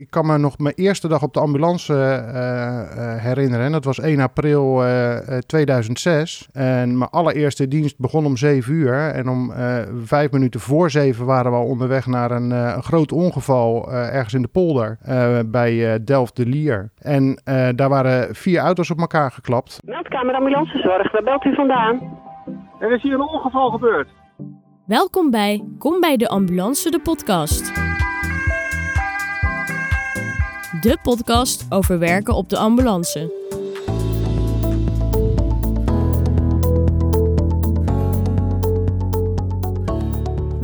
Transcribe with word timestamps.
Ik 0.00 0.10
kan 0.10 0.26
me 0.26 0.38
nog 0.38 0.58
mijn 0.58 0.74
eerste 0.74 1.08
dag 1.08 1.22
op 1.22 1.34
de 1.34 1.40
ambulance 1.40 1.92
uh, 1.92 2.00
uh, 2.00 3.22
herinneren. 3.22 3.72
Dat 3.72 3.84
was 3.84 4.00
1 4.00 4.20
april 4.20 4.86
uh, 4.86 5.16
2006. 5.46 6.48
En 6.52 6.98
mijn 6.98 7.10
allereerste 7.10 7.68
dienst 7.68 7.98
begon 7.98 8.26
om 8.26 8.36
7 8.36 8.74
uur. 8.74 9.10
En 9.10 9.28
om 9.28 9.52
vijf 10.04 10.30
minuten 10.30 10.60
voor 10.60 10.90
7 10.90 11.26
waren 11.26 11.50
we 11.50 11.56
al 11.56 11.66
onderweg 11.66 12.06
naar 12.06 12.30
een, 12.30 12.50
een 12.50 12.82
groot 12.82 13.12
ongeval 13.12 13.92
ergens 13.92 14.34
in 14.34 14.42
de 14.42 14.48
polder 14.48 14.98
bij 15.46 16.04
Delft 16.04 16.36
de 16.36 16.46
Lier. 16.46 16.90
En 16.98 17.42
daar 17.74 17.88
waren 17.88 18.34
vier 18.34 18.60
auto's 18.60 18.90
op 18.90 18.98
elkaar 18.98 19.30
geklapt. 19.30 19.78
Meldkamer 19.84 20.34
ambulancezorg, 20.34 21.12
waar 21.12 21.22
belt 21.22 21.44
u 21.44 21.54
vandaan? 21.54 22.18
Er 22.80 22.92
is 22.92 23.02
hier 23.02 23.14
een 23.14 23.28
ongeval 23.28 23.70
gebeurd. 23.70 24.08
Welkom 24.86 25.30
bij 25.30 25.64
Kom 25.78 26.00
bij 26.00 26.16
de 26.16 26.28
Ambulance, 26.28 26.90
de 26.90 27.00
podcast. 27.00 27.87
De 30.88 30.98
podcast 31.02 31.66
over 31.68 31.98
werken 31.98 32.34
op 32.34 32.48
de 32.48 32.56
ambulance. 32.58 33.32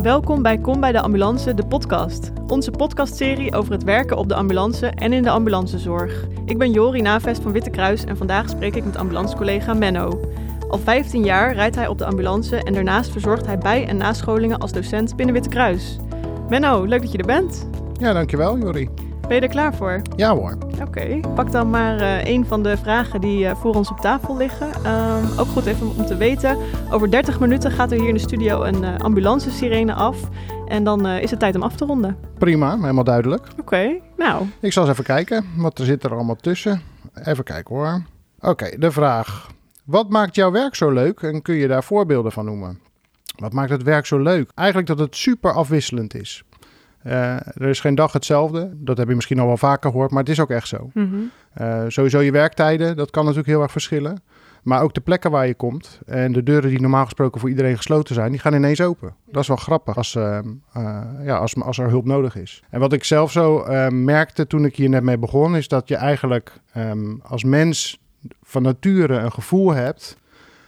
Welkom 0.02 0.42
bij 0.42 0.58
Kom 0.58 0.80
bij 0.80 0.92
de 0.92 1.00
Ambulance, 1.00 1.54
de 1.54 1.66
podcast. 1.66 2.32
Onze 2.46 2.70
podcastserie 2.70 3.54
over 3.54 3.72
het 3.72 3.82
werken 3.82 4.16
op 4.16 4.28
de 4.28 4.34
ambulance 4.34 4.86
en 4.86 5.12
in 5.12 5.22
de 5.22 5.30
ambulancezorg. 5.30 6.26
Ik 6.44 6.58
ben 6.58 6.70
Jori 6.70 7.00
Navest 7.00 7.42
van 7.42 7.52
Witte 7.52 7.70
Kruis 7.70 8.04
en 8.04 8.16
vandaag 8.16 8.48
spreek 8.48 8.74
ik 8.74 8.84
met 8.84 8.96
ambulancecollega 8.96 9.74
Menno. 9.74 10.20
Al 10.68 10.78
15 10.78 11.24
jaar 11.24 11.54
rijdt 11.54 11.76
hij 11.76 11.88
op 11.88 11.98
de 11.98 12.04
ambulance 12.04 12.56
en 12.56 12.72
daarnaast 12.72 13.10
verzorgt 13.10 13.46
hij 13.46 13.58
bij- 13.58 13.86
en 13.86 13.96
nascholingen 13.96 14.58
als 14.58 14.72
docent 14.72 15.16
binnen 15.16 15.34
Witte 15.34 15.48
Kruis. 15.48 15.98
Menno, 16.48 16.84
leuk 16.84 17.00
dat 17.00 17.12
je 17.12 17.18
er 17.18 17.26
bent. 17.26 17.68
Ja, 18.00 18.12
dankjewel 18.12 18.58
Jori. 18.58 19.03
Ben 19.28 19.36
je 19.36 19.42
er 19.42 19.48
klaar 19.48 19.74
voor? 19.74 20.02
Ja 20.16 20.34
hoor. 20.34 20.56
Oké, 20.82 21.20
pak 21.34 21.52
dan 21.52 21.70
maar 21.70 22.00
uh, 22.00 22.24
een 22.24 22.46
van 22.46 22.62
de 22.62 22.76
vragen 22.76 23.20
die 23.20 23.44
uh, 23.44 23.54
voor 23.54 23.74
ons 23.74 23.90
op 23.90 24.00
tafel 24.00 24.36
liggen. 24.36 24.66
Um, 24.66 25.38
ook 25.38 25.46
goed 25.46 25.66
even 25.66 25.96
om 25.96 26.06
te 26.06 26.16
weten, 26.16 26.58
over 26.90 27.10
30 27.10 27.40
minuten 27.40 27.70
gaat 27.70 27.92
er 27.92 27.98
hier 27.98 28.08
in 28.08 28.14
de 28.14 28.20
studio 28.20 28.62
een 28.62 28.82
uh, 28.82 28.98
ambulance-sirene 28.98 29.94
af. 29.94 30.18
En 30.66 30.84
dan 30.84 31.06
is 31.06 31.30
het 31.30 31.40
tijd 31.40 31.54
om 31.54 31.62
af 31.62 31.76
te 31.76 31.84
ronden. 31.84 32.16
Prima, 32.38 32.78
helemaal 32.80 33.04
duidelijk. 33.04 33.46
Oké, 33.60 34.00
nou. 34.16 34.46
Ik 34.60 34.72
zal 34.72 34.82
eens 34.82 34.92
even 34.92 35.04
kijken, 35.04 35.44
wat 35.56 35.78
er 35.78 35.84
zit 35.84 36.04
er 36.04 36.14
allemaal 36.14 36.36
tussen. 36.36 36.82
Even 37.24 37.44
kijken 37.44 37.74
hoor. 37.74 38.02
Oké, 38.40 38.78
de 38.78 38.90
vraag. 38.90 39.50
Wat 39.84 40.08
maakt 40.08 40.34
jouw 40.34 40.50
werk 40.50 40.74
zo 40.74 40.90
leuk 40.90 41.20
en 41.20 41.42
kun 41.42 41.54
je 41.54 41.68
daar 41.68 41.84
voorbeelden 41.84 42.32
van 42.32 42.44
noemen? 42.44 42.78
Wat 43.36 43.52
maakt 43.52 43.70
het 43.70 43.82
werk 43.82 44.06
zo 44.06 44.18
leuk? 44.18 44.50
Eigenlijk 44.54 44.88
dat 44.88 44.98
het 44.98 45.16
super 45.16 45.52
afwisselend 45.52 46.14
is. 46.14 46.44
Uh, 47.06 47.12
er 47.34 47.68
is 47.68 47.80
geen 47.80 47.94
dag 47.94 48.12
hetzelfde. 48.12 48.70
Dat 48.74 48.98
heb 48.98 49.08
je 49.08 49.14
misschien 49.14 49.38
al 49.38 49.46
wel 49.46 49.56
vaker 49.56 49.90
gehoord, 49.90 50.10
maar 50.10 50.22
het 50.22 50.32
is 50.32 50.40
ook 50.40 50.50
echt 50.50 50.68
zo. 50.68 50.90
Mm 50.92 51.10
-hmm. 51.10 51.30
uh, 51.60 51.84
sowieso 51.88 52.20
je 52.20 52.32
werktijden, 52.32 52.96
dat 52.96 53.10
kan 53.10 53.22
natuurlijk 53.22 53.50
heel 53.50 53.62
erg 53.62 53.72
verschillen. 53.72 54.22
Maar 54.62 54.82
ook 54.82 54.94
de 54.94 55.00
plekken 55.00 55.30
waar 55.30 55.46
je 55.46 55.54
komt 55.54 56.00
en 56.06 56.32
de 56.32 56.42
deuren 56.42 56.70
die 56.70 56.80
normaal 56.80 57.04
gesproken 57.04 57.40
voor 57.40 57.48
iedereen 57.48 57.76
gesloten 57.76 58.14
zijn, 58.14 58.30
die 58.30 58.40
gaan 58.40 58.54
ineens 58.54 58.80
open. 58.80 59.14
Dat 59.26 59.42
is 59.42 59.48
wel 59.48 59.56
grappig 59.56 59.96
als, 59.96 60.14
uh, 60.14 60.38
ja, 61.22 61.36
als, 61.36 61.60
als 61.60 61.78
er 61.78 61.88
hulp 61.88 62.04
nodig 62.04 62.36
is. 62.36 62.62
En 62.70 62.80
wat 62.80 62.92
ik 62.92 63.04
zelf 63.04 63.32
zo 63.32 63.64
merkte 63.90 64.46
toen 64.46 64.64
ik 64.64 64.76
hier 64.76 64.88
net 64.88 65.02
mee 65.02 65.18
begon, 65.18 65.56
is 65.56 65.68
dat 65.68 65.88
je 65.88 65.96
eigenlijk 65.96 66.52
um, 66.76 67.20
als 67.22 67.44
mens 67.44 67.98
van 68.42 68.62
nature 68.62 69.14
een 69.14 69.32
gevoel 69.32 69.72
hebt 69.72 70.16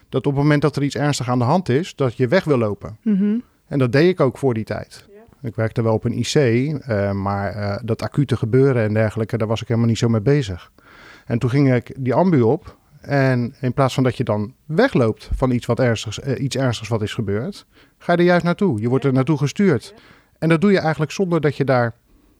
dat 0.08 0.26
op 0.26 0.32
het 0.32 0.42
moment 0.42 0.62
dat 0.62 0.76
er 0.76 0.82
iets 0.82 0.96
ernstig 0.96 1.28
aan 1.28 1.38
de 1.38 1.44
hand 1.44 1.68
is, 1.68 1.94
dat 1.94 2.16
je 2.16 2.28
weg 2.28 2.44
wil 2.44 2.58
lopen. 2.58 2.96
Mm 3.02 3.16
-hmm. 3.16 3.42
En 3.66 3.78
dat 3.78 3.92
deed 3.92 4.08
ik 4.08 4.20
ook 4.20 4.38
voor 4.38 4.54
die 4.54 4.64
tijd. 4.64 5.08
Ik 5.46 5.54
werkte 5.54 5.82
wel 5.82 5.94
op 5.94 6.04
een 6.04 6.18
IC, 6.18 6.34
uh, 6.34 7.12
maar 7.12 7.56
uh, 7.56 7.76
dat 7.82 8.02
acute 8.02 8.36
gebeuren 8.36 8.82
en 8.82 8.94
dergelijke, 8.94 9.38
daar 9.38 9.48
was 9.48 9.62
ik 9.62 9.68
helemaal 9.68 9.88
niet 9.88 9.98
zo 9.98 10.08
mee 10.08 10.20
bezig. 10.20 10.72
En 11.26 11.38
toen 11.38 11.50
ging 11.50 11.74
ik 11.74 11.94
die 11.98 12.14
ambu 12.14 12.40
op. 12.40 12.76
En 13.00 13.54
in 13.60 13.72
plaats 13.72 13.94
van 13.94 14.02
dat 14.02 14.16
je 14.16 14.24
dan 14.24 14.54
wegloopt 14.64 15.30
van 15.34 15.50
iets, 15.50 15.66
wat 15.66 15.80
ernstigs, 15.80 16.18
uh, 16.18 16.42
iets 16.42 16.56
ernstigs 16.56 16.88
wat 16.88 17.02
is 17.02 17.14
gebeurd, 17.14 17.66
ga 17.98 18.12
je 18.12 18.18
er 18.18 18.24
juist 18.24 18.44
naartoe. 18.44 18.80
Je 18.80 18.88
wordt 18.88 19.04
er 19.04 19.12
naartoe 19.12 19.38
gestuurd. 19.38 19.94
En 20.38 20.48
dat 20.48 20.60
doe 20.60 20.72
je 20.72 20.78
eigenlijk 20.78 21.10
zonder 21.10 21.40
dat 21.40 21.56
je 21.56 21.64
daar 21.64 21.94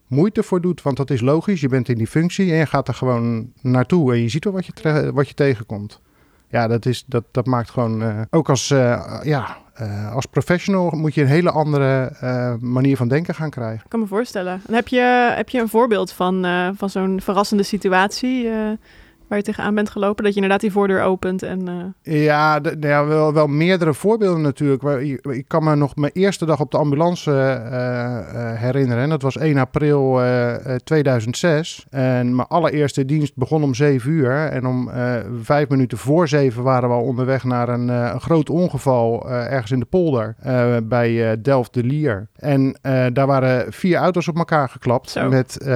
moeite 0.06 0.42
voor 0.42 0.60
doet, 0.60 0.82
want 0.82 0.96
dat 0.96 1.10
is 1.10 1.20
logisch. 1.20 1.60
Je 1.60 1.68
bent 1.68 1.88
in 1.88 1.98
die 1.98 2.06
functie 2.06 2.50
en 2.50 2.58
je 2.58 2.66
gaat 2.66 2.88
er 2.88 2.94
gewoon 2.94 3.52
naartoe 3.60 4.12
en 4.12 4.20
je 4.20 4.28
ziet 4.28 4.44
wel 4.44 4.52
wat 4.52 4.66
je, 4.66 5.10
wat 5.12 5.28
je 5.28 5.34
tegenkomt. 5.34 6.00
Ja, 6.48 6.66
dat, 6.66 6.86
is, 6.86 7.04
dat, 7.06 7.24
dat 7.30 7.46
maakt 7.46 7.70
gewoon, 7.70 8.02
uh, 8.02 8.20
ook 8.30 8.48
als, 8.48 8.70
uh, 8.70 9.20
ja, 9.22 9.56
uh, 9.80 10.14
als 10.14 10.26
professional 10.26 10.90
moet 10.90 11.14
je 11.14 11.20
een 11.20 11.26
hele 11.26 11.50
andere 11.50 12.12
manier 12.60 12.96
van 12.96 13.08
denken 13.08 13.34
gaan 13.34 13.50
krijgen. 13.50 13.80
Ik 13.84 13.90
kan 13.90 14.00
me 14.00 14.06
voorstellen. 14.06 14.60
En 14.66 14.74
heb, 14.74 14.88
je, 14.88 15.32
heb 15.36 15.48
je 15.48 15.60
een 15.60 15.68
voorbeeld 15.68 16.12
van, 16.12 16.46
van 16.76 16.90
zo'n 16.90 17.20
verrassende 17.20 17.62
situatie 17.62 18.48
waar 19.28 19.38
je 19.38 19.44
tegenaan 19.44 19.74
bent 19.74 19.90
gelopen? 19.90 20.24
Dat 20.24 20.34
je 20.34 20.40
inderdaad 20.40 20.60
die 20.60 20.72
voordeur 20.72 21.02
opent 21.02 21.42
en... 21.42 21.94
Uh... 22.02 22.22
Ja, 22.22 22.60
ja 22.80 23.06
wel, 23.06 23.32
wel 23.32 23.46
meerdere 23.46 23.94
voorbeelden 23.94 24.42
natuurlijk. 24.42 24.82
Ik 25.22 25.44
kan 25.48 25.64
me 25.64 25.74
nog 25.74 25.96
mijn 25.96 26.12
eerste 26.12 26.46
dag 26.46 26.60
op 26.60 26.70
de 26.70 26.76
ambulance 26.76 27.30
uh, 27.30 27.70
uh, 27.70 28.60
herinneren. 28.60 29.08
Dat 29.08 29.22
was 29.22 29.36
1 29.36 29.58
april 29.58 30.20
2006. 30.84 31.86
En 31.90 32.34
mijn 32.36 32.48
allereerste 32.48 33.04
dienst 33.04 33.36
begon 33.36 33.62
om 33.62 33.74
7 33.74 34.10
uur. 34.10 34.46
En 34.48 34.66
om 34.66 34.90
vijf 35.42 35.68
minuten 35.68 35.98
voor 35.98 36.28
7 36.28 36.62
waren 36.62 36.88
we 36.88 36.94
al 36.94 37.02
onderweg 37.02 37.44
naar 37.44 37.68
een, 37.68 37.88
een 37.88 38.20
groot 38.20 38.50
ongeval 38.50 39.30
ergens 39.30 39.70
in 39.70 39.78
de 39.78 39.84
polder 39.84 40.34
bij 40.82 41.40
Delft 41.42 41.74
de 41.74 41.84
Lier. 41.84 42.28
En 42.36 42.76
daar 43.12 43.26
waren 43.26 43.72
vier 43.72 43.96
auto's 43.96 44.28
op 44.28 44.36
elkaar 44.36 44.68
geklapt. 44.68 45.10
Zo. 45.10 45.28
Met, 45.28 45.66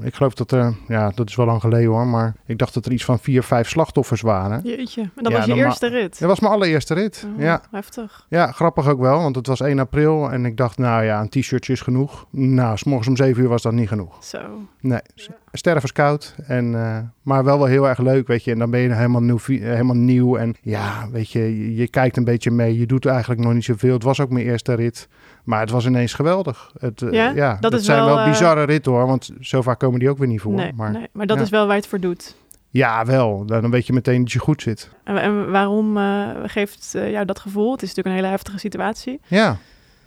ik 0.00 0.14
geloof 0.14 0.34
dat 0.34 0.52
er, 0.52 0.74
ja, 0.88 1.12
dat 1.14 1.28
is 1.28 1.36
wel 1.36 1.46
lang 1.46 1.60
geleden 1.60 1.90
hoor, 1.90 2.06
maar 2.06 2.34
ik 2.46 2.58
dacht 2.58 2.74
dat 2.74 2.86
er 2.86 2.92
iets 2.96 3.04
van 3.04 3.18
vier, 3.18 3.42
vijf 3.42 3.68
slachtoffers 3.68 4.20
waren. 4.20 4.60
Jeetje, 4.64 5.00
en 5.00 5.22
dat 5.22 5.32
ja, 5.32 5.38
was 5.38 5.46
je 5.46 5.54
eerste 5.54 5.86
rit? 5.86 6.18
Dat 6.18 6.28
was 6.28 6.40
mijn 6.40 6.52
allereerste 6.52 6.94
rit, 6.94 7.26
oh, 7.34 7.42
ja. 7.42 7.62
Heftig. 7.70 8.26
Ja, 8.28 8.52
grappig 8.52 8.88
ook 8.88 9.00
wel, 9.00 9.18
want 9.18 9.36
het 9.36 9.46
was 9.46 9.60
1 9.60 9.78
april 9.78 10.30
en 10.30 10.44
ik 10.44 10.56
dacht, 10.56 10.78
nou 10.78 11.04
ja, 11.04 11.20
een 11.20 11.28
t-shirtje 11.28 11.72
is 11.72 11.80
genoeg. 11.80 12.26
Nou, 12.30 12.76
s 12.76 12.84
morgens 12.84 13.08
om 13.08 13.16
7 13.16 13.42
uur 13.42 13.48
was 13.48 13.62
dat 13.62 13.72
niet 13.72 13.88
genoeg. 13.88 14.24
Zo. 14.24 14.38
Nee, 14.80 15.00
ja. 15.14 15.34
stervenskoud, 15.52 16.34
en, 16.46 16.72
uh, 16.72 16.98
maar 17.22 17.44
wel 17.44 17.58
wel 17.58 17.66
heel 17.66 17.88
erg 17.88 17.98
leuk, 17.98 18.26
weet 18.26 18.44
je. 18.44 18.50
En 18.50 18.58
dan 18.58 18.70
ben 18.70 18.80
je 18.80 18.92
helemaal 18.92 19.22
nieuw, 19.22 19.38
helemaal 19.46 19.96
nieuw 19.96 20.36
en 20.36 20.54
ja, 20.62 21.08
weet 21.10 21.30
je, 21.30 21.58
je, 21.58 21.74
je 21.74 21.88
kijkt 21.88 22.16
een 22.16 22.24
beetje 22.24 22.50
mee. 22.50 22.78
Je 22.78 22.86
doet 22.86 23.06
eigenlijk 23.06 23.40
nog 23.40 23.52
niet 23.52 23.64
zoveel. 23.64 23.92
Het 23.92 24.02
was 24.02 24.20
ook 24.20 24.30
mijn 24.30 24.46
eerste 24.46 24.74
rit. 24.74 25.08
Maar 25.44 25.60
het 25.60 25.70
was 25.70 25.86
ineens 25.86 26.14
geweldig. 26.14 26.72
Het, 26.78 27.00
ja, 27.10 27.30
uh, 27.30 27.36
ja 27.36 27.56
dat, 27.60 27.82
zijn 27.82 28.04
wel, 28.04 28.16
wel 28.16 28.24
bizarre 28.24 28.62
ritten 28.62 28.92
hoor, 28.92 29.06
want 29.06 29.30
zo 29.40 29.62
vaak 29.62 29.78
komen 29.78 29.98
die 29.98 30.10
ook 30.10 30.18
weer 30.18 30.28
niet 30.28 30.40
voor. 30.40 30.52
Nee, 30.52 30.72
maar, 30.76 30.92
nee, 30.92 31.08
maar 31.12 31.26
dat 31.26 31.36
ja. 31.36 31.42
is 31.42 31.50
wel 31.50 31.66
waar 31.66 31.74
je 31.74 31.80
het 31.80 31.90
voor 31.90 32.00
doet. 32.00 32.36
Ja, 32.76 33.04
wel. 33.04 33.46
Dan 33.46 33.70
weet 33.70 33.86
je 33.86 33.92
meteen 33.92 34.20
dat 34.20 34.32
je 34.32 34.38
goed 34.38 34.62
zit. 34.62 34.90
En, 35.04 35.16
en 35.16 35.50
waarom 35.50 35.96
uh, 35.96 36.30
geeft 36.44 36.92
uh, 36.96 37.10
jou 37.10 37.24
dat 37.24 37.38
gevoel? 37.38 37.72
Het 37.72 37.82
is 37.82 37.88
natuurlijk 37.88 38.16
een 38.16 38.22
hele 38.22 38.34
heftige 38.34 38.58
situatie. 38.58 39.20
Ja. 39.26 39.56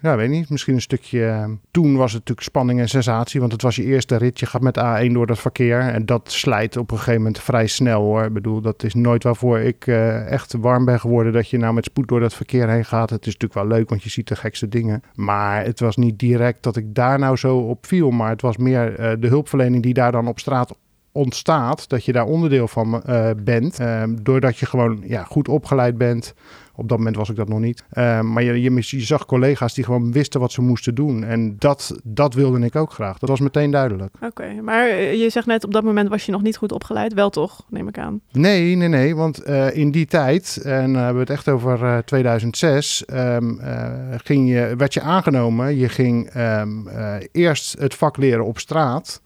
Ja, 0.02 0.16
weet 0.16 0.30
niet. 0.30 0.50
Misschien 0.50 0.74
een 0.74 0.82
stukje... 0.82 1.20
Uh, 1.20 1.46
toen 1.72 1.96
was 1.96 2.12
het 2.12 2.20
natuurlijk 2.20 2.48
spanning 2.48 2.80
en 2.80 2.90
sensatie, 2.90 3.40
want 3.40 3.52
het 3.52 3.62
was 3.62 3.76
je 3.76 3.84
eerste 3.84 4.16
rit. 4.16 4.40
Je 4.40 4.46
gaat 4.46 4.62
met 4.62 4.80
A1 4.80 5.12
door 5.12 5.28
dat 5.28 5.40
verkeer 5.40 5.80
en 5.80 6.06
dat 6.06 6.32
slijt 6.32 6.78
op 6.78 6.92
een 6.92 6.98
gegeven 6.98 7.22
moment 7.22 7.40
vrij 7.40 7.68
snel 7.68 8.02
hoor. 8.02 8.24
Ik 8.24 8.34
bedoel, 8.34 8.62
dat 8.62 8.84
is 8.84 8.94
nooit 8.94 9.24
waarvoor 9.24 9.60
ik 9.60 9.88
uh, 9.88 10.32
echt 10.32 10.54
warm 10.54 10.86
ben 10.86 11.00
geworden 11.00 11.34
dat 11.34 11.50
je 11.50 11.58
nou 11.58 11.74
met 11.74 11.86
spoed 11.86 12.08
door 12.08 12.20
dat 12.20 12.34
verkeer 12.34 12.70
heen 12.70 12.86
gaat. 12.86 13.10
Het 13.10 13.26
is 13.26 13.34
natuurlijk 13.34 13.54
wel 13.54 13.78
leuk, 13.78 13.90
want 13.90 14.04
je 14.04 14.10
ziet 14.10 14.28
de 14.28 14.36
gekste 14.36 14.68
dingen. 14.68 15.04
Maar 15.16 15.66
het 15.66 15.80
was 15.80 15.96
niet 15.96 16.20
direct 16.20 16.64
dat 16.64 16.76
ik 16.76 16.96
daar 16.96 17.20
nou 17.20 17.36
zo 17.36 17.58
op 17.58 17.86
viel, 17.86 18.12
maar 18.12 18.30
het 18.30 18.42
was 18.42 18.58
meer 18.58 19.00
uh, 19.00 19.12
de 19.20 19.28
hulpverlening 19.28 19.84
die 19.84 19.94
daar 19.94 20.12
dan 20.12 20.28
op 20.28 20.40
straat 20.40 20.76
ontstaat, 21.20 21.90
dat 21.90 22.06
je 22.06 22.12
daar 22.12 22.26
onderdeel 22.26 22.68
van 22.68 23.02
uh, 23.10 23.30
bent. 23.44 23.80
Uh, 23.80 24.04
doordat 24.22 24.58
je 24.58 24.66
gewoon 24.66 25.04
ja, 25.06 25.24
goed 25.24 25.48
opgeleid 25.48 25.98
bent. 25.98 26.34
Op 26.76 26.90
dat 26.90 26.98
moment 26.98 27.16
was 27.16 27.30
ik 27.30 27.36
dat 27.36 27.50
nog 27.50 27.60
niet. 27.60 27.84
Uh, 27.94 28.22
maar 28.22 28.44
je, 28.44 28.62
je, 28.62 28.72
je, 28.76 29.02
zag 29.02 29.26
collega's 29.26 29.74
die 29.74 29.84
gewoon 29.84 30.12
wisten 30.12 30.40
wat 30.40 30.52
ze 30.52 30.62
moesten 30.62 30.96
doen. 30.96 31.24
En 31.24 31.56
dat, 31.58 32.00
dat 32.04 32.34
wilde 32.34 32.60
ik 32.60 32.76
ook 32.76 32.92
graag. 32.92 33.18
Dat 33.18 33.30
was 33.30 33.40
meteen 33.40 33.72
duidelijk. 33.72 34.14
Oké, 34.16 34.26
okay, 34.26 34.60
maar 34.60 34.88
je 35.02 35.30
zegt 35.30 35.46
net 35.46 35.64
op 35.64 35.74
dat 35.74 35.84
moment 35.84 36.10
was 36.10 36.26
je 36.26 36.32
nog 36.32 36.42
niet 36.42 36.58
goed 36.58 36.72
opgeleid. 36.72 37.14
Wel 37.14 37.30
toch, 37.30 37.66
neem 37.70 37.88
ik 37.88 37.98
aan? 37.98 38.22
Nee, 38.32 38.76
nee, 38.76 38.88
nee. 38.88 39.16
Want 39.16 39.48
uh, 39.48 39.76
in 39.76 39.92
die 39.92 40.06
tijd, 40.06 40.62
en 40.64 40.94
dan 40.94 41.04
hebben 41.04 41.14
we 41.14 41.20
het 41.20 41.30
echt 41.30 41.50
over 41.50 41.82
uh, 41.82 41.98
2006, 41.98 43.04
um, 43.14 43.60
ging 44.24 44.50
je, 44.50 44.74
werd 44.78 44.94
je 44.94 45.02
aangenomen. 45.02 45.78
Je 45.78 45.90
ging 45.90 46.36
um, 46.36 46.88
eerst 47.32 47.80
het 47.80 47.96
vak 47.96 48.18
leren 48.18 48.46
op 48.46 48.60
straat. 48.60 49.22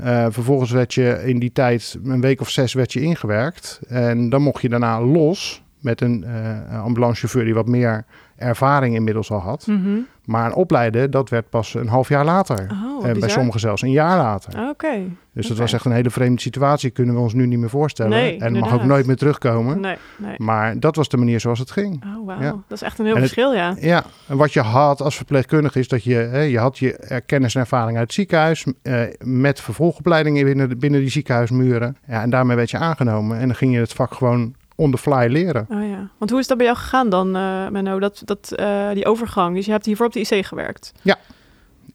Uh, 0.00 0.26
vervolgens 0.30 0.70
werd 0.70 0.94
je 0.94 1.22
in 1.24 1.38
die 1.38 1.52
tijd, 1.52 1.98
een 2.04 2.20
week 2.20 2.40
of 2.40 2.50
zes, 2.50 2.72
werd 2.74 2.92
je 2.92 3.00
ingewerkt. 3.00 3.80
En 3.88 4.28
dan 4.28 4.42
mocht 4.42 4.62
je 4.62 4.68
daarna 4.68 5.00
los 5.00 5.62
met 5.80 6.00
een 6.00 6.24
uh, 6.26 6.82
ambulancechauffeur 6.82 7.44
die 7.44 7.54
wat 7.54 7.66
meer 7.66 8.04
ervaring 8.36 8.94
inmiddels 8.94 9.30
al 9.30 9.38
had. 9.40 9.66
Mhm. 9.66 9.98
Maar 10.24 10.46
een 10.46 10.54
opleiden, 10.54 11.10
dat 11.10 11.28
werd 11.30 11.50
pas 11.50 11.74
een 11.74 11.88
half 11.88 12.08
jaar 12.08 12.24
later. 12.24 12.70
Oh, 12.98 13.06
en 13.06 13.20
bij 13.20 13.28
sommigen 13.28 13.60
zelfs 13.60 13.82
een 13.82 13.90
jaar 13.90 14.16
later. 14.16 14.68
Oké. 14.68 14.88
Dus 15.32 15.46
dat 15.46 15.58
was 15.58 15.72
echt 15.72 15.84
een 15.84 15.92
hele 15.92 16.10
vreemde 16.10 16.40
situatie. 16.40 16.90
Kunnen 16.90 17.14
we 17.14 17.20
ons 17.20 17.34
nu 17.34 17.46
niet 17.46 17.58
meer 17.58 17.68
voorstellen. 17.70 18.10
Nee, 18.10 18.38
en 18.40 18.52
mag 18.52 18.72
ook 18.74 18.84
nooit 18.84 19.06
meer 19.06 19.16
terugkomen. 19.16 19.80
Nee, 19.80 19.96
nee. 20.16 20.34
Maar 20.38 20.80
dat 20.80 20.96
was 20.96 21.08
de 21.08 21.16
manier 21.16 21.40
zoals 21.40 21.58
het 21.58 21.70
ging. 21.70 22.04
Oh, 22.16 22.26
wauw. 22.26 22.40
Ja. 22.40 22.50
Dat 22.50 22.62
is 22.68 22.82
echt 22.82 22.98
een 22.98 23.04
heel 23.04 23.14
het- 23.14 23.22
verschil, 23.22 23.54
ja. 23.54 23.76
Ja, 23.80 24.04
en 24.28 24.36
wat 24.36 24.52
je 24.52 24.60
had 24.60 25.00
als 25.02 25.16
verpleegkundige 25.16 25.78
is 25.78 25.88
dat 25.88 26.04
je, 26.04 26.14
hè, 26.14 26.40
je 26.40 26.58
had 26.58 26.78
je 26.78 27.20
kennis 27.26 27.54
en 27.54 27.60
ervaring 27.60 27.96
uit 27.98 28.06
het 28.06 28.14
ziekenhuis 28.14 28.64
eh, 28.82 29.00
met 29.18 29.60
vervolgopleidingen 29.60 30.44
binnen, 30.44 30.68
de- 30.68 30.76
binnen 30.76 31.00
die 31.00 31.10
ziekenhuismuren. 31.10 31.96
Ja, 32.06 32.22
en 32.22 32.30
daarmee 32.30 32.56
werd 32.56 32.70
je 32.70 32.78
aangenomen 32.78 33.38
en 33.38 33.46
dan 33.46 33.56
ging 33.56 33.72
je 33.74 33.78
het 33.80 33.92
vak 33.92 34.14
gewoon 34.14 34.54
on 34.76 34.90
the 34.90 34.98
fly 34.98 35.26
leren. 35.28 35.66
Oh 35.70 35.88
ja. 35.88 36.08
Want 36.18 36.30
hoe 36.30 36.40
is 36.40 36.46
dat 36.46 36.56
bij 36.56 36.66
jou 36.66 36.78
gegaan 36.78 37.08
dan, 37.08 37.36
eh 37.36 37.68
Menno, 37.68 37.98
dat, 37.98 38.22
dat, 38.24 38.52
eh, 38.52 38.90
die 38.92 39.06
overgang? 39.06 39.54
Dus 39.54 39.64
je 39.66 39.70
hebt 39.72 39.86
hiervoor 39.86 40.06
op 40.06 40.12
de 40.12 40.20
IC 40.20 40.46
gewerkt. 40.46 40.92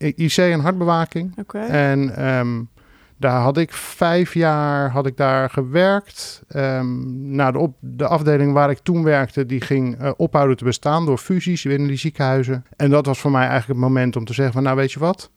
I- 0.03 0.13
IC 0.15 0.37
en 0.37 0.59
hartbewaking. 0.59 1.33
Oké. 1.39 1.59
En 1.59 2.15
ehm, 2.15 2.61
daar 3.17 3.41
had 3.41 3.57
ik 3.57 3.73
vijf 3.73 4.33
jaar 4.33 4.89
had 4.91 5.05
ik 5.05 5.17
daar 5.17 5.49
gewerkt. 5.49 6.43
Nou, 6.53 7.51
de, 7.51 7.57
op, 7.57 7.75
de 7.79 8.07
afdeling 8.07 8.53
waar 8.53 8.69
ik 8.69 8.79
toen 8.79 9.03
werkte, 9.03 9.45
die 9.45 9.61
ging 9.61 9.99
eh, 9.99 10.11
ophouden 10.17 10.57
te 10.57 10.63
bestaan 10.63 11.05
door 11.05 11.17
fusies 11.17 11.63
binnen 11.63 11.87
die 11.87 11.97
ziekenhuizen. 11.97 12.65
En 12.75 12.89
dat 12.89 13.05
was 13.05 13.19
voor 13.19 13.31
mij 13.31 13.47
eigenlijk 13.47 13.79
het 13.79 13.87
moment 13.89 14.15
om 14.15 14.25
te 14.25 14.33
zeggen 14.33 14.53
van, 14.53 14.63
nou 14.63 14.75
weet 14.75 14.91
je 14.91 14.99
wat, 14.99 15.29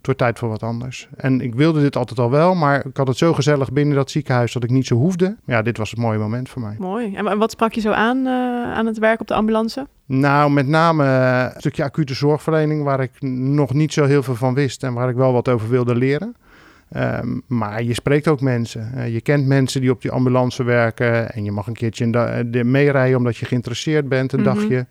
het 0.00 0.06
wordt 0.08 0.18
tijd 0.20 0.38
voor 0.38 0.48
wat 0.48 0.62
anders. 0.62 1.08
En 1.16 1.40
ik 1.40 1.54
wilde 1.54 1.80
dit 1.80 1.96
altijd 1.96 2.18
al 2.18 2.30
wel, 2.30 2.54
maar 2.54 2.86
ik 2.86 2.96
had 2.96 3.06
het 3.08 3.16
zo 3.16 3.32
gezellig 3.34 3.72
binnen 3.72 3.94
dat 3.96 4.10
ziekenhuis 4.10 4.52
dat 4.52 4.64
ik 4.64 4.70
niet 4.70 4.86
zo 4.86 4.94
hoefde. 4.96 5.36
Ja, 5.44 5.62
dit 5.62 5.76
was 5.78 5.90
het 5.90 5.98
mooie 5.98 6.18
moment 6.18 6.48
voor 6.48 6.62
mij. 6.62 6.76
Mooi. 6.78 7.14
En 7.14 7.24
wa- 7.24 7.36
wat 7.36 7.50
sprak 7.50 7.72
je 7.72 7.80
zo 7.80 7.90
aan 7.90 8.26
eh, 8.26 8.32
aan 8.72 8.86
het 8.86 8.98
werk 8.98 9.20
op 9.20 9.26
de 9.26 9.34
ambulance? 9.34 9.86
Nou, 10.06 10.50
met 10.50 10.66
name 10.66 11.04
eh, 11.04 11.44
een 11.54 11.60
stukje 11.60 11.84
acute 11.84 12.14
zorgverlening, 12.14 12.82
waar 12.84 13.00
ik 13.00 13.10
nog 13.20 13.74
niet 13.74 13.92
zo 13.92 14.04
heel 14.04 14.22
veel 14.22 14.34
van 14.34 14.54
wist 14.54 14.82
en 14.82 14.94
waar 14.94 15.08
ik 15.08 15.16
wel 15.16 15.32
wat 15.32 15.48
over 15.48 15.68
wilde 15.68 15.94
leren. 15.94 16.34
Ehm, 16.90 17.38
maar 17.46 17.82
je 17.82 17.94
spreekt 17.94 18.28
ook 18.28 18.40
mensen. 18.40 18.92
Eh, 18.94 19.12
je 19.12 19.20
kent 19.20 19.46
mensen 19.46 19.80
die 19.80 19.90
op 19.90 20.02
die 20.02 20.10
ambulance 20.10 20.64
werken. 20.64 21.32
En 21.32 21.44
je 21.44 21.52
mag 21.52 21.66
een 21.66 21.72
keertje 21.74 22.06
meerijden 22.64 23.18
omdat 23.18 23.36
je 23.36 23.46
geïnteresseerd 23.46 24.08
bent 24.08 24.32
een 24.32 24.40
Mhm. 24.40 24.54
dagje. 24.54 24.86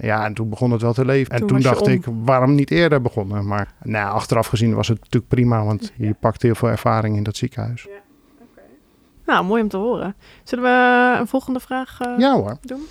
Ja, 0.00 0.24
en 0.24 0.34
toen 0.34 0.48
begon 0.48 0.70
het 0.70 0.82
wel 0.82 0.92
te 0.92 1.04
leven. 1.04 1.34
En 1.34 1.46
Toen 1.46 1.60
dacht 1.60 1.86
ik, 1.86 2.04
waarom 2.24 2.54
niet 2.54 2.70
eerder 2.70 3.02
begonnen? 3.02 3.46
Maar 3.46 3.72
nou, 3.82 4.12
achteraf 4.14 4.46
gezien 4.46 4.74
was 4.74 4.88
het 4.88 4.98
natuurlijk 4.98 5.28
prima, 5.28 5.64
want 5.64 5.92
je 5.96 6.14
pakt 6.20 6.42
heel 6.42 6.54
veel 6.54 6.68
ervaring 6.68 7.16
in 7.16 7.22
dat 7.22 7.36
ziekenhuis. 7.36 7.86
Nou, 9.26 9.44
mooi 9.44 9.62
om 9.62 9.68
te 9.68 9.76
horen. 9.76 10.14
Zullen 10.44 10.64
we 10.64 11.16
een 11.20 11.26
volgende 11.26 11.60
vraag 11.60 12.00
eh, 12.00 12.14
Ja 12.18 12.34
hoor. 12.34 12.58
doen? 12.60 12.86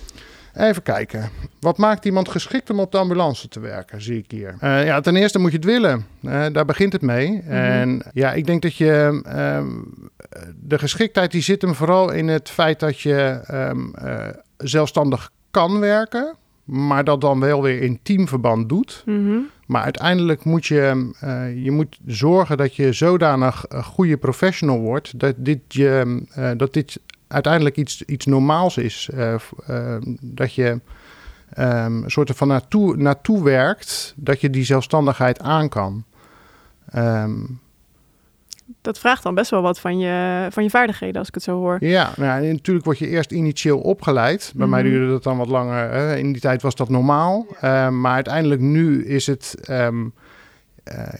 Even 0.54 0.82
kijken. 0.82 1.30
Wat 1.60 1.78
maakt 1.78 2.04
iemand 2.04 2.28
geschikt 2.28 2.70
om 2.70 2.80
op 2.80 2.92
de 2.92 2.98
ambulance 2.98 3.48
te 3.48 3.60
werken, 3.60 4.02
zie 4.02 4.18
ik 4.18 4.30
hier. 4.30 4.56
Eh, 4.60 4.84
ja, 4.84 5.00
ten 5.00 5.16
eerste 5.16 5.38
moet 5.38 5.50
je 5.50 5.56
het 5.56 5.66
willen. 5.66 6.06
Eh, 6.22 6.46
daar 6.52 6.64
begint 6.64 6.92
het 6.92 7.02
mee. 7.02 7.42
En 7.48 8.02
ja, 8.12 8.32
ik 8.32 8.46
denk 8.46 8.62
dat 8.62 8.74
je... 8.76 9.20
ehm, 9.24 9.68
de 10.56 10.78
geschiktheid 10.78 11.30
die 11.30 11.42
zit 11.42 11.62
hem 11.62 11.74
vooral 11.74 12.12
in 12.12 12.28
het 12.28 12.50
feit 12.50 12.80
dat 12.80 13.00
je 13.00 13.40
ehm, 13.46 13.94
eh, 13.94 14.28
zelfstandig 14.56 15.30
kan 15.50 15.80
werken... 15.80 16.34
maar 16.66 17.04
dat 17.04 17.20
dan 17.20 17.40
wel 17.40 17.62
weer 17.62 17.82
in 17.82 17.98
teamverband 18.02 18.68
doet. 18.68 19.02
Mhm. 19.06 19.38
Maar 19.66 19.82
uiteindelijk 19.82 20.44
moet 20.44 20.66
je, 20.66 21.10
eh, 21.20 21.64
je 21.64 21.70
moet 21.70 21.98
zorgen 22.06 22.56
dat 22.56 22.76
je 22.76 22.92
zodanig 22.92 23.64
een 23.68 23.84
goede 23.84 24.16
professional 24.16 24.80
wordt... 24.80 25.18
dat 25.18 25.34
dit, 25.38 25.60
je, 25.68 26.22
eh, 26.30 26.50
dat 26.56 26.72
dit 26.72 27.00
uiteindelijk 27.28 27.76
iets, 27.76 28.02
iets 28.02 28.26
normaals 28.26 28.76
is. 28.76 29.08
Eh, 29.12 29.34
eh, 29.66 29.96
dat 30.20 30.54
je 30.54 30.80
ehm, 31.52 32.02
een 32.02 32.10
soort 32.10 32.30
van 32.34 32.48
naartoe, 32.48 32.96
naartoe 32.96 33.44
werkt, 33.44 34.14
dat 34.16 34.40
je 34.40 34.50
die 34.50 34.64
zelfstandigheid 34.64 35.40
aan 35.40 35.68
kan. 35.68 36.04
Ehm, 36.90 37.40
Dat 38.80 38.98
vraagt 38.98 39.22
dan 39.22 39.34
best 39.34 39.50
wel 39.50 39.62
wat 39.62 39.80
van 39.80 39.98
je, 39.98 40.46
van 40.50 40.62
je 40.62 40.70
vaardigheden, 40.70 41.18
als 41.18 41.28
ik 41.28 41.34
het 41.34 41.42
zo 41.42 41.56
hoor. 41.58 41.76
ja, 41.80 42.12
nou, 42.16 42.44
en 42.44 42.52
natuurlijk 42.52 42.84
word 42.86 42.98
je 42.98 43.08
eerst 43.08 43.32
initieel 43.32 43.78
opgeleid. 43.78 44.52
Bij 44.56 44.66
mij 44.66 44.82
Mhm. 44.82 44.90
duurde 44.90 45.10
dat 45.12 45.22
dan 45.22 45.36
wat 45.38 45.48
langer. 45.48 45.90
Hè. 45.90 46.16
In 46.16 46.32
die 46.32 46.40
tijd 46.40 46.62
was 46.62 46.74
dat 46.74 46.88
normaal. 46.88 47.46
Ehm, 47.60 48.00
maar 48.00 48.14
uiteindelijk 48.14 48.60
nu 48.60 49.04
is 49.04 49.26
het... 49.26 49.56
ehm, 49.64 50.00
eh, 50.04 50.06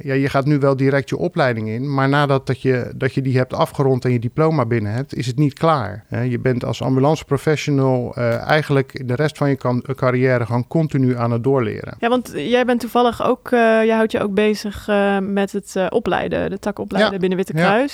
ja, 0.02 0.14
je 0.14 0.28
gaat 0.28 0.44
nu 0.44 0.58
wel 0.58 0.76
direct 0.76 1.08
je 1.08 1.16
opleiding 1.16 1.68
in. 1.68 1.94
Maar 1.94 2.08
nadat 2.08 2.46
dat 2.46 2.62
je, 2.62 2.92
dat 2.96 3.14
je 3.14 3.22
die 3.22 3.36
hebt 3.36 3.54
afgerond 3.54 4.04
en 4.04 4.12
je 4.12 4.18
diploma 4.18 4.66
binnen 4.66 4.92
hebt... 4.92 5.14
is 5.14 5.26
het 5.26 5.38
niet 5.38 5.52
klaar. 5.52 6.04
Je 6.28 6.38
bent 6.38 6.64
als 6.64 6.82
ambulance 6.82 7.24
professional... 7.24 8.14
eh, 8.14 8.40
eigenlijk 8.48 9.02
de 9.08 9.14
rest 9.14 9.36
van 9.38 9.48
je 9.48 9.56
kan- 9.56 9.84
carrière 9.94 10.46
gewoon 10.46 10.66
continu 10.68 11.16
aan 11.16 11.30
het 11.30 11.44
doorleren. 11.44 11.94
Ja, 11.98 12.08
want 12.08 12.32
jij 12.34 12.64
bent 12.64 12.80
toevallig 12.80 13.24
ook, 13.26 13.50
eh 13.52 13.58
jij 13.60 13.94
houdt 13.94 14.12
je 14.12 14.20
ook 14.20 14.34
bezig 14.34 14.88
eh, 14.88 15.18
met 15.18 15.52
het 15.52 15.76
eh, 15.76 15.86
opleiden, 15.88 16.50
de 16.50 16.58
tak 16.58 16.78
opleiden 16.78 17.12
Ja. 17.12 17.18
binnen 17.18 17.38
Witte 17.38 17.56
Ja. 17.56 17.86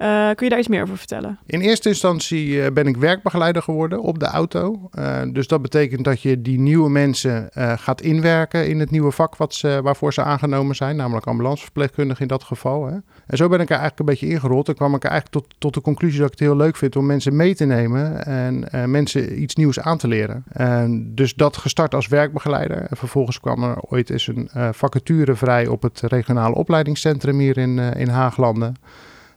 Eh, 0.00 0.30
kun 0.34 0.44
je 0.44 0.48
daar 0.48 0.58
iets 0.58 0.68
meer 0.68 0.82
over 0.82 0.96
vertellen? 0.96 1.38
In 1.46 1.60
eerste 1.60 1.88
instantie 1.88 2.62
eh, 2.62 2.72
ben 2.72 2.86
ik 2.86 2.96
werkbegeleider 2.96 3.62
geworden 3.62 4.00
op 4.00 4.18
de 4.18 4.26
auto. 4.26 4.88
Eh, 4.92 5.20
dus 5.32 5.46
dat 5.46 5.62
betekent 5.62 6.04
dat 6.04 6.22
je 6.22 6.42
die 6.42 6.58
nieuwe 6.58 6.90
mensen 6.90 7.48
gaat 7.54 8.00
inwerken 8.00 8.68
in 8.68 8.80
het 8.80 8.90
nieuwe 8.90 9.10
vak 9.10 9.36
wat 9.36 9.54
ze, 9.54 9.80
waarvoor 9.82 10.12
ze 10.12 10.22
aangenomen 10.22 10.76
zijn, 10.76 10.96
namelijk 10.96 11.26
ambulanceverpleegkundige 11.26 12.22
in 12.22 12.28
dat 12.28 12.42
geval. 12.42 12.86
Hè. 12.86 12.96
En 13.26 13.36
zo 13.36 13.48
ben 13.48 13.60
ik 13.60 13.70
er 13.70 13.78
eigenlijk 13.78 13.98
een 13.98 14.06
beetje 14.06 14.28
ingerold. 14.28 14.68
En 14.68 14.74
kwam 14.74 14.94
ik 14.94 15.04
eigenlijk 15.04 15.32
tot, 15.32 15.54
tot 15.58 15.74
de 15.74 15.80
conclusie 15.80 16.18
dat 16.18 16.32
ik 16.32 16.38
het 16.38 16.48
heel 16.48 16.56
leuk 16.56 16.76
vind 16.76 16.96
om 16.96 17.06
mensen 17.06 17.36
mee 17.36 17.54
te 17.54 17.64
nemen 17.64 18.24
en 18.26 18.90
mensen 18.90 19.42
iets 19.42 19.54
nieuws 19.54 19.80
aan 19.80 19.98
te 19.98 20.08
leren. 20.08 20.44
En 20.52 21.14
dus 21.14 21.34
dat 21.34 21.56
gestart 21.56 21.94
als 21.94 22.08
werkbegeleider. 22.08 22.76
En 22.76 22.96
vervolgens 22.96 23.40
kwam 23.40 23.62
er 23.62 23.80
ooit 23.80 24.10
eens 24.10 24.26
een 24.26 24.50
vacature 24.74 25.34
vrij 25.34 25.66
op 25.66 25.82
het 25.82 26.00
regionale 26.00 26.54
opleidingscentrum 26.54 27.38
hier 27.38 27.58
in, 27.58 27.78
in 27.78 28.08
Haaglanden. 28.08 28.74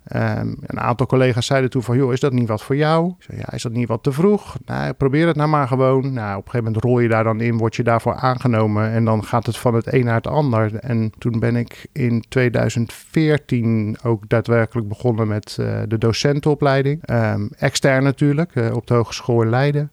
Ehm, 0.04 0.54
een 0.62 0.80
aantal 0.80 1.06
collega's 1.06 1.46
zeiden 1.46 1.70
toen 1.70 1.84
van, 1.84 1.98
joh, 1.98 2.14
is 2.14 2.20
dat 2.20 2.34
niet 2.34 2.48
wat 2.48 2.64
voor 2.64 2.76
jou? 2.76 3.08
Ik 3.08 3.24
zei, 3.24 3.38
ja, 3.38 3.54
is 3.54 3.64
dat 3.64 3.72
niet 3.72 3.88
wat 3.88 4.04
te 4.04 4.12
vroeg? 4.12 4.58
Nou, 4.66 4.94
probeer 4.94 5.28
het 5.28 5.36
nou 5.36 5.50
maar 5.50 5.68
gewoon. 5.68 6.14
Nou, 6.14 6.38
op 6.38 6.46
een 6.46 6.52
gegeven 6.52 6.64
moment 6.64 6.84
rol 6.84 7.00
je 7.00 7.08
daar 7.08 7.24
dan 7.24 7.42
in, 7.42 7.58
word 7.58 7.76
je 7.76 7.84
daarvoor 7.84 8.16
aangenomen 8.16 8.92
en 8.92 9.06
dan 9.06 9.24
gaat 9.24 9.46
het 9.46 9.58
van 9.58 9.74
het 9.74 9.94
een 9.94 10.06
naar 10.06 10.16
het 10.16 10.28
ander. 10.28 10.76
En 10.76 11.12
toen 11.18 11.40
ben 11.40 11.56
ik 11.56 11.88
in 11.92 12.24
2014 12.30 13.98
ook 14.04 14.30
daadwerkelijk 14.30 14.88
begonnen 14.88 15.28
met 15.28 15.58
eh, 15.60 15.80
de 15.88 15.98
docentenopleiding. 15.98 17.06
Ehm, 17.06 17.48
extern 17.58 18.04
natuurlijk, 18.04 18.56
eh, 18.56 18.76
op 18.76 18.88
de 18.88 18.94
Hogeschool 18.94 19.42
in 19.42 19.50
Leiden. 19.50 19.92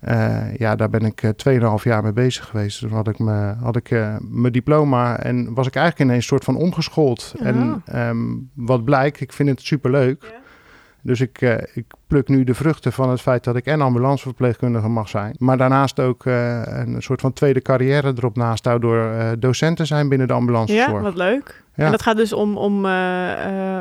Eh, 0.00 0.56
ja, 0.56 0.76
daar 0.76 0.90
ben 0.90 1.00
ik 1.00 1.22
eh, 1.22 1.30
2,5 1.78 1.82
jaar 1.82 2.02
mee 2.02 2.12
bezig 2.12 2.44
geweest. 2.44 2.80
Toen 2.80 2.92
had 2.92 3.08
ik, 3.08 3.18
me, 3.18 3.54
had 3.62 3.76
ik 3.76 3.90
eh, 3.90 4.16
mijn 4.20 4.52
diploma 4.52 5.18
en 5.18 5.54
was 5.54 5.66
ik 5.66 5.74
eigenlijk 5.74 6.04
ineens 6.04 6.22
een 6.22 6.28
soort 6.28 6.44
van 6.44 6.56
omgeschoold. 6.56 7.34
Ja. 7.38 7.44
En 7.44 7.82
ehm, 7.84 8.18
wat 8.54 8.84
blijkt, 8.84 9.20
ik 9.20 9.32
vind 9.32 9.48
het 9.48 9.62
superleuk. 9.62 10.36
Dus 11.02 11.20
ik, 11.20 11.40
ik 11.74 11.84
pluk 12.06 12.28
nu 12.28 12.44
de 12.44 12.54
vruchten 12.54 12.92
van 12.92 13.10
het 13.10 13.20
feit 13.20 13.44
dat 13.44 13.56
ik 13.56 13.66
en 13.66 13.80
ambulanceverpleegkundige 13.80 14.88
mag 14.88 15.08
zijn. 15.08 15.34
Maar 15.38 15.56
daarnaast 15.56 16.00
ook 16.00 16.24
een 16.24 16.96
soort 16.98 17.20
van 17.20 17.32
tweede 17.32 17.62
carrière 17.62 18.12
erop 18.16 18.36
naast 18.36 18.64
hou 18.64 18.80
door 18.80 19.12
docent 19.38 19.76
te 19.76 19.84
zijn 19.84 20.08
binnen 20.08 20.26
de 20.26 20.32
ambulancezorg. 20.32 20.90
Ja, 20.90 21.00
wat 21.00 21.14
leuk. 21.14 21.64
Ja. 21.74 21.84
En 21.84 21.90
dat 21.90 22.02
gaat 22.02 22.16
dus 22.16 22.32
om, 22.32 22.56
om 22.56 22.86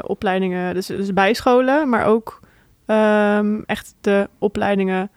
opleidingen, 0.01 0.73
dus, 0.73 0.85
dus 0.85 1.13
bijscholen, 1.13 1.89
maar 1.89 2.05
ook 2.05 2.39
ehm, 2.85 3.61
echt 3.65 3.95
de 4.01 4.29
opleidingen 4.37 5.09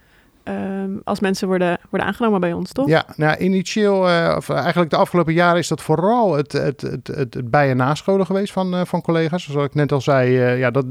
ehm, 0.43 0.91
als 1.05 1.21
mensen 1.21 1.49
worden, 1.49 1.79
worden 1.91 2.09
aangenomen 2.09 2.41
bij 2.41 2.53
ons, 2.53 2.73
toch? 2.73 2.89
Ja, 2.89 3.05
nou, 3.17 3.39
initieel, 3.39 4.09
eh, 4.09 4.35
of 4.37 4.49
eigenlijk 4.49 4.91
de 4.91 4.97
afgelopen 4.97 5.33
jaren 5.33 5.59
is 5.59 5.69
dat 5.69 5.83
vooral 5.83 6.37
het, 6.37 6.53
het, 6.53 6.81
het, 6.81 7.07
het, 7.07 7.51
bij- 7.51 7.71
en 7.71 7.77
nascholen 7.77 8.27
geweest 8.27 8.53
van, 8.53 8.75
eh, 8.75 8.81
van 8.85 9.01
collega's. 9.01 9.45
Zoals 9.45 9.67
ik 9.67 9.75
net 9.75 9.93
al 9.93 10.01
zei, 10.01 10.39
eh, 10.39 10.59
ja, 10.59 10.71
dat, 10.71 10.87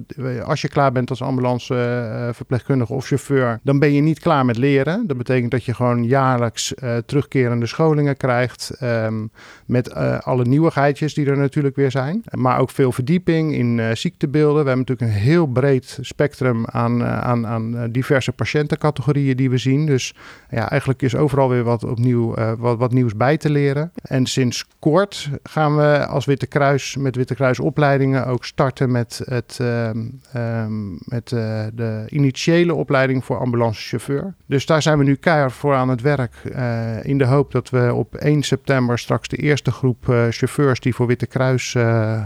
als 0.45 0.61
je 0.61 0.67
klaar 0.67 0.91
bent 0.91 1.09
als 1.09 1.21
ambulanceverpleegkundige 1.21 2.93
of 2.93 3.05
chauffeur, 3.05 3.59
dan 3.63 3.79
ben 3.79 3.93
je 3.93 4.01
niet 4.01 4.19
klaar 4.19 4.45
met 4.45 4.57
leren. 4.57 5.07
Dat 5.07 5.17
betekent 5.17 5.51
dat 5.51 5.63
je 5.63 5.73
gewoon 5.73 6.03
jaarlijks 6.03 6.73
terugkerende 7.05 7.65
scholingen 7.65 8.17
krijgt 8.17 8.69
ehm, 8.79 9.25
met 9.65 9.93
alle 10.23 10.45
nieuwigheidjes 10.45 11.13
die 11.13 11.25
er 11.25 11.37
natuurlijk 11.37 11.75
weer 11.75 11.91
zijn. 11.91 12.23
Maar 12.31 12.59
ook 12.59 12.69
veel 12.69 12.91
verdieping 12.91 13.53
in 13.53 13.97
ziektebeelden. 13.97 14.63
We 14.63 14.69
hebben 14.69 14.85
natuurlijk 14.87 15.17
een 15.17 15.23
heel 15.23 15.47
breed 15.47 15.97
spectrum 16.01 16.65
aan, 16.65 17.03
aan, 17.03 17.47
aan 17.47 17.91
diverse 17.91 18.31
patiëntencategorieën 18.31 19.37
die 19.39 19.49
we 19.49 19.57
zien. 19.57 19.85
Dus 19.85 20.13
ja, 20.49 20.69
eigenlijk 20.69 21.01
is 21.01 21.15
overal 21.15 21.49
weer 21.49 21.63
wat 21.63 21.83
opnieuw 21.83 22.35
eh, 22.35 22.51
wat, 22.57 22.77
wat 22.77 22.91
nieuws 22.91 23.15
bij 23.15 23.37
te 23.37 23.49
leren. 23.49 23.91
En 24.01 24.25
sinds 24.25 24.65
kort 24.79 25.29
gaan 25.43 25.75
we 25.77 26.05
als 26.07 26.25
Witte 26.25 26.47
Kruis 26.47 26.95
met 26.97 27.15
Witte 27.15 27.35
Kruis 27.35 27.59
opleidingen 27.59 28.25
ook 28.27 28.45
starten 28.45 28.91
met, 28.91 29.21
het, 29.25 29.57
ehm, 29.61 29.97
ehm, 30.33 30.91
met 30.91 31.31
eh, 31.31 31.63
de 31.73 32.05
initiële 32.09 32.73
opleiding 32.73 33.25
voor 33.25 33.39
ambulancechauffeur. 33.39 34.33
Dus 34.45 34.65
daar 34.65 34.81
zijn 34.81 34.97
we 34.97 35.03
nu 35.03 35.15
keihard 35.15 35.53
voor 35.53 35.75
aan 35.75 35.89
het 35.89 36.01
werk. 36.01 36.17
eh, 36.53 37.03
in 37.05 37.17
de 37.17 37.25
hoop 37.25 37.51
dat 37.51 37.69
we 37.69 37.93
op 37.93 38.15
1 38.15 38.43
september 38.43 38.99
straks 38.99 39.27
de 39.27 39.37
eerste 39.37 39.71
groep 39.71 40.05
chauffeurs 40.29 40.79
die 40.79 40.95
voor 40.95 41.07
Witte 41.07 41.27
Kruis 41.27 41.71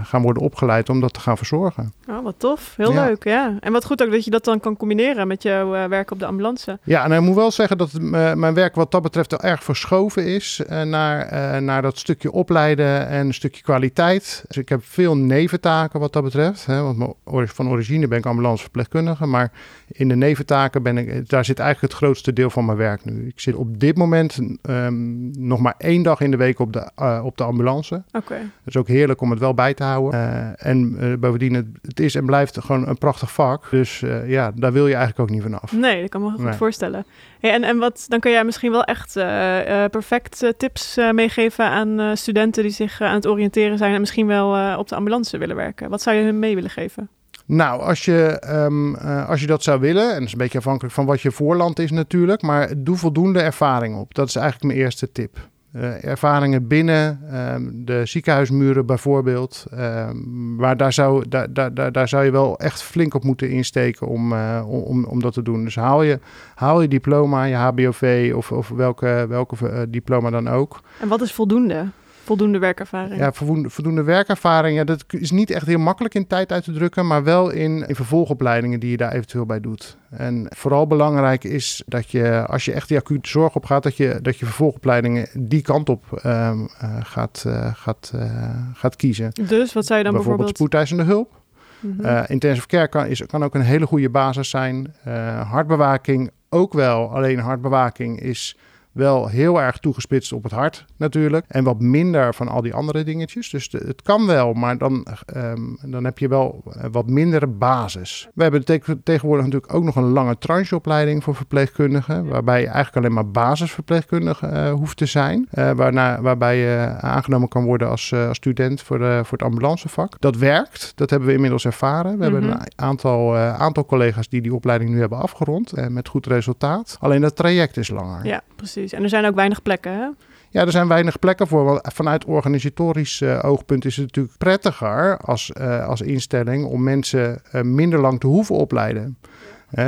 gaan 0.03 0.21
worden 0.21 0.43
opgeleid 0.43 0.89
om 0.89 0.99
dat 0.99 1.13
te 1.13 1.19
gaan 1.19 1.37
verzorgen. 1.37 1.93
Oh, 2.09 2.23
wat 2.23 2.35
tof. 2.37 2.73
Heel 2.77 2.91
Ja. 2.93 3.05
leuk, 3.05 3.23
ja. 3.23 3.57
En 3.59 3.71
wat 3.71 3.85
goed 3.85 4.03
ook 4.03 4.11
dat 4.11 4.25
je 4.25 4.31
dat 4.31 4.43
dan 4.43 4.59
kan 4.59 4.77
combineren 4.77 5.27
met 5.27 5.43
jouw 5.43 5.69
werk 5.89 6.11
op 6.11 6.19
de 6.19 6.25
ambulance. 6.25 6.79
Ja, 6.83 7.02
en 7.03 7.11
ik 7.11 7.21
moet 7.21 7.35
wel 7.35 7.51
zeggen 7.51 7.77
dat 7.77 7.93
eh, 7.93 8.33
mijn 8.33 8.53
werk 8.53 8.75
wat 8.75 8.91
dat 8.91 9.01
betreft 9.01 9.33
erg 9.33 9.63
verschoven 9.63 10.25
is 10.25 10.61
eh, 10.67 10.81
naar, 10.81 11.19
eh, 11.21 11.61
naar 11.61 11.81
dat 11.81 11.97
stukje 11.97 12.31
opleiden 12.31 13.07
en 13.07 13.25
een 13.25 13.33
stukje 13.33 13.61
kwaliteit. 13.61 14.43
Dus 14.47 14.57
ik 14.57 14.69
heb 14.69 14.85
veel 14.85 15.17
neventaken 15.17 15.99
wat 15.99 16.13
dat 16.13 16.23
betreft. 16.23 16.65
Hè, 16.65 16.81
want 16.81 17.15
van 17.53 17.69
origine 17.69 18.07
ben 18.07 18.17
ik 18.17 18.25
ambulanceverpleegkundige, 18.25 19.25
maar 19.25 19.51
in 19.87 20.07
de 20.07 20.15
neventaken 20.15 20.83
ben 20.83 20.97
ik, 20.97 21.29
daar 21.29 21.45
zit 21.45 21.59
eigenlijk 21.59 21.93
het 21.93 22.03
grootste 22.03 22.33
deel 22.33 22.49
van 22.49 22.65
mijn 22.65 22.77
werk 22.77 23.05
nu. 23.05 23.27
Ik 23.27 23.39
zit 23.39 23.55
op 23.55 23.79
dit 23.79 23.97
moment 23.97 24.39
ehm, 24.61 25.47
nog 25.47 25.59
maar 25.59 25.75
één 25.77 26.03
dag 26.03 26.19
in 26.21 26.31
de 26.31 26.37
week 26.37 26.59
op 26.59 26.73
de, 26.73 26.89
op 27.23 27.37
de 27.37 27.43
ambulance. 27.43 28.03
Oké. 28.11 28.33
Het 28.33 28.49
is 28.65 28.77
ook 28.77 28.87
heerlijk 28.87 29.21
om 29.21 29.29
het 29.29 29.39
wel 29.39 29.53
bij 29.53 29.73
te 29.73 29.83
houden. 29.83 30.57
En 30.57 30.97
bovendien, 31.19 31.53
het, 31.53 31.65
het 31.81 31.99
is 31.99 32.15
en 32.15 32.25
blijft 32.25 32.59
gewoon 32.61 32.87
een 32.87 32.97
prachtig 32.97 33.31
vak. 33.31 33.69
Dus 33.69 34.03
ja, 34.25 34.51
daar 34.55 34.71
wil 34.71 34.87
je 34.87 34.95
eigenlijk 34.95 35.19
ook 35.19 35.35
niet 35.35 35.41
vanaf. 35.41 35.71
Nee, 35.71 36.01
dat 36.01 36.09
kan 36.09 36.21
me 36.21 36.29
goed 36.29 36.43
Nee. 36.43 36.53
voorstellen. 36.53 36.92
En, 37.39 37.63
en 37.63 37.77
wat, 37.77 38.05
dan 38.07 38.19
kun 38.19 38.31
jij 38.31 38.43
misschien 38.43 38.71
wel 38.71 38.83
echt 38.83 39.15
eh, 39.15 39.85
perfect 39.91 40.43
eh, 40.43 40.49
tips 40.57 40.99
meegeven 41.11 41.65
aan 41.65 42.17
studenten 42.17 42.63
die 42.63 42.71
zich 42.71 43.01
aan 43.01 43.15
het 43.15 43.27
oriënteren 43.27 43.77
zijn 43.77 43.93
en 43.93 43.99
misschien 43.99 44.27
wel 44.27 44.77
op 44.77 44.87
de 44.87 44.95
ambulance 44.95 45.37
willen 45.37 45.55
werken. 45.55 45.89
Wat 45.89 46.01
zou 46.01 46.15
je 46.15 46.23
hun 46.23 46.39
mee 46.39 46.55
willen 46.55 46.69
geven? 46.69 47.09
Nou, 47.45 47.81
als 47.81 48.05
je, 48.05 48.39
ehm, 48.39 48.95
eh, 48.95 49.29
als 49.29 49.41
je 49.41 49.47
dat 49.47 49.63
zou 49.63 49.79
willen, 49.79 50.07
en 50.09 50.13
dat 50.13 50.23
is 50.23 50.31
een 50.31 50.37
beetje 50.37 50.57
afhankelijk 50.57 50.93
van 50.93 51.05
wat 51.05 51.21
je 51.21 51.31
voorland 51.31 51.79
is 51.79 51.91
natuurlijk, 51.91 52.41
maar 52.41 52.73
doe 52.77 52.95
voldoende 52.95 53.39
ervaring 53.39 53.97
op. 53.97 54.13
Dat 54.13 54.27
is 54.27 54.35
eigenlijk 54.35 54.65
mijn 54.65 54.85
eerste 54.85 55.11
tip. 55.11 55.49
Eh, 55.73 56.03
ervaringen 56.05 56.67
binnen 56.67 57.19
ehm, 57.31 57.63
de 57.73 58.05
ziekenhuismuren 58.05 58.85
bijvoorbeeld. 58.85 59.65
ehm, 59.71 60.55
maar 60.55 60.77
daar 60.77 60.93
zou, 60.93 61.25
daar, 61.29 61.53
daar, 61.53 61.91
daar, 61.91 62.07
zou 62.07 62.23
je 62.25 62.31
wel 62.31 62.57
echt 62.59 62.83
flink 62.83 63.13
op 63.13 63.23
moeten 63.23 63.49
insteken 63.49 64.07
om, 64.07 64.33
eh, 64.33 64.63
om- 64.67 64.81
om, 64.81 65.05
om 65.05 65.19
dat 65.21 65.33
te 65.33 65.41
doen. 65.41 65.63
Dus 65.63 65.75
haal 65.75 66.03
je, 66.03 66.19
haal 66.55 66.81
je 66.81 66.87
diploma, 66.87 67.43
je 67.43 67.55
HBOV 67.55 68.31
of, 68.35 68.51
of 68.51 68.69
welke, 68.69 69.25
welke 69.29 69.69
eh, 69.69 69.81
diploma 69.89 70.29
dan 70.29 70.47
ook. 70.47 70.79
En 71.01 71.07
wat 71.07 71.21
is 71.21 71.33
voldoende? 71.33 71.85
Voldoende 72.23 72.59
werkervaring? 72.59 73.19
Ja, 73.19 73.31
voldoende, 73.31 73.69
voldoende 73.69 74.03
werkervaring. 74.03 74.77
Ja, 74.77 74.83
dat 74.83 75.03
is 75.07 75.31
niet 75.31 75.49
echt 75.49 75.65
heel 75.65 75.79
makkelijk 75.79 76.13
in 76.13 76.27
tijd 76.27 76.51
uit 76.51 76.63
te 76.63 76.71
drukken, 76.71 77.07
maar 77.07 77.23
wel 77.23 77.49
in, 77.49 77.87
in 77.87 77.95
vervolgopleidingen 77.95 78.79
die 78.79 78.91
je 78.91 78.97
daar 78.97 79.11
eventueel 79.11 79.45
bij 79.45 79.59
doet. 79.59 79.97
En 80.09 80.47
vooral 80.49 80.87
belangrijk 80.87 81.43
is 81.43 81.83
dat 81.85 82.11
je, 82.11 82.45
als 82.45 82.65
je 82.65 82.73
echt 82.73 82.87
die 82.87 82.97
acute 82.97 83.29
zorg 83.29 83.55
op 83.55 83.65
gaat, 83.65 83.83
dat 83.83 83.97
je, 83.97 84.19
dat 84.21 84.39
je 84.39 84.45
vervolgopleidingen 84.45 85.27
die 85.33 85.61
kant 85.61 85.89
op 85.89 86.19
ehm, 86.21 86.57
eh, 86.79 86.97
gaat, 87.01 87.43
eh, 87.47 87.73
gaat, 87.73 88.11
eh, 88.15 88.49
gaat 88.73 88.95
kiezen. 88.95 89.31
Dus 89.47 89.73
wat 89.73 89.85
zou 89.85 89.97
je 89.97 90.03
dan 90.03 90.13
bijvoorbeeld 90.13 90.13
bijvoorbeeld... 90.13 90.55
spoedeisende 90.55 91.03
hulp. 91.03 91.41
Mhm. 91.83 92.23
Intensive 92.27 92.67
care 92.67 92.87
kan, 92.87 93.05
is, 93.05 93.25
kan 93.25 93.43
ook 93.43 93.55
een 93.55 93.61
hele 93.61 93.85
goede 93.85 94.09
basis 94.09 94.49
zijn. 94.49 94.93
Eh, 95.03 95.51
hartbewaking 95.51 96.31
ook 96.49 96.73
wel. 96.73 97.15
Alleen 97.15 97.39
hartbewaking 97.39 98.19
is 98.19 98.57
wel 98.93 99.27
heel 99.27 99.61
erg 99.61 99.77
toegespitst 99.77 100.33
op 100.33 100.43
het 100.43 100.51
hart 100.51 100.85
natuurlijk. 100.97 101.45
En 101.47 101.63
wat 101.63 101.79
minder 101.79 102.33
van 102.33 102.47
al 102.47 102.61
die 102.61 102.73
andere 102.73 103.03
dingetjes. 103.03 103.49
Dus 103.49 103.69
de- 103.69 103.83
het 103.87 104.01
kan 104.01 104.25
wel, 104.25 104.53
maar 104.53 104.77
dan, 104.77 105.05
ehm, 105.25 105.61
dan 105.85 106.03
heb 106.03 106.17
je 106.19 106.27
wel 106.27 106.63
eh, 106.77 106.83
wat 106.91 107.07
mindere 107.09 107.47
basis. 107.47 108.27
We 108.33 108.41
hebben 108.43 108.65
te- 108.65 108.99
tegenwoordig 109.03 109.45
natuurlijk 109.45 109.73
ook 109.73 109.83
nog 109.83 109.95
een 109.95 110.03
lange 110.11 110.37
trancheopleiding 110.37 111.23
voor 111.23 111.35
verpleegkundigen. 111.35 112.25
Waarbij 112.27 112.59
je 112.61 112.67
eigenlijk 112.67 112.95
alleen 112.95 113.13
maar 113.15 113.31
basisverpleegkundige 113.31 114.47
eh, 114.47 114.71
hoeft 114.71 114.97
te 114.97 115.05
zijn. 115.05 115.47
Eh, 115.51 115.71
waarna, 115.71 116.21
waarbij 116.21 116.57
je 116.57 116.95
aangenomen 116.99 117.47
kan 117.47 117.63
worden 117.65 117.89
als, 117.89 118.13
als 118.13 118.37
student 118.37 118.81
voor, 118.81 118.97
de, 118.99 119.21
voor 119.23 119.37
het 119.37 119.47
ambulancevak. 119.47 120.15
Dat 120.19 120.35
werkt, 120.37 120.91
dat 120.95 121.09
hebben 121.09 121.27
we 121.27 121.33
inmiddels 121.33 121.65
ervaren. 121.65 122.17
We 122.17 122.23
hebben 122.23 122.43
Mhm. 122.43 122.51
een 122.51 122.61
aantal, 122.75 123.35
aantal 123.37 123.85
collega's 123.85 124.29
die 124.29 124.41
die 124.41 124.53
opleiding 124.55 124.89
nu 124.91 124.99
hebben 124.99 125.17
afgerond. 125.17 125.71
eh, 125.73 125.87
met 125.87 126.07
goed 126.07 126.25
resultaat. 126.27 126.97
Alleen 126.99 127.21
dat 127.21 127.35
traject 127.35 127.77
is 127.77 127.89
langer. 127.89 128.25
Ja, 128.25 128.41
precies. 128.55 128.82
En 128.91 129.03
er 129.03 129.09
zijn 129.09 129.25
ook 129.25 129.35
weinig 129.35 129.61
plekken, 129.61 129.91
hè? 129.91 130.07
Ja, 130.53 130.61
er 130.61 130.71
zijn 130.71 130.87
weinig 130.87 131.19
plekken 131.19 131.47
voor. 131.47 131.63
Want 131.63 131.81
vanuit 131.93 132.25
organisatorisch 132.25 133.21
eh, 133.21 133.39
oogpunt 133.43 133.85
is 133.85 133.95
het 133.95 134.05
natuurlijk 134.05 134.37
prettiger 134.37 135.17
als, 135.17 135.51
eh, 135.51 135.87
als 135.87 136.01
instelling 136.01 136.65
om 136.65 136.83
mensen 136.83 137.41
eh, 137.51 137.61
minder 137.61 137.99
lang 137.99 138.19
te 138.19 138.27
hoeven 138.27 138.55
opleiden. 138.55 139.17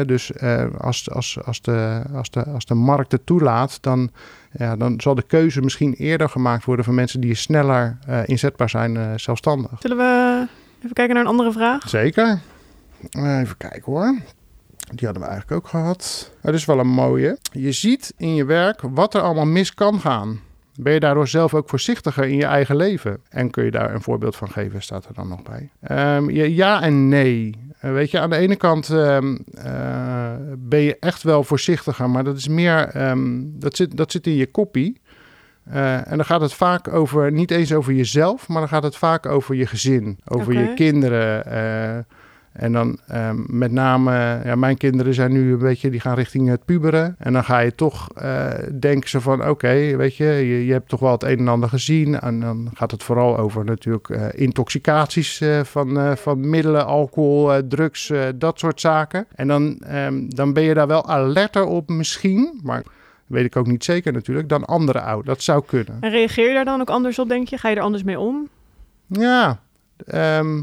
Dus 0.05 0.31
als, 0.77 1.11
als, 1.11 1.37
als, 1.45 1.61
de, 1.61 2.01
als, 2.13 2.29
de, 2.29 2.43
als 2.43 2.65
de 2.65 2.73
markt 2.73 3.11
het 3.11 3.25
toelaat, 3.25 3.77
dan, 3.81 4.11
ja, 4.51 4.75
dan 4.75 5.01
zal 5.01 5.15
de 5.15 5.21
keuze 5.21 5.61
misschien 5.61 5.93
eerder 5.93 6.29
gemaakt 6.29 6.65
worden 6.65 6.85
van 6.85 6.95
mensen 6.95 7.21
die 7.21 7.35
sneller 7.35 7.97
inzetbaar 8.25 8.69
zijn 8.69 9.19
zelfstandig. 9.19 9.71
Zullen 9.79 9.97
we 9.97 10.47
even 10.77 10.93
kijken 10.93 11.15
naar 11.15 11.23
een 11.23 11.29
andere 11.29 11.51
vraag? 11.51 11.89
Zeker. 11.89 12.39
Even 13.11 13.57
kijken 13.57 13.91
hoor. 13.91 14.15
Die 14.93 15.05
hadden 15.05 15.23
we 15.23 15.29
eigenlijk 15.29 15.63
ook 15.63 15.69
gehad. 15.69 16.31
Dat 16.41 16.53
is 16.53 16.65
wel 16.65 16.79
een 16.79 16.87
mooie. 16.87 17.37
Je 17.51 17.71
ziet 17.71 18.13
in 18.17 18.35
je 18.35 18.45
werk 18.45 18.81
wat 18.81 19.13
er 19.13 19.21
allemaal 19.21 19.45
mis 19.45 19.73
kan 19.73 19.99
gaan. 19.99 20.39
Ben 20.75 20.93
je 20.93 20.99
daardoor 20.99 21.27
zelf 21.27 21.53
ook 21.53 21.69
voorzichtiger 21.69 22.23
in 22.23 22.35
je 22.35 22.45
eigen 22.45 22.75
leven? 22.75 23.21
En 23.29 23.49
kun 23.49 23.63
je 23.63 23.71
daar 23.71 23.93
een 23.93 24.01
voorbeeld 24.01 24.35
van 24.35 24.49
geven, 24.49 24.81
staat 24.81 25.05
er 25.05 25.13
dan 25.13 25.27
nog 25.27 25.43
bij. 25.43 25.69
Ehm, 25.81 26.29
ja, 26.29 26.43
ja 26.43 26.81
en 26.81 27.07
nee. 27.09 27.55
Eh, 27.79 27.91
weet 27.91 28.11
je, 28.11 28.19
aan 28.19 28.29
de 28.29 28.35
ene 28.35 28.55
kant 28.55 28.89
ehm, 28.89 29.35
eh, 29.53 30.33
ben 30.57 30.79
je 30.79 30.97
echt 30.99 31.23
wel 31.23 31.43
voorzichtiger, 31.43 32.09
maar 32.09 32.23
dat 32.23 32.37
is 32.37 32.47
meer, 32.47 32.87
ehm, 32.87 33.41
dat, 33.43 33.75
zit, 33.75 33.97
dat 33.97 34.11
zit 34.11 34.27
in 34.27 34.35
je 34.35 34.51
koppie. 34.51 35.01
Eh, 35.63 36.11
en 36.11 36.15
dan 36.17 36.25
gaat 36.25 36.41
het 36.41 36.53
vaak 36.53 36.93
over, 36.93 37.31
niet 37.31 37.51
eens 37.51 37.73
over 37.73 37.93
jezelf, 37.93 38.47
maar 38.47 38.59
dan 38.59 38.69
gaat 38.69 38.83
het 38.83 38.95
vaak 38.95 39.25
over 39.25 39.55
je 39.55 39.65
gezin, 39.65 40.19
over 40.25 40.53
je 40.53 40.73
kinderen. 40.73 41.45
En 42.55 42.71
dan 42.71 42.99
ehm, 43.07 43.43
met 43.47 43.71
name, 43.71 44.41
ja, 44.43 44.55
mijn 44.55 44.77
kinderen 44.77 45.13
zijn 45.13 45.31
nu 45.31 45.51
een 45.51 45.57
beetje, 45.57 45.89
die 45.89 45.99
gaan 45.99 46.15
richting 46.15 46.49
het 46.49 46.65
puberen. 46.65 47.15
En 47.19 47.33
dan 47.33 47.43
ga 47.43 47.59
je 47.59 47.75
toch 47.75 48.09
eh, 48.11 48.49
denken 48.79 49.09
ze 49.09 49.21
van, 49.21 49.47
oké, 49.49 49.95
weet 49.95 50.15
je, 50.15 50.25
je, 50.25 50.65
je 50.65 50.71
hebt 50.71 50.89
toch 50.89 50.99
wel 50.99 51.11
het 51.11 51.23
een 51.23 51.37
en 51.37 51.47
ander 51.47 51.69
gezien. 51.69 52.19
En 52.19 52.39
dan 52.39 52.69
gaat 52.73 52.91
het 52.91 53.03
vooral 53.03 53.37
over 53.37 53.65
natuurlijk 53.65 54.09
eh, 54.09 54.25
intoxicaties 54.31 55.41
eh, 55.41 55.63
van, 55.63 56.17
van 56.17 56.49
middelen, 56.49 56.85
alcohol, 56.85 57.67
drugs, 57.67 58.11
dat 58.35 58.59
soort 58.59 58.79
zaken. 58.79 59.27
En 59.35 59.47
dan, 59.47 59.77
ehm, 59.79 60.27
dan 60.27 60.53
ben 60.53 60.63
je 60.63 60.73
daar 60.73 60.87
wel 60.87 61.07
alerter 61.07 61.65
op 61.65 61.89
misschien, 61.89 62.59
maar 62.63 62.83
weet 63.27 63.45
ik 63.45 63.55
ook 63.55 63.67
niet 63.67 63.83
zeker 63.83 64.13
natuurlijk, 64.13 64.49
dan 64.49 64.65
andere 64.65 65.01
ouders. 65.01 65.27
Dat 65.27 65.43
zou 65.43 65.63
kunnen. 65.65 65.97
En 65.99 66.09
reageer 66.09 66.47
je 66.47 66.53
daar 66.53 66.65
dan 66.65 66.81
ook 66.81 66.89
anders 66.89 67.19
op, 67.19 67.29
denk 67.29 67.47
je? 67.47 67.57
Ga 67.57 67.69
je 67.69 67.75
er 67.75 67.81
anders 67.81 68.03
mee 68.03 68.19
om? 68.19 68.49
Ja, 69.07 69.59
ehm, 70.05 70.61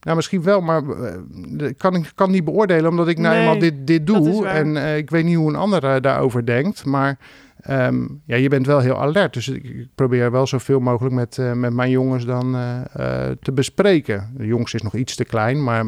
nou 0.00 0.16
misschien 0.16 0.42
wel, 0.42 0.60
maar 0.60 0.82
eh, 0.88 1.68
ik 1.68 1.78
kan 1.78 1.94
ik 1.94 2.12
kan 2.14 2.30
niet 2.30 2.44
beoordelen 2.44 2.90
omdat 2.90 3.08
ik 3.08 3.18
nou 3.18 3.34
Nee, 3.34 3.42
eenmaal 3.42 3.58
dit, 3.58 3.86
dit 3.86 4.06
doe. 4.06 4.46
En 4.46 4.76
eh, 4.76 4.96
ik 4.96 5.10
weet 5.10 5.24
niet 5.24 5.36
hoe 5.36 5.48
een 5.48 5.56
ander 5.56 5.84
eh, 5.84 6.00
daarover 6.00 6.46
denkt. 6.46 6.84
Maar 6.84 7.18
ehm, 7.60 8.06
ja, 8.24 8.36
je 8.36 8.48
bent 8.48 8.66
wel 8.66 8.80
heel 8.80 9.00
alert. 9.00 9.34
Dus 9.34 9.48
ik, 9.48 9.86
probeer 9.94 10.30
wel 10.30 10.46
zoveel 10.46 10.80
mogelijk 10.80 11.14
met, 11.14 11.38
met 11.54 11.72
mijn 11.72 11.90
jongens 11.90 12.24
dan 12.24 12.56
te 13.40 13.52
bespreken. 13.54 14.30
De 14.36 14.46
jongste 14.46 14.76
is 14.76 14.82
nog 14.82 14.94
iets 14.94 15.14
te 15.14 15.24
klein, 15.24 15.64
maar 15.64 15.84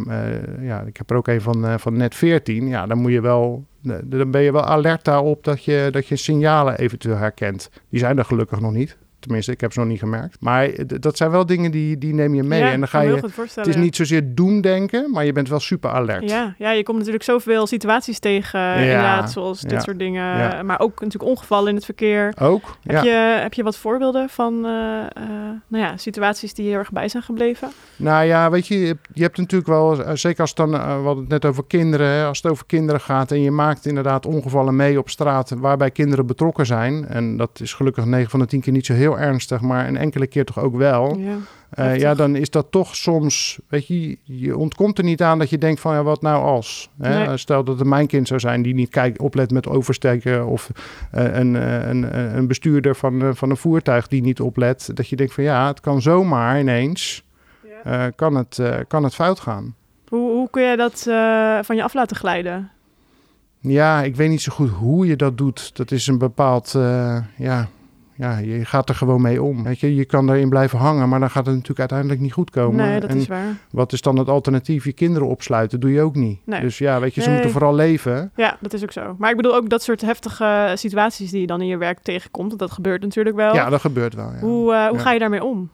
ja, 0.61 0.81
ik 0.81 0.97
heb 0.97 1.11
er 1.11 1.17
ook 1.17 1.29
een 1.29 1.41
van, 1.41 1.81
van 1.81 1.97
net 1.97 2.15
14. 2.15 2.69
Ja, 2.69 2.87
dan 2.87 2.99
moet 2.99 3.13
je 3.13 3.21
wel. 3.21 3.65
Dan 4.05 4.31
ben 4.31 4.43
je 4.43 4.53
wel 4.53 4.65
alert 4.65 5.05
daarop 5.05 5.45
dat 5.45 5.65
je, 5.65 5.89
dat 5.91 6.07
je 6.07 6.17
signalen 6.17 6.79
eventueel 6.79 7.17
herkent. 7.17 7.71
Die 7.89 8.01
zijn 8.01 8.19
er 8.19 8.25
gelukkig 8.25 8.61
nog 8.61 8.73
niet. 8.73 8.97
Tenminste, 9.23 9.53
ik 9.53 9.61
heb 9.61 9.73
ze 9.73 9.79
nog 9.79 9.89
niet 9.89 9.99
gemerkt. 9.99 10.37
Maar 10.41 10.71
dat 10.87 11.17
zijn 11.17 11.31
wel 11.31 11.47
dingen 11.47 11.71
die, 11.71 11.99
die 11.99 12.15
neem 12.15 12.35
je 12.35 12.43
mee. 12.43 12.61
Ja, 12.61 12.71
en 12.71 12.79
dan 12.79 12.89
ga 12.89 13.01
je. 13.01 13.21
Het 13.55 13.67
is 13.67 13.77
niet 13.77 13.97
zozeer 13.97 14.35
doemdenken, 14.35 15.11
maar 15.11 15.25
je 15.25 15.33
bent 15.33 15.49
wel 15.49 15.61
super 15.61 15.91
alert. 15.91 16.31
Ja, 16.31 16.55
ja, 16.59 16.71
je 16.71 16.83
komt 16.83 16.99
natuurlijk 16.99 17.25
zoveel 17.25 17.67
situaties 17.67 18.19
tegen, 18.19 18.61
eh, 18.61 18.81
inderdaad, 18.81 19.33
zoals 19.33 19.61
dit 19.61 19.71
ja, 19.71 19.81
soort 19.81 19.99
dingen. 19.99 20.39
ja. 20.39 20.63
Maar 20.63 20.81
ook 20.81 21.01
natuurlijk 21.01 21.31
ongevallen 21.31 21.69
in 21.69 21.75
het 21.75 21.85
verkeer. 21.85 22.33
Ook? 22.41 22.77
Heb, 22.83 23.05
ja. 23.05 23.11
je, 23.11 23.41
heb 23.41 23.55
je 23.55 23.63
wat 23.63 23.77
voorbeelden 23.77 24.29
van 24.29 24.65
eh, 24.65 25.01
eh, 25.01 25.29
nou 25.69 25.85
ja, 25.85 25.97
situaties 25.97 26.55
die 26.55 26.69
heel 26.69 26.79
erg 26.79 26.93
bij 26.93 27.09
zijn 27.09 27.23
gebleven? 27.23 27.69
Nou 27.97 28.25
ja, 28.25 28.51
weet 28.51 28.67
je, 28.67 28.97
je 29.13 29.23
hebt, 29.23 29.39
natuurlijk 29.39 29.71
wel, 29.71 30.17
zeker 30.17 30.41
als 30.41 30.51
het 30.51 30.59
dan, 30.59 30.75
eh, 30.75 30.81
we 30.81 31.05
hadden 31.05 31.25
het 31.25 31.29
net 31.29 31.45
over 31.45 31.65
kinderen, 31.65 32.07
hè, 32.07 32.25
als 32.25 32.43
het 32.43 32.53
over 32.53 32.67
kinderen 32.67 33.01
gaat 33.01 33.31
en 33.31 33.41
je 33.41 33.51
maakt 33.51 33.87
inderdaad 33.87 34.27
ongevallen 34.27 34.77
mee 34.77 34.99
op 34.99 35.11
straat 35.11 35.51
waarbij 35.57 35.91
kinderen 35.91 36.27
betrokken 36.27 36.67
zijn. 36.67 37.09
En 37.09 37.37
dat 37.37 37.61
is 37.63 37.75
gelukkig 37.75 38.05
9 38.05 38.31
van 38.31 38.41
de 38.41 38.47
10 38.47 38.61
keer 38.61 38.73
niet 38.73 38.87
zo 38.87 38.93
heel 38.93 39.12
ernstig, 39.19 39.61
maar 39.61 39.89
een 39.89 39.97
enkele 39.97 40.27
keer 40.27 40.45
toch 40.45 40.59
ook 40.59 40.77
wel. 40.77 41.17
Ja. 41.19 41.37
Eh, 41.71 41.97
ja, 41.97 42.15
dan 42.15 42.37
is 42.37 42.51
dat 42.51 42.67
toch 42.71 42.97
soms, 42.97 43.59
weet 43.69 43.87
je, 43.87 44.19
je 44.23 44.57
ontkomt 44.57 44.99
er 44.99 45.05
niet 45.05 45.23
aan 45.23 45.39
dat 45.39 45.51
je 45.51 45.59
denkt 45.59 45.81
van, 45.81 45.95
ja, 45.95 46.03
wat 46.03 46.23
nou 46.23 46.43
als? 46.43 46.91
Hè? 46.99 47.27
Nee. 47.27 47.37
Stel 47.37 47.65
dat 47.65 47.79
het 47.79 47.89
mijn 47.89 48.07
kind 48.07 48.29
zou 48.29 48.41
zijn 48.41 48.63
die 48.63 48.75
niet 48.75 48.91
kijkt, 48.91 49.19
oplet 49.21 49.51
met 49.51 49.69
oversteken 49.69 50.47
of 50.47 50.71
eh, 51.11 51.37
een, 51.37 51.57
eh, 51.57 51.89
een, 51.89 52.37
een, 52.37 52.47
bestuurder 52.47 52.97
van, 52.97 53.23
eh, 53.23 53.29
van 53.33 53.51
een 53.51 53.57
voertuig 53.57 54.09
die 54.09 54.23
niet 54.23 54.41
oplet. 54.41 54.91
Dat 54.95 55.09
je 55.09 55.17
denkt 55.17 55.33
van, 55.33 55.45
ja, 55.45 55.67
het 55.67 55.81
kan 55.81 56.03
zomaar 56.03 56.61
ineens, 56.61 57.25
eh, 57.85 58.05
kan, 58.17 58.35
het, 58.35 58.59
eh, 58.59 58.77
kan 58.89 59.05
het 59.05 59.15
fout 59.15 59.41
gaan. 59.41 59.75
Hoe, 60.09 60.31
hoe 60.31 60.51
kun 60.51 60.63
je 60.63 60.77
dat 60.77 61.07
eh, 61.09 61.59
van 61.63 61.77
je 61.77 61.83
af 61.83 61.95
laten 61.95 62.17
glijden? 62.17 62.71
Ja, 63.59 64.03
ik 64.03 64.17
weet 64.17 64.29
niet 64.29 64.43
zo 64.43 64.53
goed 64.53 64.71
hoe 64.71 65.07
je 65.07 65.17
dat 65.17 65.39
doet. 65.39 65.77
Dat 65.77 65.91
is 65.91 66.07
een 66.07 66.19
bepaald, 66.19 66.75
eh, 66.75 67.19
ja, 67.37 67.69
ja, 68.15 68.39
je 68.39 68.65
gaat 68.65 68.89
er 68.89 68.95
gewoon 68.95 69.23
mee 69.23 69.43
om. 69.43 69.63
Weet 69.65 69.81
je, 69.81 69.95
je 69.95 70.05
kan 70.05 70.31
erin 70.31 70.49
blijven 70.49 70.79
hangen, 70.79 71.09
maar 71.09 71.21
dan 71.21 71.31
gaat 71.31 71.45
het 71.47 71.53
natuurlijk 71.55 71.81
uiteindelijk 71.81 72.21
niet 72.21 72.33
goed 72.33 72.51
komen. 72.51 72.77
nee, 72.87 73.01
dat 73.01 73.11
En 73.11 73.17
is 73.17 73.27
waar. 73.27 73.57
wat 73.71 73.93
is 73.93 74.01
dan 74.01 74.19
het 74.19 74.29
alternatief? 74.29 74.85
Je 74.85 74.93
kinderen 74.93 75.29
opsluiten, 75.29 75.81
doe 75.81 75.93
je 75.93 76.01
ook 76.03 76.15
niet. 76.15 76.39
Nee. 76.45 76.61
Dus 76.61 76.79
ja, 76.79 77.01
weet 77.01 77.15
je, 77.15 77.21
ze 77.21 77.27
Nee. 77.27 77.35
moeten 77.37 77.53
vooral 77.55 77.75
leven. 77.75 78.31
Ja, 78.37 78.57
dat 78.61 78.73
is 78.73 78.83
ook 78.83 78.93
zo. 78.93 79.15
Maar 79.19 79.31
ik 79.31 79.37
bedoel 79.37 79.55
ook 79.55 79.69
dat 79.69 79.83
soort 79.83 80.01
heftige 80.01 80.73
situaties 80.75 81.31
die 81.31 81.41
je 81.41 81.47
dan 81.47 81.61
in 81.61 81.67
je 81.67 81.77
werk 81.77 81.99
tegenkomt. 82.03 82.49
Want 82.49 82.61
dat 82.61 82.71
gebeurt 82.71 83.03
natuurlijk 83.03 83.37
wel. 83.37 83.55
Ja, 83.55 83.69
dat 83.71 83.81
gebeurt 83.81 84.15
wel. 84.15 84.31
Ja, 84.33 84.39
Hoe, 84.41 84.73
eh, 84.75 84.87
hoe 84.87 84.97
Ja. 84.97 85.03
ga 85.03 85.13
je 85.13 85.19
daarmee 85.19 85.45
om? 85.45 85.71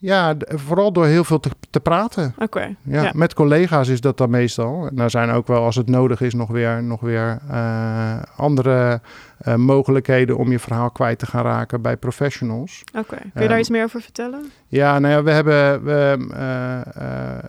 Ja 0.00 0.34
vooral 0.46 0.92
door 0.92 1.06
heel 1.06 1.24
veel 1.24 1.40
te, 1.40 1.50
te 1.70 1.80
praten. 1.80 2.34
Oké. 2.38 2.74
Ja, 2.82 3.02
Ja. 3.02 3.10
Met 3.14 3.34
collega's 3.34 3.88
is 3.88 4.00
dat 4.00 4.18
dan 4.18 4.30
meestal. 4.30 4.86
En 4.86 4.96
daar 4.96 5.10
zijn 5.10 5.30
ook 5.30 5.46
wel, 5.46 5.64
als 5.64 5.76
het 5.76 5.88
nodig 5.88 6.20
is, 6.20 6.34
nog 6.34 6.48
weer, 6.48 6.82
nog 6.82 7.00
weer 7.00 7.38
eh, 7.50 8.22
andere 8.36 9.00
eh, 9.38 9.54
mogelijkheden 9.54 10.36
om 10.36 10.50
je 10.50 10.58
verhaal 10.58 10.90
kwijt 10.90 11.18
te 11.18 11.26
gaan 11.26 11.44
raken 11.44 11.82
bij 11.82 11.96
professionals. 11.96 12.84
Oké. 12.98 13.16
Kun 13.16 13.30
je 13.32 13.40
daar 13.40 13.48
Ehm, 13.50 13.58
iets 13.58 13.70
meer 13.70 13.84
over 13.84 14.00
vertellen? 14.00 14.50
Ja, 14.66 14.98
nou 14.98 15.14
ja, 15.14 15.22
we 15.22 15.30
hebben 15.30 15.84
we, 15.84 16.16
eh, 16.34 16.80
eh, 16.80 17.44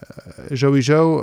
sowieso 0.50 1.20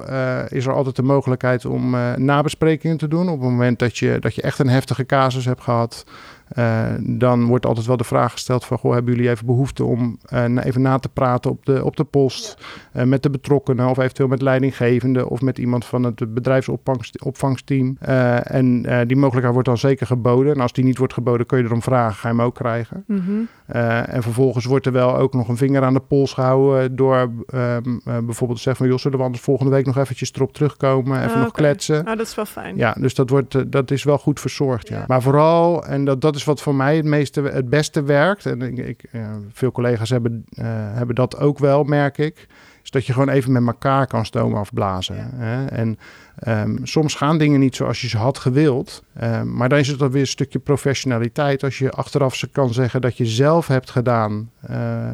is 0.49 0.67
er 0.67 0.73
altijd 0.73 0.97
de 0.97 1.03
mogelijkheid 1.03 1.65
om 1.65 1.97
nabesprekingen 2.17 2.97
te 2.97 3.09
doen. 3.09 3.29
Op 3.29 3.41
het 3.41 3.51
moment 3.51 3.79
dat 3.79 3.99
je, 3.99 4.17
dat 4.21 4.35
je 4.35 4.43
echt 4.43 4.59
een 4.59 4.69
heftige 4.69 5.07
casus 5.07 5.45
hebt 5.45 5.63
gehad, 5.63 6.05
eh, 6.49 6.87
dan 7.01 7.47
wordt 7.47 7.67
altijd 7.67 7.87
wel 7.87 7.97
de 7.97 8.05
vraag 8.05 8.33
gesteld 8.33 8.65
van, 8.65 8.79
goh, 8.79 8.93
hebben 8.93 9.15
jullie 9.15 9.31
even 9.31 9.47
behoefte 9.47 9.85
om 9.85 10.19
eh, 10.25 10.45
even 10.65 10.83
na 10.83 10.99
te 10.99 11.09
praten 11.09 11.51
op 11.51 11.67
de, 11.67 11.85
op 11.85 11.97
de 11.97 12.05
post 12.05 12.57
eh, 12.93 13.05
met 13.05 13.23
de 13.23 13.31
betrokkenen 13.31 13.89
of 13.89 13.99
eventueel 13.99 14.29
met 14.29 14.43
leidinggevende 14.43 15.29
of 15.29 15.41
met 15.41 15.59
iemand 15.59 15.85
van 15.85 16.03
het 16.03 16.35
bedrijfsopvangsteam. 16.35 17.97
En 17.99 18.83
die 19.07 19.17
mogelijkheid 19.17 19.53
wordt 19.53 19.69
dan 19.69 19.79
zeker 19.79 20.07
geboden. 20.07 20.55
En 20.55 20.61
als 20.61 20.73
die 20.73 20.85
niet 20.85 20.99
wordt 20.99 21.13
geboden, 21.13 21.47
kun 21.47 21.59
je 21.59 21.65
erom 21.65 21.83
vragen, 21.83 22.17
ga 22.17 22.29
je 22.29 22.35
hem 22.35 22.45
ook 22.45 22.55
krijgen. 22.55 23.05
Mhm. 23.07 23.31
En 23.67 24.23
vervolgens 24.23 24.65
wordt 24.65 24.87
er 24.87 24.93
wel 24.93 25.17
ook 25.17 25.35
nog 25.35 25.49
een 25.49 25.57
vinger 25.57 25.83
aan 25.83 25.95
de 25.95 26.01
pols 26.01 26.33
gehouden 26.33 26.97
door 26.97 27.31
ehm, 27.47 27.99
eh, 28.05 28.19
bijvoorbeeld 28.19 28.59
te 28.59 28.63
zeggen 28.63 28.77
van... 28.77 28.87
joh, 28.87 28.99
zullen 28.99 29.19
we 29.19 29.25
anders 29.25 29.43
volgende 29.43 29.73
week 29.73 29.87
nog 29.87 29.97
eventjes 29.97 30.33
erop 30.35 30.53
terugkomen, 30.53 31.19
even 31.19 31.35
Ah, 31.35 31.43
nog 31.43 31.53
kletsen. 31.53 32.05
Nou, 32.05 32.17
dat 32.17 32.27
is 32.27 32.35
wel 32.35 32.45
fijn. 32.45 32.77
Ja, 32.77 32.93
dus 33.01 33.15
dat, 33.15 33.31
wordt, 33.31 33.73
dat 33.73 33.91
is 33.91 34.05
wel 34.05 34.19
goed 34.19 34.41
verzorgd, 34.41 34.89
ja. 34.89 35.05
Maar 35.07 35.23
vooral, 35.23 35.85
en 35.85 36.05
dat, 36.05 36.21
dat 36.21 36.37
is 36.39 36.45
wat 36.45 36.61
voor 36.61 36.75
mij 36.75 36.97
het, 36.97 37.05
meeste, 37.05 37.43
het 37.43 37.69
beste 37.69 38.03
werkt... 38.03 38.47
en 38.47 38.63
ik, 38.63 38.79
ik, 38.79 39.03
eh, 39.13 39.21
veel 39.53 39.73
collega's 39.73 40.11
hebben, 40.11 40.45
eh, 40.51 40.65
hebben 40.71 41.15
dat 41.15 41.39
ook 41.39 41.59
wel, 41.59 41.85
merk 41.85 42.19
ik... 42.19 42.47
is 42.83 42.91
dat 42.91 43.07
je 43.07 43.13
gewoon 43.13 43.29
even 43.29 43.53
met 43.53 43.67
elkaar 43.67 44.07
kan 44.07 44.27
stomen 44.27 44.59
afblazen. 44.59 45.31
Hè? 45.35 45.67
En 45.67 45.99
ehm, 46.39 46.77
soms 46.83 47.15
gaan 47.15 47.39
dingen 47.39 47.61
niet 47.61 47.77
zoals 47.77 48.01
je 48.01 48.09
ze 48.09 48.17
had 48.17 48.39
gewild... 48.39 49.03
Ehm, 49.15 49.55
maar 49.57 49.69
dan 49.69 49.79
is 49.79 49.89
het 49.89 50.01
weer 50.01 50.21
een 50.21 50.27
stukje 50.27 50.59
professionaliteit... 50.59 51.65
als 51.65 51.79
je 51.79 51.91
achteraf 51.91 52.35
ze 52.35 52.49
kan 52.49 52.73
zeggen 52.73 53.01
dat 53.01 53.17
je 53.17 53.27
zelf 53.27 53.67
hebt 53.67 53.91
gedaan... 53.91 54.51
eh, 54.61 55.09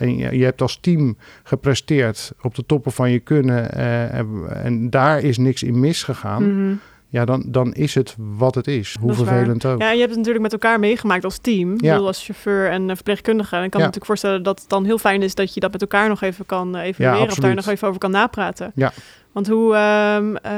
en 0.00 0.16
je, 0.16 0.38
je 0.38 0.44
hebt 0.44 0.62
als 0.62 0.78
team 0.80 1.16
gepresteerd 1.42 2.32
op 2.42 2.54
de 2.54 2.66
toppen 2.66 2.92
van 2.92 3.10
je 3.10 3.18
kunnen... 3.18 3.72
en, 4.10 4.28
en 4.48 4.90
daar 4.90 5.20
is 5.20 5.38
niks 5.38 5.62
in 5.62 5.80
misgegaan... 5.80 6.42
Mhm. 6.42 6.74
Ja, 7.14 7.24
dan, 7.24 7.42
dan 7.46 7.72
is 7.72 7.94
het 7.94 8.14
wat 8.18 8.54
het 8.54 8.66
is. 8.66 8.96
Hoe 9.00 9.06
waar. 9.14 9.16
vervelend 9.26 9.64
ook. 9.64 9.80
Ja, 9.80 9.90
je 9.90 9.96
hebt 9.98 10.08
het 10.08 10.18
natuurlijk 10.18 10.42
met 10.44 10.52
elkaar 10.52 10.78
meegemaakt 10.80 11.24
als 11.24 11.38
team. 11.38 11.74
Ik 11.74 11.80
Ja. 11.80 11.90
bedoel, 11.92 12.06
als 12.06 12.24
chauffeur 12.24 12.70
en 12.70 12.88
eh, 12.90 12.94
verpleegkundige. 12.94 13.56
En 13.56 13.62
ik 13.64 13.70
kan 13.70 13.80
Ja. 13.80 13.86
me 13.86 13.92
natuurlijk 13.92 14.06
voorstellen 14.06 14.42
dat 14.42 14.60
het 14.60 14.68
dan 14.68 14.84
heel 14.84 14.98
fijn 14.98 15.22
is 15.22 15.34
dat 15.34 15.54
je 15.54 15.60
dat 15.60 15.72
met 15.72 15.80
elkaar 15.80 16.08
nog 16.08 16.22
even 16.22 16.46
kan 16.46 16.76
eh, 16.76 16.82
evalueren. 16.84 17.28
of 17.30 17.34
daar 17.34 17.54
nog 17.54 17.66
even 17.66 17.88
over 17.88 18.00
kan 18.00 18.10
napraten. 18.10 18.72
Ja. 18.74 18.92
Want 19.34 19.48
hoe 19.48 19.74
ehm, 19.74 20.36
eh, 20.36 20.52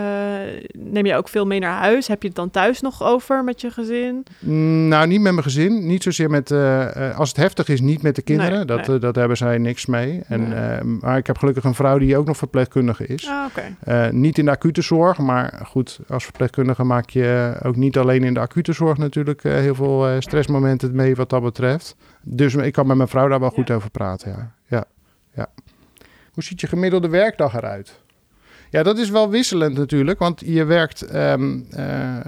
neem 0.73 1.06
je 1.06 1.14
ook 1.16 1.28
veel 1.28 1.47
mee 1.47 1.59
naar 1.61 1.78
huis? 1.78 2.06
Heb 2.09 2.23
je 2.23 2.28
het 2.28 2.37
dan 2.37 2.50
thuis 2.50 2.80
nog 2.80 3.02
over 3.02 3.45
met 3.45 3.61
je 3.61 3.71
gezin? 3.71 4.25
Mm, 4.38 4.88
Nou, 4.88 5.06
niet 5.06 5.21
met 5.21 5.33
mijn 5.33 5.45
gezin. 5.45 5.87
Niet 5.87 6.02
zozeer 6.02 6.30
met... 6.30 6.50
eh, 6.50 7.09
eh, 7.11 7.18
als 7.18 7.28
het 7.28 7.37
heftig 7.37 7.68
is, 7.68 7.80
niet 7.80 8.02
met 8.02 8.14
de 8.16 8.23
kinderen. 8.23 8.52
Nee, 8.56 8.64
dat, 8.64 8.87
nee. 8.87 8.99
dat 8.99 9.14
hebben 9.14 9.37
zij 9.37 9.59
niks 9.59 9.87
mee. 9.87 10.23
En, 10.28 10.49
Nee. 10.49 10.59
eh, 10.59 10.80
maar 11.00 11.16
ik 11.18 11.26
heb 11.26 11.38
gelukkig 11.38 11.64
een 11.64 11.75
vrouw 11.75 11.99
die 11.99 12.16
ook 12.16 12.26
nog 12.26 12.37
verpleegkundige 12.37 13.06
is. 13.06 13.28
Ah, 13.28 14.09
niet 14.11 14.38
in 14.38 14.45
de 14.45 14.50
acute 14.50 14.83
zorg, 14.83 15.18
maar 15.18 15.61
goed, 15.66 15.99
als 16.09 16.25
verpleegkundige 16.25 16.85
maak 16.85 17.11
je 17.11 17.54
ook 17.62 17.76
niet 17.76 17.99
alleen 17.99 18.25
in 18.25 18.35
de 18.35 18.40
acute 18.40 18.73
zorg 18.73 18.99
natuurlijk 18.99 19.42
heel 19.42 19.75
veel 19.75 20.06
stressmomenten 20.18 20.95
mee 20.95 21.14
wat 21.14 21.30
dat 21.30 21.42
betreft. 21.42 21.97
Dus 22.23 22.54
ik 22.54 22.73
kan 22.73 22.87
met 22.87 22.97
mijn 22.97 23.09
vrouw 23.09 23.28
daar 23.28 23.40
wel 23.40 23.50
goed 23.50 23.71
over 23.71 23.90
praten, 23.90 24.30
ja. 24.30 24.52
ja. 24.66 24.85
ja. 25.35 25.47
Hoe 26.33 26.42
ziet 26.42 26.61
je 26.61 26.66
gemiddelde 26.66 27.09
werkdag 27.09 27.54
eruit? 27.54 28.04
Ja, 28.71 28.83
dat 28.83 28.99
is 28.99 29.11
wel 29.11 29.31
wisselend 29.31 29.77
natuurlijk, 29.77 30.19
want 30.19 30.43
je 30.45 30.65
werkt 30.65 31.03
ehm, 31.03 31.61
eh, 31.71 32.17
eh, 32.17 32.23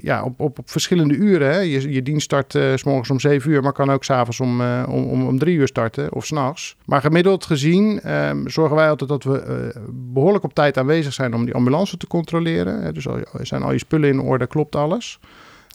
ja, 0.00 0.24
op, 0.24 0.40
op, 0.40 0.58
op 0.58 0.70
verschillende 0.70 1.14
uren. 1.14 1.52
Hè. 1.52 1.58
Je, 1.58 1.92
je 1.92 2.02
dienst 2.02 2.24
start 2.24 2.54
eh, 2.54 2.72
s 2.74 2.84
morgens 2.84 3.10
om 3.10 3.20
7 3.20 3.50
uur, 3.50 3.62
maar 3.62 3.72
kan 3.72 3.90
ook 3.90 4.04
s'avonds 4.04 4.40
om, 4.40 4.60
eh, 4.60 4.82
om, 4.88 5.04
om, 5.04 5.26
om 5.26 5.38
3 5.38 5.56
uur 5.56 5.66
starten 5.66 6.12
of 6.12 6.26
s'nachts. 6.26 6.76
Maar 6.84 7.00
gemiddeld 7.00 7.44
gezien 7.44 8.00
ehm, 8.00 8.48
zorgen 8.48 8.76
wij 8.76 8.88
altijd 8.88 9.10
dat 9.10 9.24
we 9.24 9.40
eh, 9.40 9.80
behoorlijk 9.90 10.44
op 10.44 10.54
tijd 10.54 10.78
aanwezig 10.78 11.12
zijn 11.12 11.34
om 11.34 11.44
die 11.44 11.54
ambulance 11.54 11.96
te 11.96 12.06
controleren. 12.06 12.94
Dus 12.94 13.08
al, 13.08 13.18
zijn 13.40 13.62
al 13.62 13.72
je 13.72 13.78
spullen 13.78 14.08
in 14.08 14.20
orde, 14.20 14.46
klopt 14.46 14.76
alles. 14.76 15.18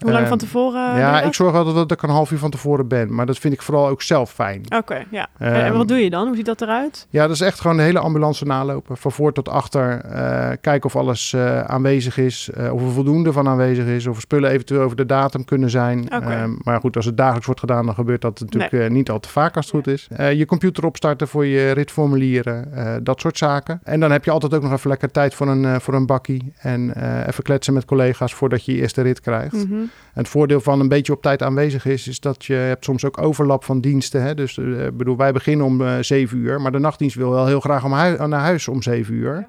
Hoe 0.01 0.09
lang 0.11 0.19
Ehm, 0.21 0.29
van 0.29 0.37
tevoren? 0.37 0.97
ja, 0.97 1.21
ik 1.21 1.33
zorg 1.33 1.55
altijd 1.55 1.75
dat 1.75 1.91
ik 1.91 2.01
een 2.01 2.09
half 2.09 2.31
uur 2.31 2.37
van 2.37 2.49
tevoren 2.49 2.87
ben. 2.87 3.13
Maar 3.15 3.25
dat 3.25 3.37
vind 3.37 3.53
ik 3.53 3.61
vooral 3.61 3.87
ook 3.87 4.01
zelf 4.01 4.31
fijn. 4.31 4.61
Oké, 4.77 5.03
ja. 5.09 5.27
en, 5.37 5.53
en 5.53 5.65
Ehm, 5.65 5.77
wat 5.77 5.87
doe 5.87 5.97
je 5.97 6.09
dan? 6.09 6.27
Hoe 6.27 6.35
ziet 6.35 6.45
dat 6.45 6.61
eruit? 6.61 7.07
Ja, 7.09 7.21
dat 7.27 7.35
is 7.35 7.41
echt 7.41 7.59
gewoon 7.61 7.77
de 7.77 7.83
hele 7.83 7.99
ambulance 7.99 8.45
nalopen. 8.45 8.97
Van 8.97 9.11
voor 9.11 9.33
tot 9.33 9.49
achter. 9.49 9.99
eh, 10.01 10.49
kijken 10.61 10.85
of 10.89 10.95
alles 10.95 11.33
eh, 11.33 11.61
aanwezig 11.61 12.17
is. 12.17 12.49
eh, 12.53 12.73
of 12.73 12.81
er 12.81 12.91
voldoende 12.91 13.31
van 13.31 13.47
aanwezig 13.47 13.85
is. 13.85 14.07
Of 14.07 14.15
er 14.15 14.21
spullen 14.21 14.49
eventueel 14.51 14.81
over 14.81 14.97
de 14.97 15.05
datum 15.05 15.45
kunnen 15.45 15.69
zijn. 15.69 15.99
Oké. 16.15 16.15
Ehm, 16.31 16.51
maar 16.63 16.79
goed, 16.79 16.95
als 16.95 17.05
het 17.05 17.17
dagelijks 17.17 17.45
wordt 17.45 17.59
gedaan, 17.59 17.85
dan 17.85 17.95
gebeurt 17.95 18.21
dat 18.21 18.39
natuurlijk 18.39 18.89
niet 18.89 19.09
al 19.09 19.19
te 19.19 19.29
vaak 19.29 19.55
als 19.55 19.65
het 19.65 19.75
goed 19.75 19.87
is. 19.87 20.07
Je 20.37 20.45
computer 20.45 20.85
opstarten 20.85 21.27
voor 21.27 21.45
je 21.45 21.71
ritformulieren. 21.71 22.69
dat 23.03 23.19
soort 23.21 23.37
zaken. 23.37 23.79
En 23.83 23.99
dan 23.99 24.11
heb 24.11 24.25
je 24.25 24.31
altijd 24.31 24.53
ook 24.53 24.61
nog 24.61 24.71
even 24.71 24.89
lekker 24.89 25.11
tijd 25.11 25.33
voor 25.33 25.47
een, 25.47 25.81
voor 25.81 25.93
een 25.93 26.05
bakkie. 26.05 26.53
En 26.59 26.93
even 27.27 27.43
kletsen 27.43 27.73
met 27.73 27.85
collega's 27.85 28.33
voordat 28.33 28.65
je 28.65 28.75
je 28.75 28.81
eerste 28.81 29.01
rit 29.01 29.19
krijgt. 29.21 29.53
Mhm. 29.67 29.79
En 30.13 30.21
het 30.21 30.27
voordeel 30.27 30.61
van 30.61 30.79
een 30.79 30.87
beetje 30.87 31.13
op 31.13 31.21
tijd 31.21 31.43
aanwezig 31.43 31.85
is, 31.85 32.07
is 32.07 32.19
dat 32.19 32.45
je 32.45 32.53
hebt 32.53 32.83
soms 32.85 33.05
ook 33.05 33.21
overlap 33.21 33.63
van 33.63 33.81
diensten. 33.81 34.23
Hè? 34.23 34.33
Dus 34.35 34.57
eh, 34.57 34.65
bedoel, 34.93 35.17
wij 35.17 35.31
beginnen 35.31 35.65
om 35.65 35.81
eh 35.81 35.93
7 36.01 36.37
uur, 36.37 36.61
maar 36.61 36.71
de 36.71 36.79
nachtdienst 36.79 37.15
wil 37.15 37.29
wel 37.29 37.45
heel 37.45 37.59
graag 37.59 37.83
om 37.85 37.93
hui- 37.93 38.27
naar 38.27 38.41
huis 38.41 38.67
om 38.67 38.81
7 38.81 39.13
uur. 39.13 39.47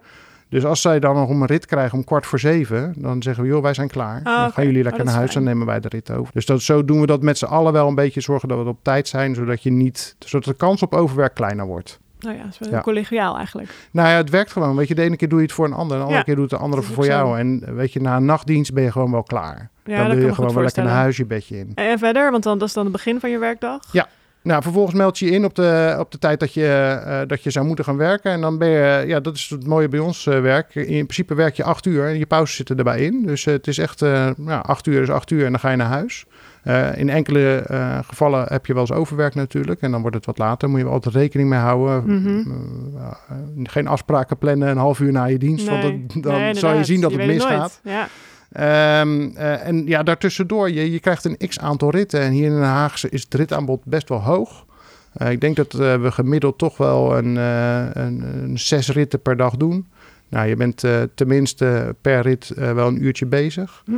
Dus 0.49 0.65
als 0.65 0.81
zij 0.81 1.01
dan 1.01 1.15
nog 1.15 1.29
om 1.29 1.41
een 1.41 1.47
rit 1.47 1.67
krijgen 1.67 1.99
om 1.99 2.05
kwart 2.05 2.27
voor 2.27 2.39
zeven, 2.39 2.95
dan 2.97 3.23
zeggen 3.23 3.43
we, 3.45 3.49
joh, 3.51 3.63
wij 3.63 3.75
zijn 3.75 3.89
klaar. 3.89 4.23
dan 4.23 4.33
Ah, 4.33 4.43
oké. 4.45 4.53
gaan 4.53 4.65
jullie 4.65 4.79
Oh, 4.79 4.85
lekker 4.85 5.05
naar 5.05 5.13
is 5.13 5.19
huis, 5.19 5.35
dan 5.35 5.43
nemen 5.45 5.67
wij 5.67 5.81
de 5.81 5.89
rit 5.89 6.11
over. 6.11 6.33
Dus 6.33 6.47
dat, 6.47 6.63
zo 6.63 6.85
doen 6.85 7.01
we 7.01 7.07
dat 7.07 7.23
met 7.23 7.39
z'n 7.39 7.45
allen 7.45 7.73
wel 7.73 7.89
een 7.89 7.95
beetje, 7.95 8.21
zorgen 8.21 8.49
dat 8.49 8.63
we 8.63 8.69
op 8.69 8.79
tijd 8.83 9.09
zijn, 9.09 9.35
zodat 9.35 9.63
je 9.63 9.71
niet, 9.71 10.17
zodat 10.19 10.45
de 10.47 10.55
kans 10.55 10.83
op 10.83 10.95
overwerk 10.95 11.35
kleiner 11.35 11.67
wordt. 11.67 12.01
Nou 12.23 12.37
ja, 12.37 12.43
dat 12.43 12.53
is 12.53 12.59
wel 12.59 12.71
Ja. 12.71 12.81
collegiaal 12.81 13.37
eigenlijk. 13.37 13.71
Nou 13.93 14.09
ja, 14.09 14.17
het 14.17 14.31
werkt 14.31 14.53
gewoon. 14.53 14.77
Weet 14.77 14.89
je, 14.89 14.95
de 14.95 15.03
ene 15.03 15.17
keer 15.17 15.29
doe 15.29 15.39
je 15.39 15.45
het 15.45 15.55
voor 15.55 15.65
een 15.67 15.73
ander, 15.73 15.97
de 15.97 16.03
andere 16.03 16.19
Ja, 16.19 16.25
keer 16.25 16.37
doet 16.37 16.51
de 16.51 16.57
andere 16.57 16.83
voor 16.83 17.05
jou. 17.05 17.39
En 17.39 17.63
eh, 17.67 17.75
weet 17.75 17.93
je, 17.93 18.01
na 18.01 18.17
een 18.17 18.25
nachtdienst 18.25 18.75
ben 18.75 18.83
je 18.83 18.93
gewoon 18.93 19.11
wel 19.11 19.23
klaar. 19.23 19.71
Ja, 19.85 19.97
dan 20.07 20.17
wil 20.17 20.27
je 20.27 20.35
gewoon 20.35 20.55
wel 20.55 20.63
lekker 20.63 20.83
naar 20.83 20.93
huis 20.95 21.17
je 21.17 21.27
bedje 21.27 21.59
in. 21.59 21.73
En 21.75 21.99
verder, 21.99 22.31
want 22.31 22.43
dan, 22.43 22.59
dat 22.59 22.69
is 22.69 22.75
dan 22.75 22.83
het 22.85 22.93
begin 22.93 23.21
van 23.21 23.31
je 23.31 23.39
werkdag? 23.39 23.81
Ja. 23.93 24.09
Nou, 24.43 24.63
vervolgens 24.63 24.95
meld 24.95 25.19
je 25.19 25.27
je 25.27 25.33
in 25.33 25.45
op 25.45 25.55
de, 25.55 25.97
op 25.99 26.11
de 26.11 26.19
tijd 26.19 26.41
dat 26.41 26.55
je, 26.55 26.67
eh, 27.07 27.21
dat 27.27 27.43
je 27.43 27.51
zou 27.51 27.67
moeten 27.67 27.85
gaan 27.85 27.97
werken. 27.97 28.31
En 28.33 28.41
dan 28.41 28.59
ben 28.59 28.69
je, 28.69 29.05
ja, 29.07 29.21
dat 29.21 29.35
is 29.35 29.49
het 29.51 29.67
mooie 29.67 29.89
bij 29.89 30.01
ons 30.01 30.27
eh, 30.27 30.41
werk. 30.41 30.75
In 30.75 30.85
principe 30.85 31.35
werk 31.35 31.55
je 31.55 31.65
acht 31.65 31.87
uur 31.87 32.07
en 32.07 32.19
je 32.19 32.27
pauzes 32.27 32.57
zitten 32.57 32.77
erbij 32.79 33.01
in. 33.01 33.27
Dus 33.27 33.45
het 33.45 33.67
is 33.67 33.79
echt, 33.79 34.01
ja, 34.01 34.59
acht 34.63 34.87
uur 34.87 35.03
is 35.03 35.11
acht 35.11 35.31
uur 35.31 35.45
en 35.45 35.51
dan 35.51 35.61
ga 35.61 35.71
je 35.71 35.77
naar 35.77 35.87
huis. 35.87 36.25
Eh, 36.63 36.99
in 36.99 37.11
enkele 37.11 37.55
eh, 37.57 37.99
gevallen 38.07 38.47
heb 38.49 38.67
je 38.67 38.73
wel 38.73 38.83
eens 38.83 38.93
overwerk 38.93 39.35
natuurlijk. 39.35 39.81
En 39.81 39.91
dan 39.91 40.01
wordt 40.01 40.17
het 40.17 40.27
wat 40.27 40.39
later. 40.39 40.69
Moet 40.69 40.79
je 40.79 40.85
wel 40.85 40.95
altijd 40.95 41.15
rekening 41.15 41.49
mee 41.49 41.59
houden. 41.59 42.05
Mhm. 42.05 42.39
Eh, 42.97 43.07
eh, 43.29 43.37
geen 43.63 43.87
afspraken 43.87 44.39
plannen 44.39 44.69
een 44.69 44.77
half 44.77 45.01
uur 45.01 45.13
na 45.13 45.25
je 45.25 45.39
dienst. 45.39 45.69
want 45.69 45.83
dan, 46.23 46.33
Nee, 46.33 46.55
zal 46.55 46.75
je 46.75 46.85
zien 46.85 47.01
dat 47.01 47.13
het 47.13 47.27
misgaat. 47.27 47.81
Ja. 47.83 48.09
Ehm, 48.53 49.31
eh, 49.35 49.67
en 49.67 49.87
ja, 49.87 50.03
daartussendoor, 50.03 50.71
je, 50.71 50.93
je 50.93 51.01
krijgt 51.01 51.25
een 51.25 51.49
x 51.49 51.59
aantal 51.59 51.91
ritten. 51.91 52.21
En 52.21 52.33
hier 52.33 52.45
in 52.45 52.53
Den 52.53 52.63
Haag 52.63 53.09
is 53.09 53.23
het 53.23 53.35
ritaanbod 53.35 53.85
best 53.85 54.09
wel 54.09 54.21
hoog. 54.21 54.65
Ik 55.29 55.41
denk 55.41 55.57
dat 55.57 55.73
we 55.73 56.09
gemiddeld 56.11 56.59
toch 56.59 56.77
wel 56.77 57.17
een, 57.17 57.37
een, 57.37 58.25
een 58.43 58.59
zes 58.59 58.89
ritten 58.89 59.23
per 59.23 59.37
dag 59.37 59.57
doen. 59.57 59.87
Nou, 60.29 60.49
je 60.49 60.57
bent 60.57 60.85
tenminste 61.15 61.97
per 62.01 62.21
rit 62.21 62.53
wel 62.55 62.89
een 62.89 63.05
uurtje 63.05 63.27
bezig. 63.27 63.83
Hm. 63.85 63.93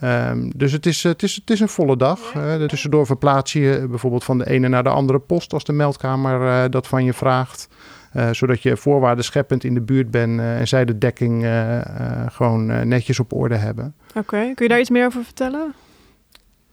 Ehm, 0.00 0.50
dus 0.56 0.72
het 0.72 0.86
is, 0.86 1.02
het, 1.02 1.22
is, 1.22 1.34
het 1.34 1.50
is 1.50 1.60
een 1.60 1.68
volle 1.68 1.96
dag. 1.96 2.32
Eh, 2.34 2.64
tussendoor 2.64 3.06
verplaats 3.06 3.52
je 3.52 3.60
je 3.60 3.86
bijvoorbeeld 3.88 4.24
van 4.24 4.38
de 4.38 4.50
ene 4.50 4.68
naar 4.68 4.82
de 4.82 4.88
andere 4.88 5.18
post 5.18 5.52
als 5.52 5.64
de 5.64 5.72
meldkamer 5.72 6.46
eh, 6.64 6.70
dat 6.70 6.86
van 6.86 7.04
je 7.04 7.12
vraagt. 7.12 7.68
Eh, 8.12 8.28
zodat 8.32 8.62
je 8.62 8.76
voorwaarden 8.76 9.24
scheppend 9.24 9.64
in 9.64 9.74
de 9.74 9.80
buurt 9.80 10.10
bent 10.10 10.40
eh, 10.40 10.58
en 10.58 10.68
zij 10.68 10.84
de 10.84 10.98
dekking 10.98 11.42
eh, 11.42 11.76
eh, 11.76 11.86
gewoon 12.30 12.70
eh, 12.70 12.80
netjes 12.80 13.20
op 13.20 13.32
orde 13.32 13.54
hebben. 13.54 13.94
Oké, 14.14 14.52
kun 14.54 14.64
je 14.64 14.68
daar 14.68 14.80
iets 14.80 14.90
meer 14.90 15.06
over 15.06 15.24
vertellen? 15.24 15.74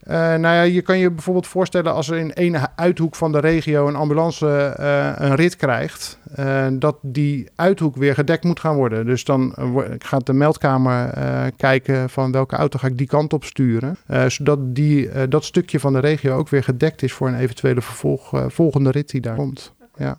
Uh, 0.09 0.13
nou 0.13 0.41
ja, 0.41 0.61
je 0.61 0.81
kan 0.81 0.99
je 0.99 1.11
bijvoorbeeld 1.11 1.47
voorstellen 1.47 1.93
als 1.93 2.09
er 2.09 2.17
in 2.17 2.33
één 2.33 2.77
uithoek 2.77 3.15
van 3.15 3.31
de 3.31 3.39
regio 3.39 3.87
een 3.87 3.95
ambulance 3.95 4.75
uh, 4.79 5.27
een 5.29 5.35
rit 5.35 5.55
krijgt, 5.55 6.19
uh, 6.39 6.67
dat 6.71 6.97
die 7.01 7.49
uithoek 7.55 7.95
weer 7.95 8.13
gedekt 8.13 8.43
moet 8.43 8.59
gaan 8.59 8.75
worden. 8.75 9.05
Dus 9.05 9.23
dan 9.23 9.53
gaat 9.99 10.25
de 10.25 10.33
meldkamer 10.33 11.13
kijken 11.57 12.09
van 12.09 12.31
welke 12.31 12.55
auto 12.55 12.79
ga 12.79 12.87
ik 12.87 12.97
die 12.97 13.07
kant 13.07 13.33
op 13.33 13.43
sturen, 13.43 13.97
zodat 14.27 14.75
die, 14.75 15.27
dat 15.27 15.43
stukje 15.43 15.79
van 15.79 15.93
de 15.93 15.99
regio 15.99 16.37
ook 16.37 16.49
weer 16.49 16.63
gedekt 16.63 17.03
is 17.03 17.13
voor 17.13 17.27
een 17.27 17.39
eventuele 17.39 17.81
vervolg, 17.81 18.43
volgende 18.47 18.91
rit 18.91 19.09
die 19.09 19.21
daar 19.21 19.35
komt. 19.35 19.73
Ja. 19.97 20.17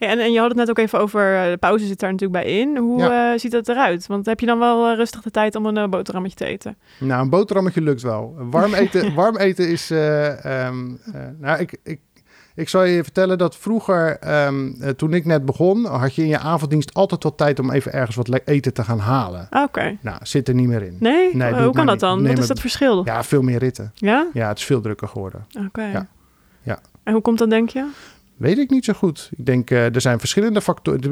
Ja, 0.00 0.08
en, 0.08 0.18
en 0.18 0.32
je 0.32 0.38
had 0.38 0.48
het 0.48 0.56
net 0.56 0.70
ook 0.70 0.78
even 0.78 0.98
over, 0.98 1.36
eh, 1.36 1.50
de 1.50 1.56
pauze 1.56 1.86
zit 1.86 1.98
daar 1.98 2.10
natuurlijk 2.10 2.42
bij 2.42 2.52
in. 2.52 2.76
Hoe 2.76 3.00
ja. 3.00 3.32
uh, 3.32 3.38
ziet 3.38 3.52
dat 3.52 3.68
eruit? 3.68 4.06
Want 4.06 4.26
heb 4.26 4.40
je 4.40 4.46
dan 4.46 4.58
wel 4.58 4.90
uh, 4.90 4.96
rustig 4.96 5.22
de 5.22 5.30
tijd 5.30 5.54
om 5.54 5.66
een 5.66 5.78
uh, 5.78 5.86
boterhammetje 5.86 6.36
te 6.36 6.44
eten? 6.44 6.76
Nou, 6.98 7.22
een 7.22 7.30
boterhammetje 7.30 7.80
lukt 7.80 8.02
wel. 8.02 8.34
Warm 8.38 8.74
eten, 8.74 9.14
warm 9.20 9.36
eten 9.36 9.68
is... 9.68 9.90
Um, 9.90 11.00
nou, 11.38 11.60
ik, 11.60 11.76
ik, 11.82 12.00
ik 12.54 12.68
zal 12.68 12.84
je 12.84 13.02
vertellen 13.02 13.38
dat 13.38 13.56
vroeger, 13.56 14.18
um, 14.46 14.76
toen 14.96 15.14
ik 15.14 15.24
net 15.24 15.44
begon... 15.44 15.84
had 15.84 16.14
je 16.14 16.22
in 16.22 16.28
je 16.28 16.38
avonddienst 16.38 16.94
altijd 16.94 17.22
wat 17.22 17.36
tijd 17.36 17.58
om 17.58 17.70
even 17.70 17.92
ergens 17.92 18.16
wat 18.16 18.40
eten 18.44 18.74
te 18.74 18.84
gaan 18.84 18.98
halen. 18.98 19.46
Oké. 19.50 19.62
Okay. 19.62 19.98
Nou, 20.00 20.18
zit 20.22 20.48
er 20.48 20.54
niet 20.54 20.68
meer 20.68 20.82
in. 20.82 20.96
Nee? 21.00 21.36
nee 21.36 21.54
hoe 21.54 21.72
kan 21.72 21.86
dat 21.86 22.00
dan? 22.00 22.26
Wat 22.26 22.38
is 22.38 22.46
dat 22.46 22.60
verschil? 22.60 23.04
Ja, 23.04 23.24
veel 23.24 23.42
meer 23.42 23.58
ritten. 23.58 23.92
Ja? 23.94 24.26
Ja, 24.32 24.48
het 24.48 24.58
is 24.58 24.64
veel 24.64 24.80
drukker 24.80 25.08
geworden. 25.08 25.46
Oké. 25.66 25.84
Ja. 25.84 26.06
ja. 26.62 26.78
En 27.02 27.12
hoe 27.12 27.22
komt 27.22 27.38
dat, 27.38 27.50
denk 27.50 27.68
je? 27.68 27.86
Weet 28.40 28.58
ik 28.58 28.70
niet 28.70 28.84
zo 28.84 28.92
goed. 28.92 29.30
Ik 29.36 29.46
denk, 29.46 29.70
uh, 29.70 29.94
er 29.94 30.00
zijn 30.00 30.18
verschillende 30.18 30.60
factoren. 30.60 31.02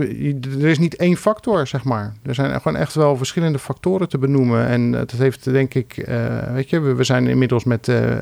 Er 0.61 0.67
is 0.67 0.79
niet 0.79 0.97
één 0.97 1.17
factor, 1.17 1.67
zeg 1.67 1.85
maar. 1.85 2.15
Er 2.23 2.35
zijn 2.35 2.61
gewoon 2.61 2.79
echt 2.79 2.95
wel 2.95 3.17
verschillende 3.17 3.59
factoren 3.59 4.09
te 4.09 4.19
benoemen. 4.19 4.67
En 4.67 4.91
dat 4.91 5.11
heeft, 5.11 5.45
denk 5.45 5.75
ik, 5.75 6.09
uh, 6.09 6.53
weet 6.53 6.71
je, 6.71 6.81
we, 6.81 6.95
we, 6.95 7.05
zijn 7.05 7.27
inmiddels 7.27 7.65
met, 7.65 7.89
uh, 7.89 8.17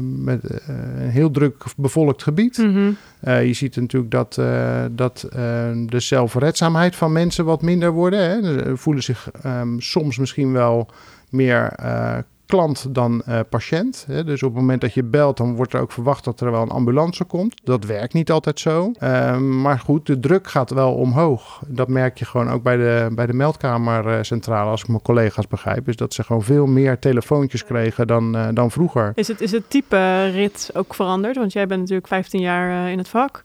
met 0.00 0.60
een 0.66 1.10
heel 1.10 1.30
druk 1.30 1.64
bevolkt 1.76 2.22
gebied. 2.22 2.58
Mm 2.58 2.74
-hmm. 2.74 2.96
je 3.44 3.52
ziet 3.52 3.76
natuurlijk 3.76 4.12
dat, 4.12 4.34
dat 4.90 5.26
de 5.86 6.00
zelfredzaamheid 6.00 6.96
van 6.96 7.12
mensen 7.12 7.44
wat 7.44 7.62
minder 7.62 7.90
worden. 7.90 8.20
Hè. 8.20 8.42
Ze 8.42 8.76
voelen 8.76 9.02
zich 9.02 9.30
um, 9.46 9.80
soms 9.80 10.18
misschien 10.18 10.52
wel 10.52 10.90
meer 11.30 11.72
klant 12.52 12.94
dan 12.94 13.22
uh, 13.28 13.40
patiënt. 13.48 14.04
Hè. 14.06 14.24
Dus 14.24 14.42
op 14.42 14.50
het 14.52 14.60
moment 14.60 14.80
dat 14.80 14.94
je 14.94 15.04
belt, 15.04 15.36
dan 15.36 15.54
wordt 15.54 15.72
er 15.72 15.80
ook 15.80 15.92
verwacht 15.92 16.24
dat 16.24 16.40
er 16.40 16.50
wel 16.50 16.62
een 16.62 16.70
ambulance 16.70 17.24
komt. 17.24 17.60
Dat 17.64 17.84
werkt 17.84 18.12
niet 18.12 18.30
altijd 18.30 18.60
zo. 18.60 18.92
Uh, 19.00 19.38
maar 19.38 19.78
goed, 19.78 20.06
de 20.06 20.20
druk 20.20 20.48
gaat 20.48 20.70
wel 20.70 20.94
omhoog. 20.94 21.62
Dat 21.66 21.88
merk 21.88 22.18
je 22.18 22.24
gewoon 22.24 22.50
ook 22.50 22.62
bij 22.62 22.76
de, 22.76 23.10
bij 23.14 23.26
de 23.26 23.32
meldkamercentrale, 23.32 24.70
als 24.70 24.82
ik 24.82 24.88
mijn 24.88 25.02
collega's 25.02 25.46
begrijp. 25.46 25.88
Is 25.88 25.96
dat 25.96 26.14
ze 26.14 26.24
gewoon 26.24 26.42
veel 26.42 26.66
meer 26.66 26.98
telefoontjes 26.98 27.64
kregen 27.64 28.06
dan, 28.06 28.36
uh, 28.36 28.48
dan 28.52 28.70
vroeger. 28.70 29.12
Is 29.14 29.28
het, 29.28 29.40
is 29.40 29.52
het 29.52 29.70
type 29.70 30.30
rit 30.30 30.70
ook 30.74 30.94
veranderd? 30.94 31.36
Want 31.36 31.52
jij 31.52 31.66
bent 31.66 31.80
natuurlijk 31.80 32.08
15 32.08 32.40
jaar 32.40 32.90
in 32.90 32.98
het 32.98 33.08
vak. 33.08 33.44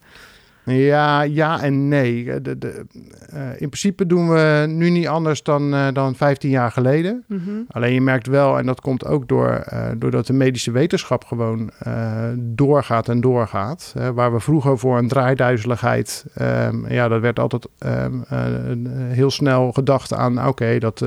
Ja, 0.73 1.21
ja 1.21 1.61
en 1.61 1.87
nee. 1.87 2.41
De, 2.41 2.57
de, 2.57 2.85
uh, 3.33 3.49
in 3.49 3.69
principe 3.69 4.05
doen 4.05 4.29
we 4.29 4.65
nu 4.67 4.89
niet 4.89 5.07
anders 5.07 5.43
dan, 5.43 5.73
uh, 5.73 5.87
dan 5.93 6.15
15 6.15 6.49
jaar 6.49 6.71
geleden. 6.71 7.23
Mm 7.27 7.41
-hmm. 7.45 7.65
Alleen 7.69 7.93
je 7.93 8.01
merkt 8.01 8.27
wel, 8.27 8.57
en 8.57 8.65
dat 8.65 8.81
komt 8.81 9.05
ook 9.05 9.27
door, 9.27 9.65
uh, 9.73 9.87
doordat 9.97 10.27
de 10.27 10.33
medische 10.33 10.71
wetenschap 10.71 11.25
gewoon 11.25 11.71
doorgaat 12.35 13.09
en 13.09 13.21
doorgaat. 13.21 13.93
waar 14.13 14.33
we 14.33 14.39
vroeger 14.39 14.77
voor 14.77 14.97
een 14.97 15.07
draaiduizeligheid, 15.07 16.25
um, 16.41 16.85
ja, 16.89 17.07
dat 17.07 17.21
werd 17.21 17.39
altijd 17.39 17.67
um, 17.85 18.23
heel 19.09 19.31
snel 19.31 19.71
gedacht 19.71 20.13
aan, 20.13 20.37
oké, 20.37 20.47
okay, 20.47 20.79
dat, 20.79 21.05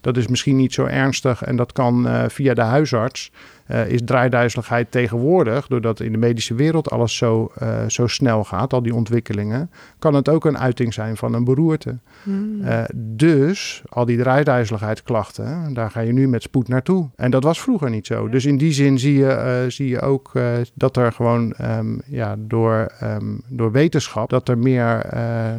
dat 0.00 0.16
is 0.16 0.28
misschien 0.28 0.56
niet 0.56 0.72
zo 0.72 0.84
ernstig 0.84 1.42
en 1.42 1.56
dat 1.56 1.72
kan 1.72 2.06
via 2.28 2.54
de 2.54 2.60
huisarts. 2.60 3.32
Uh, 3.70 3.88
is 3.88 4.00
draaiduizeligheid 4.04 4.90
tegenwoordig, 4.90 5.66
doordat 5.66 6.00
in 6.00 6.12
de 6.12 6.18
medische 6.18 6.54
wereld 6.54 6.90
alles 6.90 7.16
zo, 7.16 7.52
uh, 7.62 7.68
zo 7.86 8.06
snel 8.06 8.44
gaat, 8.44 8.72
al 8.72 8.82
die 8.82 8.94
ontwikkelingen, 8.94 9.70
kan 9.98 10.14
het 10.14 10.28
ook 10.28 10.44
een 10.44 10.58
uiting 10.58 10.94
zijn 10.94 11.16
van 11.16 11.34
een 11.34 11.44
beroerte. 11.44 11.96
Mm. 12.22 12.60
Uh, 12.60 12.82
dus 12.94 13.82
al 13.88 14.04
die 14.04 14.18
draaiduizeligheidsklachten, 14.18 15.74
daar 15.74 15.90
ga 15.90 16.00
je 16.00 16.12
nu 16.12 16.28
met 16.28 16.42
spoed 16.42 16.68
naartoe. 16.68 17.08
En 17.16 17.30
dat 17.30 17.44
was 17.44 17.60
vroeger 17.60 17.90
niet 17.90 18.06
zo. 18.06 18.24
Ja. 18.24 18.30
Dus 18.30 18.44
in 18.44 18.56
die 18.56 18.72
zin 18.72 18.98
zie 18.98 19.18
je, 19.18 19.64
zie 19.68 19.88
je 19.88 20.00
ook 20.00 20.32
dat 20.74 20.96
er 20.96 21.12
gewoon 21.12 21.54
um, 21.62 22.00
ja, 22.06 22.36
door, 22.38 22.92
um, 23.02 23.40
door 23.48 23.72
wetenschap, 23.72 24.30
dat 24.30 24.48
er 24.48 24.58
meer, 24.58 25.06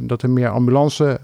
dat 0.02 0.22
er 0.22 0.30
meer 0.30 0.50
ambulance 0.50 1.20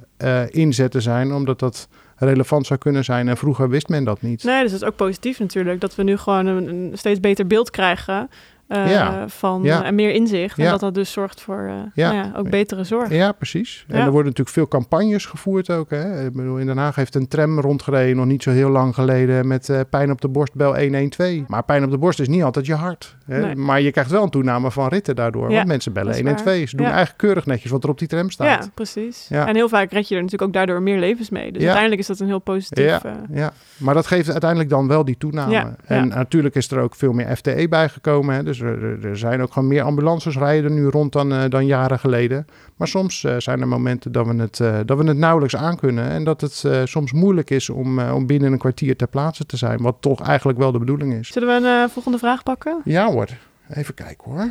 inzetten 0.49 1.01
zijn, 1.01 1.33
omdat 1.33 1.59
dat 1.59 1.87
relevant 2.25 2.65
zou 2.65 2.79
kunnen 2.79 3.03
zijn. 3.03 3.27
En 3.27 3.37
vroeger 3.37 3.69
wist 3.69 3.87
men 3.87 4.03
dat 4.03 4.21
niet. 4.21 4.43
Nee, 4.43 4.61
dus 4.61 4.71
dat 4.71 4.81
is 4.81 4.87
ook 4.87 4.95
positief 4.95 5.39
natuurlijk. 5.39 5.81
Dat 5.81 5.95
we 5.95 6.03
nu 6.03 6.17
gewoon 6.17 6.45
een, 6.45 6.67
een 6.67 6.91
steeds 6.93 7.19
beter 7.19 7.47
beeld 7.47 7.69
krijgen 7.69 8.29
uh, 8.67 8.91
ja. 8.91 9.27
van 9.27 9.63
ja. 9.63 9.83
en 9.83 9.95
meer 9.95 10.11
inzicht. 10.11 10.57
En 10.57 10.63
Ja. 10.63 10.71
dat 10.71 10.79
dat 10.79 10.93
dus 10.93 11.11
zorgt 11.11 11.41
voor 11.41 11.63
uh, 11.67 11.73
Ja. 11.93 12.11
nou 12.11 12.27
ja, 12.27 12.31
ook 12.37 12.49
betere 12.49 12.83
zorg. 12.83 13.09
Ja, 13.09 13.31
precies. 13.31 13.85
En 13.87 13.95
er 13.95 14.03
worden 14.03 14.23
natuurlijk 14.23 14.49
veel 14.49 14.67
campagnes 14.67 15.25
gevoerd 15.25 15.69
ook. 15.69 15.89
Hè? 15.89 16.25
Ik 16.25 16.33
bedoel, 16.33 16.57
in 16.57 16.65
Den 16.65 16.77
Haag 16.77 16.95
heeft 16.95 17.15
een 17.15 17.27
tram 17.27 17.59
rondgereden 17.59 18.15
nog 18.15 18.25
niet 18.25 18.43
zo 18.43 18.51
heel 18.51 18.69
lang 18.69 18.93
geleden 18.93 19.47
met 19.47 19.69
eh, 19.69 19.79
pijn 19.89 20.11
op 20.11 20.21
de 20.21 20.27
borst, 20.27 20.53
bel 20.53 20.77
112. 20.77 21.47
Maar 21.47 21.63
pijn 21.63 21.83
op 21.83 21.91
de 21.91 21.97
borst 21.97 22.19
is 22.19 22.27
niet 22.27 22.43
altijd 22.43 22.65
je 22.65 22.73
hart. 22.73 23.15
Hè? 23.25 23.41
Nee. 23.41 23.55
Maar 23.55 23.81
je 23.81 23.91
krijgt 23.91 24.11
wel 24.11 24.23
een 24.23 24.29
toename 24.29 24.71
van 24.71 24.87
ritten 24.87 25.15
daardoor. 25.15 25.47
Want 25.49 25.67
mensen 25.67 25.93
bellen 25.93 26.11
dat 26.11 26.21
is 26.21 26.27
112. 26.27 26.69
Ze 26.69 26.75
doen 26.75 26.85
eigenlijk 26.85 27.17
keurig 27.17 27.45
netjes 27.45 27.71
wat 27.71 27.83
er 27.83 27.89
op 27.89 27.99
die 27.99 28.07
tram 28.07 28.29
staat. 28.29 28.63
Ja, 28.63 28.69
precies. 28.73 29.27
En 29.29 29.55
heel 29.55 29.69
vaak 29.69 29.91
red 29.91 30.07
je 30.07 30.15
er 30.15 30.21
natuurlijk 30.21 30.49
ook 30.49 30.55
daardoor 30.55 30.81
meer 30.81 30.99
levens 30.99 31.29
mee. 31.29 31.51
Dus 31.51 31.61
uiteindelijk 31.61 32.01
is 32.01 32.07
dat 32.07 32.19
een 32.19 32.27
heel 32.27 32.39
positief... 32.39 32.85
Ja, 32.85 33.01
eh, 33.03 33.11
ja, 33.37 33.53
maar 33.77 33.93
dat 33.93 34.07
geeft 34.07 34.31
uiteindelijk 34.31 34.69
dan 34.69 34.87
wel 34.87 35.05
die 35.05 35.17
toename. 35.17 35.75
En 35.85 36.07
natuurlijk 36.07 36.55
is 36.55 36.71
er 36.71 36.79
ook 36.79 36.95
veel 36.95 37.13
meer 37.13 37.35
FTE 37.35 37.67
bijgekomen. 37.69 38.35
Hè? 38.35 38.43
Dus 38.43 38.52
er, 38.61 38.83
er- 38.83 39.05
er 39.05 39.17
zijn 39.17 39.41
ook 39.41 39.53
gewoon 39.53 39.67
meer 39.67 39.81
ambulances 39.83 40.37
rijden 40.37 40.73
nu 40.73 40.85
rond 40.87 41.11
dan, 41.11 41.33
eh, 41.33 41.43
dan 41.49 41.65
jaren 41.65 41.99
geleden. 41.99 42.45
Maar 42.75 42.87
soms 42.87 43.23
eh, 43.23 43.35
zijn 43.37 43.61
er 43.61 43.67
momenten 43.67 44.11
dat 44.11 44.27
we 44.27 44.35
het, 44.35 44.59
eh, 44.59 44.77
dat 44.85 44.97
we 44.97 45.03
het 45.07 45.17
nauwelijks 45.17 45.55
aankunnen. 45.55 46.09
En 46.09 46.23
dat 46.23 46.41
het 46.41 46.63
soms 46.83 47.11
moeilijk 47.11 47.49
is 47.49 47.69
om, 47.69 47.99
om 47.99 48.25
binnen 48.25 48.51
een 48.51 48.57
kwartier 48.57 48.95
ter 48.95 49.07
plaatse 49.07 49.45
te 49.45 49.57
zijn. 49.57 49.81
Wat 49.81 49.95
toch 49.99 50.21
eigenlijk 50.21 50.59
wel 50.59 50.71
de 50.71 50.79
bedoeling 50.79 51.13
is. 51.13 51.27
Zullen 51.27 51.61
we 51.61 51.67
een 51.69 51.89
volgende 51.89 52.17
vraag 52.17 52.43
pakken? 52.43 52.81
Ja 52.83 53.11
hoor, 53.11 53.27
even 53.69 53.93
kijken 53.93 54.31
hoor. 54.31 54.47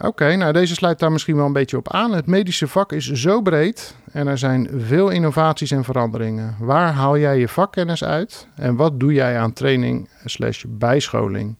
Oké, 0.00 0.36
nou 0.36 0.52
deze 0.52 0.74
sluit 0.74 0.98
daar 0.98 1.12
misschien 1.12 1.36
wel 1.36 1.46
een 1.46 1.52
beetje 1.52 1.76
op 1.76 1.92
aan. 1.92 2.12
Het 2.12 2.26
medische 2.26 2.68
vak 2.68 2.92
is 2.92 3.12
zo 3.12 3.40
breed 3.42 3.94
en 4.12 4.26
er 4.26 4.38
zijn 4.38 4.68
veel 4.76 5.08
innovaties 5.08 5.70
en 5.70 5.84
veranderingen. 5.84 6.56
Waar 6.60 6.92
haal 6.92 7.18
jij 7.18 7.38
je 7.38 7.48
vakkennis 7.48 8.04
uit 8.04 8.48
en 8.54 8.76
wat 8.76 9.00
doe 9.00 9.12
jij 9.12 9.38
aan 9.38 9.52
training 9.52 10.08
slash 10.24 10.64
bijscholing? 10.68 11.56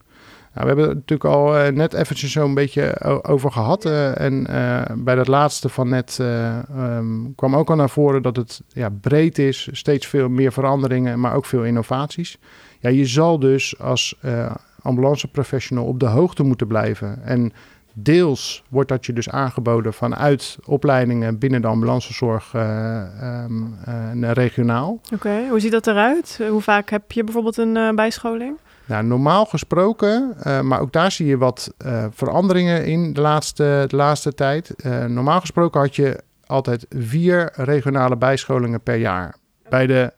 Nou, 0.59 0.71
we 0.71 0.77
hebben 0.77 0.97
het 0.97 1.09
natuurlijk 1.09 1.35
al 1.35 1.57
eh, 1.57 1.73
net 1.73 1.93
eventjes 1.93 2.31
zo'n 2.31 2.53
beetje 2.53 3.01
over 3.23 3.51
gehad. 3.51 3.85
eh, 3.85 4.19
en 4.19 4.47
eh, 4.47 4.95
bij 4.95 5.15
dat 5.15 5.27
laatste 5.27 5.69
van 5.69 5.89
net 5.89 6.17
eh, 6.21 6.57
ehm, 6.57 7.33
kwam 7.35 7.55
ook 7.55 7.69
al 7.69 7.75
naar 7.75 7.89
voren 7.89 8.21
dat 8.21 8.35
het 8.35 8.61
ja, 8.67 8.89
breed 9.01 9.37
is. 9.37 9.69
Steeds 9.71 10.07
veel 10.07 10.29
meer 10.29 10.51
veranderingen, 10.51 11.19
maar 11.19 11.35
ook 11.35 11.45
veel 11.45 11.63
innovaties. 11.63 12.37
Ja, 12.79 12.89
je 12.89 13.05
zal 13.05 13.39
dus 13.39 13.79
als 13.79 14.19
ambulanceprofessional 14.81 15.85
op 15.85 15.99
de 15.99 16.05
hoogte 16.05 16.43
moeten 16.43 16.67
blijven. 16.67 17.23
En 17.23 17.53
deels 17.93 18.63
wordt 18.69 18.89
dat 18.89 19.05
je 19.05 19.13
dus 19.13 19.29
aangeboden 19.29 19.93
vanuit 19.93 20.57
opleidingen 20.65 21.37
binnen 21.37 21.61
de 21.61 21.67
ambulancezorg 21.67 22.53
eh, 24.21 24.31
regionaal. 24.31 25.01
Oké, 25.13 25.47
hoe 25.49 25.59
ziet 25.59 25.71
dat 25.71 25.87
eruit? 25.87 26.39
Hoe 26.49 26.61
vaak 26.61 26.89
heb 26.89 27.11
je 27.11 27.23
bijvoorbeeld 27.23 27.57
een 27.57 27.77
eh, 27.77 27.89
bijscholing? 27.89 28.57
Nou, 28.89 29.03
normaal 29.03 29.45
gesproken, 29.45 30.33
eh, 30.39 30.61
maar 30.61 30.79
ook 30.79 30.91
daar 30.91 31.11
zie 31.11 31.25
je 31.25 31.37
wat 31.37 31.73
eh, 31.77 32.05
veranderingen 32.11 32.85
in 32.85 33.13
de 33.13 33.21
laatste, 33.21 33.85
de 33.87 33.95
laatste 33.95 34.33
tijd. 34.33 34.69
Eh, 34.69 35.05
normaal 35.05 35.39
gesproken 35.39 35.79
had 35.79 35.95
je 35.95 36.23
altijd 36.45 36.85
vier 36.89 37.51
regionale 37.53 38.17
bijscholingen 38.17 38.81
per 38.81 38.95
jaar 38.95 39.35
bij 39.69 39.87
de 39.87 40.13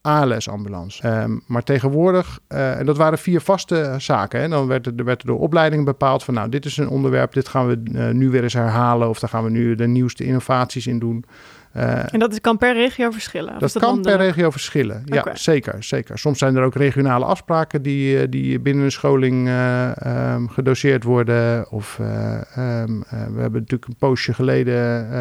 ALS-ambulance. 0.00 1.02
Ehm, 1.02 1.38
maar 1.46 1.62
tegenwoordig, 1.62 2.38
en 2.48 2.86
dat 2.86 2.96
waren 2.96 3.18
vier 3.18 3.40
vaste 3.40 3.94
zaken. 3.98 4.40
Hè. 4.40 4.48
Dan 4.48 4.66
werd 4.66 4.86
er, 4.86 4.92
er 4.96 5.04
werd 5.04 5.20
er 5.20 5.26
door 5.26 5.40
opleidingen 5.40 5.84
bepaald 5.84 6.24
van, 6.24 6.34
nou, 6.34 6.48
dit 6.48 6.64
is 6.64 6.76
een 6.76 6.88
onderwerp, 6.88 7.32
dit 7.32 7.48
gaan 7.48 7.66
we 7.66 7.76
nu 8.12 8.30
weer 8.30 8.42
eens 8.42 8.52
herhalen. 8.52 9.08
Of 9.08 9.18
daar 9.18 9.30
gaan 9.30 9.44
we 9.44 9.50
nu 9.50 9.74
de 9.74 9.86
nieuwste 9.86 10.24
innovaties 10.24 10.86
in 10.86 10.98
doen. 10.98 11.24
Eh, 11.76 12.12
En 12.14 12.18
dat 12.18 12.40
kan 12.40 12.58
per 12.58 12.72
regio 12.74 13.10
verschillen? 13.10 13.58
Dat 13.58 13.72
kan 13.72 14.02
per 14.02 14.16
regio 14.16 14.50
verschillen. 14.50 15.02
Ja, 15.04 15.24
zeker, 15.34 15.84
zeker. 15.84 16.18
Soms 16.18 16.38
zijn 16.38 16.56
er 16.56 16.62
ook 16.64 16.74
regionale 16.74 17.24
afspraken 17.24 17.82
die, 17.82 18.18
eh, 18.20 18.26
die 18.30 18.60
binnen 18.60 18.84
een 18.84 18.92
scholing 18.92 19.48
eh, 19.48 20.00
ehm, 20.06 20.46
gedoseerd 20.46 21.04
worden. 21.04 21.70
Of 21.70 21.98
eh, 22.00 22.34
ehm, 22.34 23.00
eh, 23.02 23.08
we 23.10 23.40
hebben 23.40 23.60
natuurlijk 23.60 23.86
een 23.86 23.96
poosje 23.98 24.34
geleden 24.34 24.74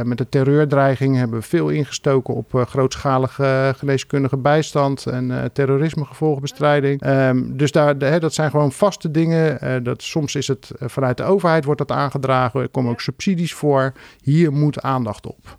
met 0.08 0.18
de 0.18 0.30
terreurdreiging 0.30 1.16
hebben 1.18 1.40
we 1.40 1.46
veel 1.46 1.70
ingestoken 1.70 2.34
op 2.34 2.66
grootschalige 2.68 3.74
geneeskundige 3.78 4.38
bijstand 4.38 5.06
en 5.06 5.50
terrorismegevolgenbestrijding. 5.54 7.02
Ehm, 7.02 7.42
dus 7.48 7.72
daar, 7.72 7.98
de- 7.98 8.06
hè, 8.06 8.20
dat 8.20 8.34
zijn 8.34 8.50
gewoon 8.50 8.72
vaste 8.72 9.12
dingen. 9.12 9.84
Dat, 9.84 10.02
soms 10.04 10.36
is 10.36 10.48
het 10.48 10.72
vanuit 10.80 11.18
de 11.18 11.24
overheid 11.24 11.66
wordt 11.66 11.80
dat 11.88 11.92
aangedragen. 11.98 12.62
Er 12.62 12.70
komen 12.70 12.92
ook 12.92 13.02
subsidies 13.02 13.54
voor. 13.54 13.92
Hier 14.24 14.52
moet 14.52 14.82
aandacht 14.82 15.28
op. 15.28 15.58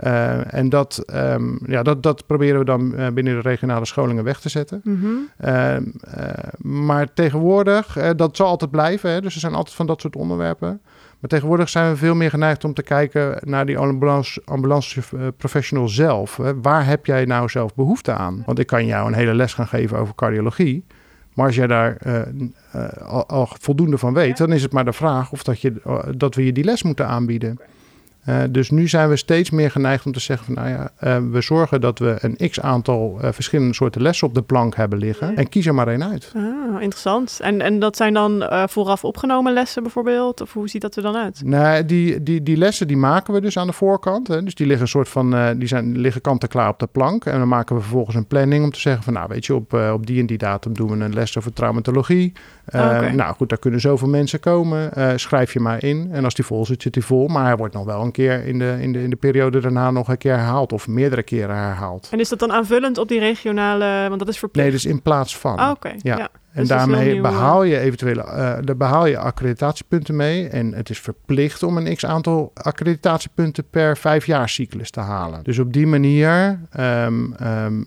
Eh, 0.00 0.54
en 0.54 0.68
dat, 0.68 1.02
ehm, 1.06 1.56
ja, 1.66 1.82
dat, 1.82 2.02
dat 2.02 2.26
proberen 2.26 2.58
we 2.58 2.64
dan 2.64 2.94
eh, 2.94 3.08
binnen 3.08 3.34
de 3.34 3.48
regionale 3.48 3.84
scholingen 3.84 4.24
weg 4.24 4.40
te 4.40 4.48
zetten. 4.48 4.80
Mhm. 4.84 5.06
Ehm, 5.36 5.84
eh, 6.00 6.28
maar 6.58 7.12
tegenwoordig, 7.12 7.98
dat 8.16 8.36
zal 8.36 8.46
altijd 8.46 8.70
blijven. 8.70 9.10
Hè? 9.10 9.20
Dus 9.20 9.34
er 9.34 9.40
zijn 9.40 9.54
altijd 9.54 9.76
van 9.76 9.86
dat 9.86 10.00
soort 10.00 10.16
onderwerpen. 10.16 10.80
Maar 11.20 11.30
tegenwoordig 11.30 11.68
zijn 11.68 11.90
we 11.90 11.96
veel 11.96 12.14
meer 12.14 12.30
geneigd 12.30 12.64
om 12.64 12.74
te 12.74 12.82
kijken 12.82 13.38
naar 13.40 13.66
die 13.66 13.78
ambulance, 13.78 14.42
ambulance 14.44 15.00
professional 15.36 15.88
zelf. 15.88 16.36
Hè? 16.36 16.60
Waar 16.60 16.86
heb 16.86 17.06
jij 17.06 17.24
nou 17.24 17.48
zelf 17.48 17.74
behoefte 17.74 18.12
aan? 18.12 18.42
Want 18.46 18.58
ik 18.58 18.66
kan 18.66 18.86
jou 18.86 19.06
een 19.06 19.14
hele 19.14 19.34
les 19.34 19.54
gaan 19.54 19.68
geven 19.68 19.98
over 19.98 20.14
cardiologie. 20.14 20.84
Maar 21.34 21.46
als 21.46 21.54
jij 21.54 21.66
daar 21.66 21.96
al, 23.06 23.26
al 23.26 23.48
voldoende 23.60 23.98
van 23.98 24.14
weet, 24.14 24.36
dan 24.36 24.52
is 24.52 24.62
het 24.62 24.72
maar 24.72 24.84
de 24.84 24.92
vraag 24.92 25.32
of 25.32 25.42
dat, 25.42 25.60
je, 25.60 25.72
dat 26.16 26.34
we 26.34 26.44
je 26.44 26.52
die 26.52 26.64
les 26.64 26.82
moeten 26.82 27.06
aanbieden. 27.06 27.58
Eh, 28.30 28.42
dus 28.50 28.70
nu 28.70 28.88
zijn 28.88 29.08
we 29.08 29.16
steeds 29.16 29.50
meer 29.50 29.70
geneigd 29.70 30.06
om 30.06 30.12
te 30.12 30.20
zeggen 30.20 30.46
van 30.46 30.54
nou 30.54 30.68
ja, 30.68 30.90
eh, 30.96 31.18
we 31.30 31.40
zorgen 31.40 31.80
dat 31.80 31.98
we 31.98 32.16
een 32.20 32.50
x 32.50 32.60
aantal 32.60 33.18
eh, 33.20 33.32
verschillende 33.32 33.74
soorten 33.74 34.02
lessen 34.02 34.26
op 34.26 34.34
de 34.34 34.42
plank 34.42 34.76
hebben 34.76 34.98
liggen. 34.98 35.36
En 35.36 35.48
kies 35.48 35.66
er 35.66 35.74
maar 35.74 35.88
één 35.88 36.04
uit. 36.04 36.32
Ah, 36.36 36.82
interessant. 36.82 37.38
En, 37.42 37.60
en 37.60 37.78
dat 37.78 37.96
zijn 37.96 38.14
dan 38.14 38.48
vooraf 38.68 39.04
opgenomen 39.04 39.52
lessen 39.52 39.82
bijvoorbeeld? 39.82 40.40
Of 40.40 40.52
hoe 40.52 40.68
ziet 40.68 40.82
dat 40.82 40.96
er 40.96 41.02
dan 41.02 41.16
uit? 41.16 41.40
Nee, 41.44 41.84
die, 41.84 42.22
die, 42.22 42.42
die 42.42 42.56
lessen 42.56 42.86
die 42.86 42.96
maken 42.96 43.34
we 43.34 43.40
dus 43.40 43.58
aan 43.58 43.66
de 43.66 43.72
voorkant. 43.72 44.28
Hè. 44.28 44.42
Dus 44.42 44.54
die 44.54 44.66
liggen 44.66 44.84
een 44.84 44.90
soort 44.90 45.08
van, 45.08 45.54
die 45.58 45.68
zijn, 45.68 45.98
liggen 45.98 46.20
kant 46.20 46.42
en 46.42 46.48
klaar 46.48 46.68
op 46.68 46.78
de 46.78 46.86
plank. 46.86 47.24
En 47.24 47.38
dan 47.38 47.48
maken 47.48 47.76
we 47.76 47.82
vervolgens 47.82 48.16
een 48.16 48.26
planning 48.26 48.64
om 48.64 48.70
te 48.70 48.80
zeggen 48.80 49.02
van, 49.02 49.12
nou 49.12 49.28
weet 49.28 49.46
je, 49.46 49.54
op, 49.54 49.72
op 49.72 50.06
die 50.06 50.20
en 50.20 50.26
die 50.26 50.38
datum 50.38 50.74
doen 50.74 50.98
we 50.98 51.04
een 51.04 51.14
les 51.14 51.38
over 51.38 51.52
traumatologie. 51.52 52.32
Oké. 52.66 53.12
Nou 53.12 53.34
goed, 53.34 53.48
daar 53.48 53.58
kunnen 53.58 53.80
zoveel 53.80 54.08
mensen 54.08 54.40
komen. 54.40 54.90
Schrijf 55.18 55.52
je 55.52 55.60
maar 55.60 55.84
in. 55.84 56.08
En 56.12 56.24
als 56.24 56.34
die 56.34 56.44
vol 56.44 56.66
zit, 56.66 56.82
zit 56.82 56.92
die 56.92 57.04
vol. 57.04 57.28
Maar 57.28 57.44
hij 57.44 57.56
wordt 57.56 57.74
nog 57.74 57.84
wel 57.84 58.02
een 58.02 58.12
keer 58.12 58.19
in 58.26 58.58
de, 58.58 58.76
in 58.80 58.92
de, 58.92 59.02
in 59.02 59.10
de 59.10 59.16
periode 59.16 59.60
daarna 59.60 59.90
nog 59.90 60.08
een 60.08 60.18
keer 60.18 60.36
herhaald. 60.36 60.72
Of 60.72 60.88
meerdere 60.88 61.22
keren 61.22 61.56
herhaald. 61.56 62.08
En 62.10 62.20
is 62.20 62.28
dat 62.28 62.38
dan 62.38 62.52
aanvullend 62.52 62.98
op 62.98 63.08
die 63.08 63.18
regionale, 63.18 64.06
want 64.08 64.18
dat 64.18 64.28
is 64.28 64.38
verplicht? 64.38 64.68
Nee, 64.68 64.76
dus 64.76 64.86
in 64.86 65.02
plaats 65.02 65.36
van. 65.36 65.56
Ah, 65.56 65.70
oké. 65.70 65.92
Ja. 65.98 66.16
Ja. 66.16 66.28
En 66.52 66.60
Dus 66.60 66.68
daarmee 66.68 67.06
nieuw, 67.06 67.24
eh. 67.24 67.30
behaal 67.30 67.62
je 67.62 67.78
eventuele, 67.78 68.22
daar 68.64 68.76
behaal 68.76 69.06
je 69.06 69.18
accreditatiepunten 69.18 70.16
mee. 70.16 70.48
En 70.48 70.74
het 70.74 70.90
is 70.90 70.98
verplicht 70.98 71.62
om 71.62 71.76
een 71.76 71.96
x 71.96 72.06
aantal 72.06 72.50
accreditatiepunten 72.54 73.64
per 73.70 73.96
vijfjaarscyclus 73.96 74.90
te 74.90 75.00
halen. 75.00 75.42
Dus 75.42 75.58
op 75.58 75.72
die 75.72 75.86
manier 75.86 76.60
ehm, 76.70 77.32
ehm, 77.32 77.80
eh, 77.80 77.86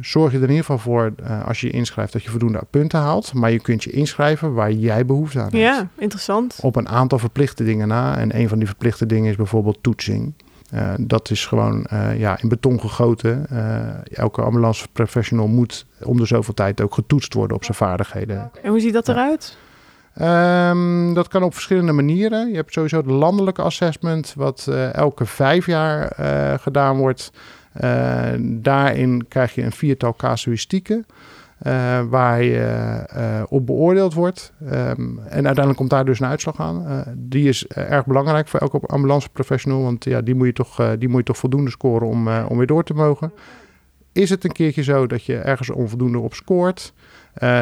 zorg 0.00 0.30
je 0.32 0.36
er 0.36 0.42
in 0.42 0.48
ieder 0.50 0.64
geval 0.64 0.78
voor, 0.78 1.12
eh, 1.24 1.46
als 1.46 1.60
je 1.60 1.66
je 1.66 1.72
inschrijft, 1.72 2.12
dat 2.12 2.22
je 2.22 2.30
voldoende 2.30 2.60
punten 2.70 2.98
haalt. 3.00 3.32
Maar 3.34 3.50
je 3.50 3.60
kunt 3.60 3.84
je 3.84 3.90
inschrijven 3.90 4.52
waar 4.54 4.72
jij 4.72 5.06
behoefte 5.06 5.38
aan 5.38 5.44
hebt. 5.44 5.56
Ja, 5.56 5.88
interessant. 5.98 6.58
Op 6.62 6.76
een 6.76 6.88
aantal 6.88 7.18
verplichte 7.18 7.64
dingen 7.64 7.88
na. 7.88 8.16
En 8.18 8.38
een 8.38 8.48
van 8.48 8.58
die 8.58 8.66
verplichte 8.66 9.06
dingen 9.06 9.30
is 9.30 9.36
bijvoorbeeld 9.36 9.78
toetsing. 9.80 10.34
Eh, 10.70 10.92
dat 11.00 11.30
is 11.30 11.46
gewoon 11.46 11.84
eh, 11.84 12.18
ja, 12.18 12.38
in 12.42 12.48
beton 12.48 12.80
gegoten. 12.80 13.46
Eh, 13.48 14.18
elke 14.18 14.42
ambulance 14.42 14.86
professional 14.92 15.46
moet 15.46 15.86
om 16.02 16.16
de 16.16 16.26
zoveel 16.26 16.54
tijd 16.54 16.80
ook 16.80 16.94
getoetst 16.94 17.34
worden 17.34 17.56
op 17.56 17.64
zijn 17.64 17.76
vaardigheden. 17.76 18.50
En 18.62 18.70
hoe 18.70 18.80
ziet 18.80 18.92
dat 18.92 19.06
Ja. 19.06 19.12
eruit? 19.12 19.56
Ehm, 20.14 21.14
dat 21.14 21.28
kan 21.28 21.42
op 21.42 21.52
verschillende 21.54 21.92
manieren. 21.92 22.48
Je 22.50 22.54
hebt 22.56 22.72
sowieso 22.72 22.96
het 22.96 23.06
landelijke 23.06 23.62
assessment, 23.62 24.32
wat 24.36 24.66
eh, 24.68 24.94
elke 24.94 25.26
vijf 25.26 25.66
jaar 25.66 26.06
eh, 26.08 26.58
gedaan 26.58 26.96
wordt. 26.96 27.30
Eh, 27.76 28.32
daarin 28.40 29.28
krijg 29.28 29.54
je 29.54 29.62
een 29.62 29.72
viertal 29.72 30.14
casuïstieken. 30.16 31.06
eh, 31.56 32.00
waar 32.08 32.42
je 32.42 32.64
eh, 33.08 33.42
op 33.48 33.66
beoordeeld 33.66 34.14
wordt. 34.14 34.52
Ehm, 34.64 35.18
en 35.18 35.44
uiteindelijk 35.44 35.76
komt 35.76 35.90
daar 35.90 36.04
dus 36.04 36.20
een 36.20 36.26
uitslag 36.26 36.60
aan. 36.60 37.04
Die 37.16 37.48
is 37.48 37.66
erg 37.66 38.06
belangrijk 38.06 38.48
voor 38.48 38.60
elke 38.60 38.80
ambulanceprofessional. 38.86 39.82
Want 39.82 40.04
ja, 40.04 40.20
die, 40.20 40.34
moet 40.34 40.46
je 40.46 40.52
toch, 40.52 40.96
die 40.98 41.08
moet 41.08 41.18
je 41.18 41.24
toch 41.24 41.36
voldoende 41.36 41.70
scoren 41.70 42.08
om, 42.08 42.28
om 42.28 42.56
weer 42.56 42.66
door 42.66 42.84
te 42.84 42.94
mogen. 42.94 43.32
Is 44.12 44.30
het 44.30 44.44
een 44.44 44.52
keertje 44.52 44.82
zo 44.82 45.06
dat 45.06 45.24
je 45.24 45.36
ergens 45.36 45.70
onvoldoende 45.70 46.18
op 46.18 46.34
scoort, 46.34 46.92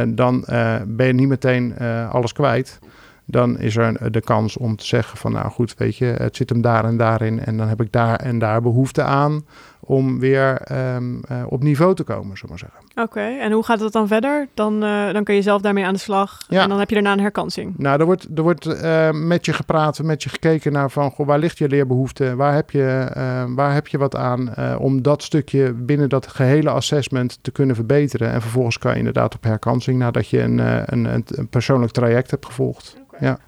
dan 0.08 0.44
ben 0.86 1.06
je 1.06 1.12
niet 1.12 1.28
meteen 1.28 1.78
alles 2.10 2.32
kwijt. 2.32 2.78
Dan 3.26 3.58
is 3.58 3.76
er 3.76 3.84
een- 4.00 4.12
de 4.12 4.20
kans 4.20 4.56
om 4.56 4.76
te 4.76 4.86
zeggen 4.86 5.18
van 5.18 5.32
nou 5.32 5.50
goed, 5.50 5.74
weet 5.78 5.96
je, 5.96 6.04
het 6.04 6.36
zit 6.36 6.48
hem 6.48 6.60
daar 6.60 6.84
en 6.84 6.96
daarin. 6.96 7.40
En 7.40 7.56
dan 7.56 7.68
heb 7.68 7.80
ik 7.80 7.92
daar 7.92 8.16
en 8.16 8.38
daar 8.38 8.62
behoefte 8.62 9.02
aan 9.02 9.44
om 9.80 10.18
weer 10.20 10.56
ehm, 10.60 11.14
eh, 11.28 11.42
op 11.48 11.62
niveau 11.62 11.94
te 11.94 12.02
komen, 12.02 12.36
zullen 12.36 12.48
maar 12.48 12.58
zeggen. 12.70 12.80
Oké, 13.04 13.20
en 13.20 13.52
hoe 13.52 13.64
gaat 13.64 13.80
het 13.80 13.92
dan 13.92 14.06
verder? 14.08 14.48
Dan, 14.54 14.82
eh, 14.84 15.12
dan 15.12 15.24
kun 15.24 15.34
je 15.34 15.42
zelf 15.42 15.60
daarmee 15.62 15.84
aan 15.86 15.92
de 15.92 15.98
slag. 15.98 16.38
Ja. 16.48 16.62
En 16.62 16.68
dan 16.68 16.78
heb 16.78 16.88
je 16.88 16.94
daarna 16.94 17.12
een 17.12 17.20
herkansing. 17.20 17.74
Nou, 17.78 18.00
er 18.00 18.04
wordt, 18.04 18.26
er 18.34 18.42
wordt 18.42 18.66
eh, 18.66 19.10
met 19.10 19.44
je 19.44 19.52
gepraat, 19.52 20.02
met 20.02 20.22
je 20.22 20.28
gekeken 20.28 20.72
naar 20.72 20.90
van 20.90 21.10
goh, 21.10 21.26
waar 21.26 21.38
ligt 21.38 21.58
je 21.58 21.68
leerbehoefte? 21.68 22.36
Waar 22.36 22.54
heb 22.54 22.70
je, 22.70 23.10
eh, 23.14 23.44
waar 23.48 23.74
heb 23.74 23.86
je 23.86 23.98
wat 23.98 24.16
aan 24.16 24.54
eh, 24.54 24.74
om 24.78 25.02
dat 25.02 25.22
stukje 25.22 25.72
binnen 25.72 26.08
dat 26.08 26.26
gehele 26.26 26.70
assessment 26.70 27.38
te 27.42 27.50
kunnen 27.50 27.74
verbeteren? 27.76 28.30
En 28.32 28.40
vervolgens 28.40 28.78
kan 28.78 28.92
je 28.92 28.98
inderdaad 28.98 29.34
op 29.34 29.44
herkansing 29.44 29.98
nadat 29.98 30.28
je 30.28 30.40
een, 30.40 30.60
eh, 30.60 30.76
een, 30.84 31.04
een, 31.04 31.24
een 31.26 31.48
persoonlijk 31.48 31.92
traject 31.92 32.30
hebt 32.30 32.46
gevolgd. 32.46 33.02
Ja. 33.20 33.38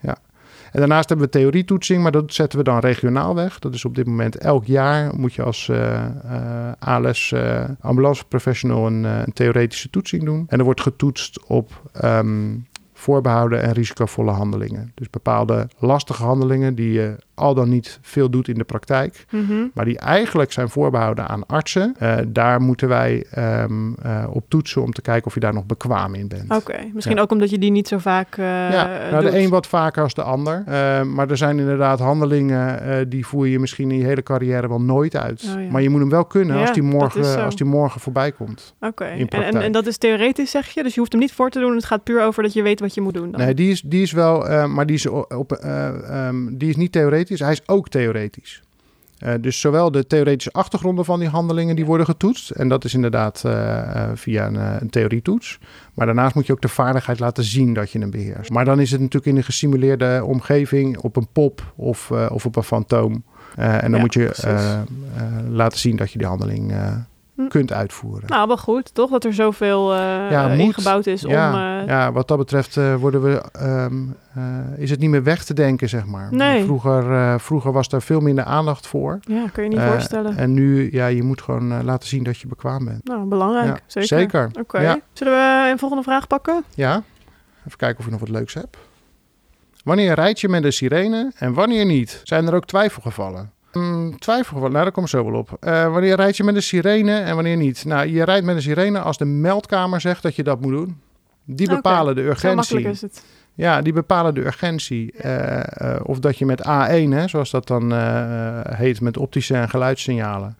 ja. 0.00 0.16
En 0.72 0.78
daarnaast 0.78 1.08
hebben 1.08 1.26
we 1.26 1.32
theorietoetsing, 1.32 2.02
maar 2.02 2.12
dat 2.12 2.34
zetten 2.34 2.58
we 2.58 2.64
dan 2.64 2.78
regionaal 2.78 3.34
weg. 3.34 3.58
Dat 3.58 3.74
is 3.74 3.84
op 3.84 3.94
dit 3.94 4.06
moment 4.06 4.36
elk 4.36 4.64
jaar 4.64 5.14
moet 5.14 5.34
je 5.34 5.42
als 5.42 5.68
eh 5.68 6.04
eh, 6.30 6.72
ALS 6.78 7.32
eh, 7.32 8.20
professional 8.28 8.86
een, 8.86 9.04
eh, 9.04 9.18
een 9.24 9.32
theoretische 9.32 9.90
toetsing 9.90 10.24
doen. 10.24 10.44
En 10.48 10.58
er 10.58 10.64
wordt 10.64 10.80
getoetst 10.80 11.46
op 11.46 11.82
ehm, 11.92 12.54
voorbehouden 12.98 13.62
en 13.62 13.72
risicovolle 13.72 14.30
handelingen. 14.30 14.92
Dus 14.94 15.10
bepaalde 15.10 15.68
lastige 15.78 16.22
handelingen 16.22 16.74
die 16.74 16.92
je 16.92 17.16
al 17.34 17.54
dan 17.54 17.68
niet 17.68 17.98
veel 18.02 18.30
doet 18.30 18.48
in 18.48 18.54
de 18.54 18.64
praktijk, 18.64 19.24
Mhm. 19.30 19.52
maar 19.74 19.84
die 19.84 19.98
eigenlijk 19.98 20.52
zijn 20.52 20.68
voorbehouden 20.68 21.28
aan 21.28 21.46
artsen. 21.46 21.94
Eh, 21.98 22.16
daar 22.28 22.60
moeten 22.60 22.88
wij 22.88 23.24
ehm, 23.30 23.92
eh, 24.02 24.24
op 24.30 24.44
toetsen 24.48 24.82
om 24.82 24.92
te 24.92 25.02
kijken 25.02 25.26
of 25.26 25.34
je 25.34 25.40
daar 25.40 25.54
nog 25.54 25.66
bekwaam 25.66 26.14
in 26.14 26.28
bent. 26.28 26.54
Oké, 26.54 26.76
misschien 26.94 27.16
Ja. 27.16 27.22
ook 27.22 27.30
omdat 27.30 27.50
je 27.50 27.58
die 27.58 27.70
niet 27.70 27.88
zo 27.88 27.98
vaak 27.98 28.36
eh 28.36 28.44
Ja, 28.44 29.08
nou, 29.10 29.22
doet. 29.22 29.32
de 29.32 29.38
een 29.38 29.48
wat 29.50 29.66
vaker 29.66 30.02
als 30.02 30.14
de 30.14 30.22
ander. 30.22 30.62
Maar 31.06 31.30
er 31.30 31.36
zijn 31.36 31.58
inderdaad 31.58 31.98
handelingen 31.98 33.08
die 33.08 33.26
voer 33.26 33.46
je 33.46 33.58
misschien 33.58 33.90
in 33.90 33.98
je 33.98 34.04
hele 34.04 34.22
carrière 34.22 34.68
wel 34.68 34.80
nooit 34.80 35.16
uit. 35.16 35.44
Oh, 35.56 35.62
ja. 35.62 35.70
Maar 35.70 35.82
je 35.82 35.90
moet 35.90 36.00
hem 36.00 36.10
wel 36.10 36.24
kunnen 36.24 36.54
Ja, 36.56 36.60
als, 36.62 36.72
die 36.72 36.82
morgen, 36.82 37.44
als 37.44 37.56
die 37.56 37.66
morgen 37.66 38.00
voorbij 38.00 38.32
komt. 38.32 38.74
Oké, 38.80 39.04
en, 39.04 39.28
en, 39.28 39.62
en 39.62 39.72
dat 39.72 39.86
is 39.86 39.98
theoretisch 39.98 40.50
zeg 40.50 40.68
je? 40.68 40.82
Dus 40.82 40.94
je 40.94 41.00
hoeft 41.00 41.12
hem 41.12 41.20
niet 41.20 41.32
voor 41.32 41.50
te 41.50 41.60
doen. 41.60 41.74
Het 41.74 41.84
gaat 41.84 42.04
puur 42.04 42.22
over 42.22 42.42
dat 42.42 42.52
je 42.52 42.62
weet 42.62 42.80
wat 42.86 42.94
je 42.94 43.00
moet 43.00 43.14
doen 43.14 43.30
dan. 43.30 43.40
Nee, 43.40 43.54
die 43.54 43.70
is, 43.70 43.80
die 43.80 44.02
is 44.02 44.12
wel, 44.12 44.48
eh, 44.48 44.66
maar 44.66 44.86
die 44.86 44.96
is, 44.96 45.06
op, 45.06 45.52
eh, 45.52 46.26
ehm, 46.26 46.56
die 46.56 46.68
is 46.68 46.76
niet 46.76 46.92
theoretisch, 46.92 47.40
hij 47.40 47.52
is 47.52 47.68
ook 47.68 47.88
theoretisch. 47.88 48.62
Eh, 49.18 49.34
dus 49.40 49.60
zowel 49.60 49.90
de 49.90 50.06
theoretische 50.06 50.52
achtergronden 50.52 51.04
van 51.04 51.18
die 51.18 51.28
handelingen 51.28 51.76
die 51.76 51.86
worden 51.86 52.06
getoetst. 52.06 52.50
En 52.50 52.68
dat 52.68 52.84
is 52.84 52.94
inderdaad 52.94 53.44
via 54.14 54.46
een, 54.46 54.80
een 54.80 54.90
theorietoets. 54.90 55.58
Maar 55.94 56.06
daarnaast 56.06 56.34
moet 56.34 56.46
je 56.46 56.52
ook 56.52 56.60
de 56.60 56.68
vaardigheid 56.68 57.18
laten 57.18 57.44
zien 57.44 57.74
dat 57.74 57.90
je 57.90 57.98
hem 57.98 58.10
beheerst. 58.10 58.50
Maar 58.50 58.64
dan 58.64 58.80
is 58.80 58.90
het 58.90 59.00
natuurlijk 59.00 59.26
in 59.26 59.36
een 59.36 59.44
gesimuleerde 59.44 60.22
omgeving 60.24 60.98
op 60.98 61.16
een 61.16 61.28
pop 61.32 61.72
of, 61.76 62.10
of 62.10 62.46
op 62.46 62.56
een 62.56 62.62
fantoom. 62.62 63.24
En 63.56 63.80
dan 63.80 63.94
Ja, 63.94 63.98
moet 64.00 64.14
je 64.14 64.30
laten 65.50 65.78
zien 65.78 65.96
dat 65.96 66.12
je 66.12 66.18
die 66.18 66.26
handeling. 66.26 66.72
Kunt 67.48 67.72
uitvoeren. 67.72 68.28
Nou, 68.28 68.46
wel 68.46 68.56
goed, 68.56 68.94
toch? 68.94 69.10
Dat 69.10 69.24
er 69.24 69.34
zoveel 69.34 69.94
Ja, 69.94 70.48
moet. 70.48 70.58
ingebouwd 70.58 71.06
is 71.06 71.20
ja, 71.22 71.48
om... 71.52 71.80
eh, 71.80 71.86
ja, 71.86 72.12
wat 72.12 72.28
dat 72.28 72.38
betreft 72.38 72.76
eh, 72.76 72.94
worden 72.94 73.22
we, 73.22 73.42
ehm, 73.52 74.02
eh, 74.34 74.42
is 74.76 74.90
het 74.90 75.00
niet 75.00 75.10
meer 75.10 75.22
weg 75.22 75.44
te 75.44 75.54
denken, 75.54 75.88
zeg 75.88 76.06
maar. 76.06 76.28
Nee. 76.30 76.64
Vroeger, 76.64 77.40
vroeger 77.40 77.72
was 77.72 77.88
daar 77.88 78.02
veel 78.02 78.20
minder 78.20 78.44
aandacht 78.44 78.86
voor. 78.86 79.18
ja, 79.20 79.44
kun 79.52 79.62
je 79.62 79.68
niet 79.68 79.80
voorstellen. 79.80 80.36
En 80.36 80.54
nu, 80.54 80.88
ja, 80.92 81.06
je 81.06 81.22
moet 81.22 81.42
gewoon 81.42 81.84
laten 81.84 82.08
zien 82.08 82.22
dat 82.22 82.38
je 82.38 82.46
bekwaam 82.48 82.84
bent. 82.84 83.04
Nou, 83.04 83.24
belangrijk. 83.28 83.66
Ja, 83.66 83.78
zeker. 83.86 84.08
zeker. 84.18 84.50
Oké. 84.60 85.00
Zullen 85.12 85.32
we 85.32 85.68
een 85.70 85.78
volgende 85.78 86.02
vraag 86.04 86.26
pakken? 86.26 86.64
Ja, 86.74 87.02
even 87.66 87.78
kijken 87.78 87.98
of 87.98 88.04
je 88.04 88.10
nog 88.10 88.20
wat 88.20 88.28
leuks 88.28 88.54
hebt. 88.54 88.76
Wanneer 89.84 90.14
rijd 90.14 90.40
je 90.40 90.48
met 90.48 90.64
een 90.64 90.72
sirene 90.72 91.32
en 91.38 91.52
wanneer 91.54 91.84
niet? 91.84 92.20
Zijn 92.24 92.46
er 92.46 92.54
ook 92.54 92.66
twijfelgevallen? 92.66 93.50
Hmm, 93.76 94.18
twijfelgevallen, 94.18 94.72
nou 94.72 94.84
daar 94.84 94.92
kom 94.92 95.02
ik 95.02 95.08
zo 95.08 95.24
wel 95.30 95.38
op. 95.40 95.56
Eh, 95.60 95.92
wanneer 95.92 96.16
rijd 96.16 96.36
je 96.36 96.44
met 96.44 96.54
een 96.54 96.62
sirene 96.62 97.18
en 97.18 97.34
wanneer 97.34 97.56
niet? 97.56 97.84
Nou, 97.84 98.08
je 98.08 98.24
rijdt 98.24 98.44
met 98.46 98.56
een 98.56 98.62
sirene 98.62 98.98
als 98.98 99.18
de 99.18 99.24
meldkamer 99.24 100.00
zegt 100.00 100.22
dat 100.22 100.36
je 100.36 100.42
dat 100.42 100.60
moet 100.60 100.72
doen. 100.72 101.00
Die 101.44 101.68
bepalen 101.68 102.14
de 102.14 102.22
Zo 102.22 102.28
urgentie. 102.28 102.56
makkelijk 102.56 102.86
is 102.86 103.00
het. 103.00 103.24
Ja, 103.54 103.82
die 103.82 103.92
bepalen 103.92 104.34
de 104.34 104.44
urgentie. 104.44 105.12
Eh, 105.12 105.94
eh, 105.94 106.00
of 106.02 106.18
dat 106.18 106.38
je 106.38 106.46
met 106.46 106.60
A1, 106.62 107.12
hè, 107.12 107.28
zoals 107.28 107.50
dat 107.50 107.66
dan 107.66 107.92
heet, 108.74 109.00
met 109.00 109.16
optische 109.16 109.54
en 109.54 109.68
geluidssignalen, 109.68 110.56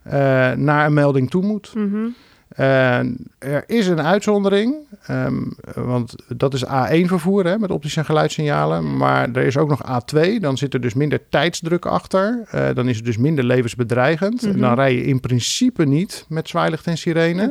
naar 0.57 0.87
een 0.87 0.95
melding 0.95 1.31
toe 1.31 1.43
moet. 1.43 1.75
Mhm. 1.75 2.07
Er 2.49 3.65
is 3.67 3.87
een 3.87 4.01
uitzondering, 4.03 4.75
ehm, 5.07 5.43
want 5.75 6.15
dat 6.37 6.55
is 6.55 6.65
A1 6.67 7.07
vervoer 7.07 7.45
hè, 7.45 7.59
met 7.59 7.71
optische 7.71 7.99
en 7.99 8.05
geluidssignalen. 8.05 8.97
Maar 8.97 9.29
er 9.33 9.43
is 9.47 9.57
ook 9.57 9.69
nog 9.69 9.83
A2, 9.85 10.41
dan 10.41 10.57
zit 10.59 10.75
er 10.75 10.81
dus 10.81 10.95
minder 10.95 11.21
tijdsdruk 11.29 11.87
achter. 11.87 12.45
Eh, 12.51 12.69
dan 12.75 12.89
is 12.89 12.97
het 12.97 13.05
dus 13.05 13.17
minder 13.19 13.45
levensbedreigend. 13.45 14.43
En 14.43 14.49
Mhm. 14.51 14.61
dan 14.61 14.75
rij 14.75 14.95
je 14.95 15.05
in 15.05 15.21
principe 15.21 15.85
niet 15.85 16.25
met 16.29 16.49
zwaailicht 16.49 16.87
en 16.87 16.99
sirene. 16.99 17.51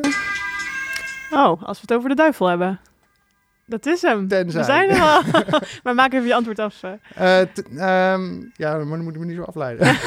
Oh, 1.31 1.63
als 1.63 1.77
we 1.81 1.85
het 1.87 1.93
over 1.93 2.09
de 2.09 2.15
duivel 2.15 2.47
hebben. 2.47 2.79
Dat 3.67 3.85
is 3.85 4.01
hem. 4.01 4.27
Tenzij. 4.27 4.59
We 4.59 4.65
zijn 4.65 4.89
er 4.89 5.01
al. 5.01 5.21
maar 5.83 5.95
maak 5.95 6.13
even 6.13 6.27
je 6.27 6.35
antwoord 6.35 6.59
af. 6.59 6.83
eh. 6.83 7.41
Eh, 7.41 7.47
ehm, 8.13 8.31
ja, 8.55 8.77
maar 8.77 8.97
dan 8.97 9.03
moet 9.03 9.13
ik 9.15 9.19
me 9.19 9.25
niet 9.25 9.35
zo 9.35 9.41
afleiden. 9.43 9.87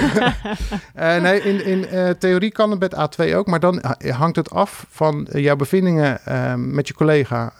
Eh, 0.95 1.21
nee, 1.23 1.41
in, 1.41 1.65
in 1.67 1.87
theorie 2.19 2.51
kan 2.53 2.71
het 2.71 2.81
met 2.81 2.95
A2 2.95 3.35
ook, 3.35 3.47
maar 3.47 3.61
dan 3.61 3.79
ha- 3.83 4.11
hangt 4.13 4.37
het 4.37 4.51
af 4.51 4.87
van 4.91 5.29
jouw 5.33 5.57
bevindingen 5.57 6.25
eh, 6.25 6.55
met 6.55 6.89
je 6.89 6.95
collega. 6.95 7.53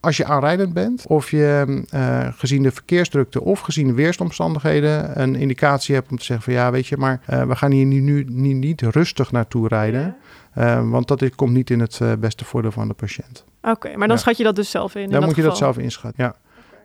als 0.00 0.16
je 0.16 0.24
aanrijdend 0.24 0.72
bent, 0.72 1.06
of 1.06 1.30
je 1.30 1.82
gezien 2.36 2.62
de 2.62 2.70
verkeersdrukte 2.70 3.40
of 3.42 3.60
gezien 3.60 3.86
de 3.86 3.94
weersomstandigheden 3.94 5.20
een 5.20 5.34
indicatie 5.34 5.94
hebt 5.94 6.10
om 6.10 6.18
te 6.18 6.24
zeggen 6.24 6.44
van 6.44 6.54
ja, 6.54 6.70
weet 6.70 6.86
je, 6.86 6.96
maar 6.96 7.20
we 7.26 7.56
gaan 7.56 7.70
hier 7.70 7.86
nu, 7.86 8.00
nu, 8.00 8.24
nu 8.28 8.52
niet 8.52 8.80
rustig 8.82 9.32
naartoe 9.32 9.68
rijden, 9.68 10.16
want 10.90 11.08
dat 11.08 11.34
komt 11.34 11.52
niet 11.52 11.70
in 11.70 11.80
het 11.80 12.00
beste 12.18 12.44
voordeel 12.44 12.72
van 12.72 12.88
de 12.88 12.94
patiënt. 12.94 13.44
Oké, 13.64 13.88
maar 13.88 14.08
dan 14.08 14.16
Ja. 14.16 14.22
schat 14.22 14.36
je 14.36 14.44
dat 14.44 14.56
dus 14.56 14.70
zelf 14.70 14.94
in. 14.94 15.02
in 15.02 15.10
Dan 15.10 15.24
moet 15.24 15.36
je 15.36 15.42
dat 15.42 15.56
zelf 15.56 15.78
inschatten. 15.78 16.24
Ja. 16.24 16.34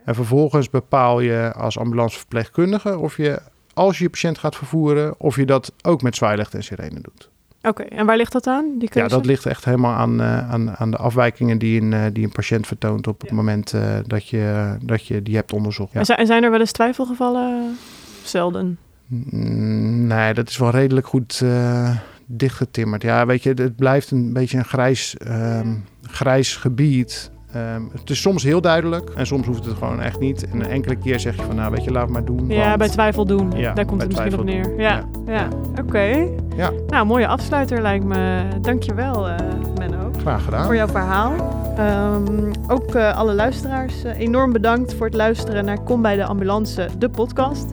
En 0.05 0.15
vervolgens 0.15 0.69
bepaal 0.69 1.19
je 1.19 1.51
als 1.55 1.77
ambulanceverpleegkundige 1.77 2.97
of 2.97 3.17
je, 3.17 3.39
als 3.73 3.97
je 3.97 4.03
je 4.03 4.09
patiënt 4.09 4.37
gaat 4.37 4.55
vervoeren, 4.55 5.19
of 5.19 5.35
je 5.35 5.45
dat 5.45 5.73
ook 5.81 6.01
met 6.01 6.15
zwaailicht 6.15 6.53
en 6.53 6.63
sirene 6.63 7.01
doet. 7.01 7.29
Oké, 7.61 7.83
en 7.83 8.05
waar 8.05 8.17
ligt 8.17 8.31
dat 8.31 8.47
aan? 8.47 8.65
Die 8.77 8.89
Ja, 8.93 9.07
dat 9.07 9.25
ligt 9.25 9.45
echt 9.45 9.65
helemaal 9.65 9.93
aan, 9.93 10.21
eh, 10.21 10.51
aan, 10.51 10.77
aan 10.77 10.91
de 10.91 10.97
afwijkingen 10.97 11.57
die 11.57 11.81
een, 11.81 11.93
eh, 11.93 12.01
die 12.13 12.23
een 12.23 12.31
patiënt 12.31 12.67
vertoont 12.67 13.07
op 13.07 13.21
het 13.21 13.31
moment 13.31 13.73
eh, 13.73 13.81
dat, 14.07 14.27
je, 14.27 14.75
dat 14.81 15.05
je 15.07 15.23
die 15.23 15.35
hebt 15.35 15.53
onderzocht. 15.53 15.93
Ja. 15.93 16.17
En, 16.17 16.25
zijn, 16.25 16.43
er 16.43 16.51
wel 16.51 16.59
eens 16.59 16.71
twijfelgevallen? 16.71 17.77
Zelden. 18.23 18.77
Mm, 19.05 20.07
Nee, 20.07 20.33
dat 20.33 20.49
is 20.49 20.57
wel 20.57 20.69
redelijk 20.69 21.07
goed 21.07 21.41
eh, 21.43 21.95
dichtgetimmerd. 22.31 23.01
Ja, 23.01 23.25
weet 23.25 23.43
je, 23.43 23.49
het 23.49 23.75
blijft 23.75 24.11
een 24.11 24.33
beetje 24.33 24.57
een 24.57 24.65
grijs, 24.65 25.17
ehm, 25.17 25.67
grijs 26.01 26.55
gebied. 26.55 27.31
Ehm, 27.53 27.81
het 27.91 28.09
is 28.09 28.21
soms 28.21 28.43
heel 28.43 28.61
duidelijk 28.61 29.09
en 29.09 29.25
soms 29.27 29.47
hoeft 29.47 29.65
het 29.65 29.77
gewoon 29.77 30.01
echt 30.01 30.19
niet. 30.19 30.49
En 30.49 30.59
een 30.59 30.69
enkele 30.69 30.95
keer 30.95 31.19
zeg 31.19 31.35
je 31.35 31.41
van, 31.41 31.55
nou 31.55 31.71
weet 31.71 31.83
je, 31.83 31.91
laat 31.91 32.03
het 32.03 32.11
maar 32.11 32.25
doen. 32.25 32.47
Ja, 32.49 32.65
want- 32.65 32.77
bij 32.77 32.89
twijfel 32.89 33.25
doen. 33.25 33.51
Ja, 33.55 33.73
Daar 33.73 33.85
komt 33.85 34.01
het 34.01 34.11
misschien 34.11 34.39
op 34.39 34.45
neer. 34.45 34.79
Ja, 34.79 35.03
ja. 35.25 35.47
oké. 35.81 36.27
Ja. 36.55 36.71
Nou, 36.87 37.05
mooie 37.05 37.27
afsluiter 37.27 37.81
lijkt 37.81 38.05
me. 38.05 38.43
Dankjewel, 38.61 39.27
eh 39.29 39.35
Menno. 39.77 40.11
Graag 40.21 40.43
gedaan. 40.43 40.65
voor 40.65 40.75
jouw 40.75 40.87
verhaal. 40.87 41.33
Ehm, 41.77 42.51
ook 42.67 42.95
eh, 42.95 43.15
alle 43.17 43.33
luisteraars 43.33 44.03
eh, 44.03 44.19
enorm 44.19 44.51
bedankt 44.51 44.93
voor 44.93 45.05
het 45.05 45.15
luisteren 45.15 45.65
naar 45.65 45.81
Kom 45.83 46.01
bij 46.01 46.15
de 46.15 46.25
Ambulance, 46.25 46.87
de 46.97 47.09
podcast. 47.09 47.65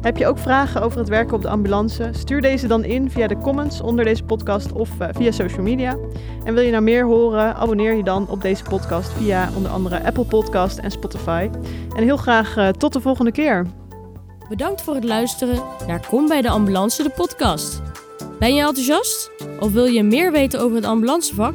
Heb 0.00 0.16
je 0.16 0.26
ook 0.26 0.38
vragen 0.38 0.82
over 0.82 0.98
het 0.98 1.08
werken 1.08 1.34
op 1.34 1.42
de 1.42 1.48
ambulance? 1.48 2.10
Stuur 2.12 2.40
deze 2.40 2.66
dan 2.66 2.84
in 2.84 3.10
via 3.10 3.26
de 3.26 3.38
comments 3.38 3.80
onder 3.80 4.04
deze 4.04 4.24
podcast 4.24 4.72
of 4.72 5.00
eh, 5.00 5.08
via 5.12 5.30
social 5.30 5.62
media. 5.62 5.96
En 6.44 6.54
wil 6.54 6.62
je 6.62 6.70
nou 6.70 6.82
meer 6.82 7.04
horen? 7.04 7.54
Abonneer 7.54 7.94
je 7.94 8.02
dan 8.02 8.28
op 8.28 8.42
deze 8.42 8.62
podcast 8.62 9.12
via 9.12 9.50
onder 9.56 9.70
andere 9.70 10.04
Apple 10.04 10.24
Podcast 10.24 10.78
en 10.78 10.90
Spotify. 10.90 11.50
En 11.96 12.02
heel 12.02 12.16
graag 12.16 12.56
eh, 12.56 12.68
tot 12.68 12.92
de 12.92 13.00
volgende 13.00 13.32
keer. 13.32 13.66
Bedankt 14.48 14.82
voor 14.82 14.94
het 14.94 15.04
luisteren 15.04 15.62
naar 15.86 16.06
Kom 16.08 16.28
bij 16.28 16.42
de 16.42 16.48
Ambulance, 16.48 17.02
de 17.02 17.10
podcast. 17.10 17.82
Ben 18.38 18.54
je 18.54 18.62
enthousiast? 18.62 19.30
Of 19.60 19.72
wil 19.72 19.84
je 19.84 20.02
meer 20.02 20.32
weten 20.32 20.60
over 20.60 20.76
het 20.76 20.84
ambulancevak? 20.84 21.54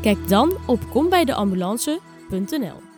Kijk 0.00 0.28
dan 0.28 0.52
op 0.66 0.80
kombijdeambulance.nl 0.90 2.89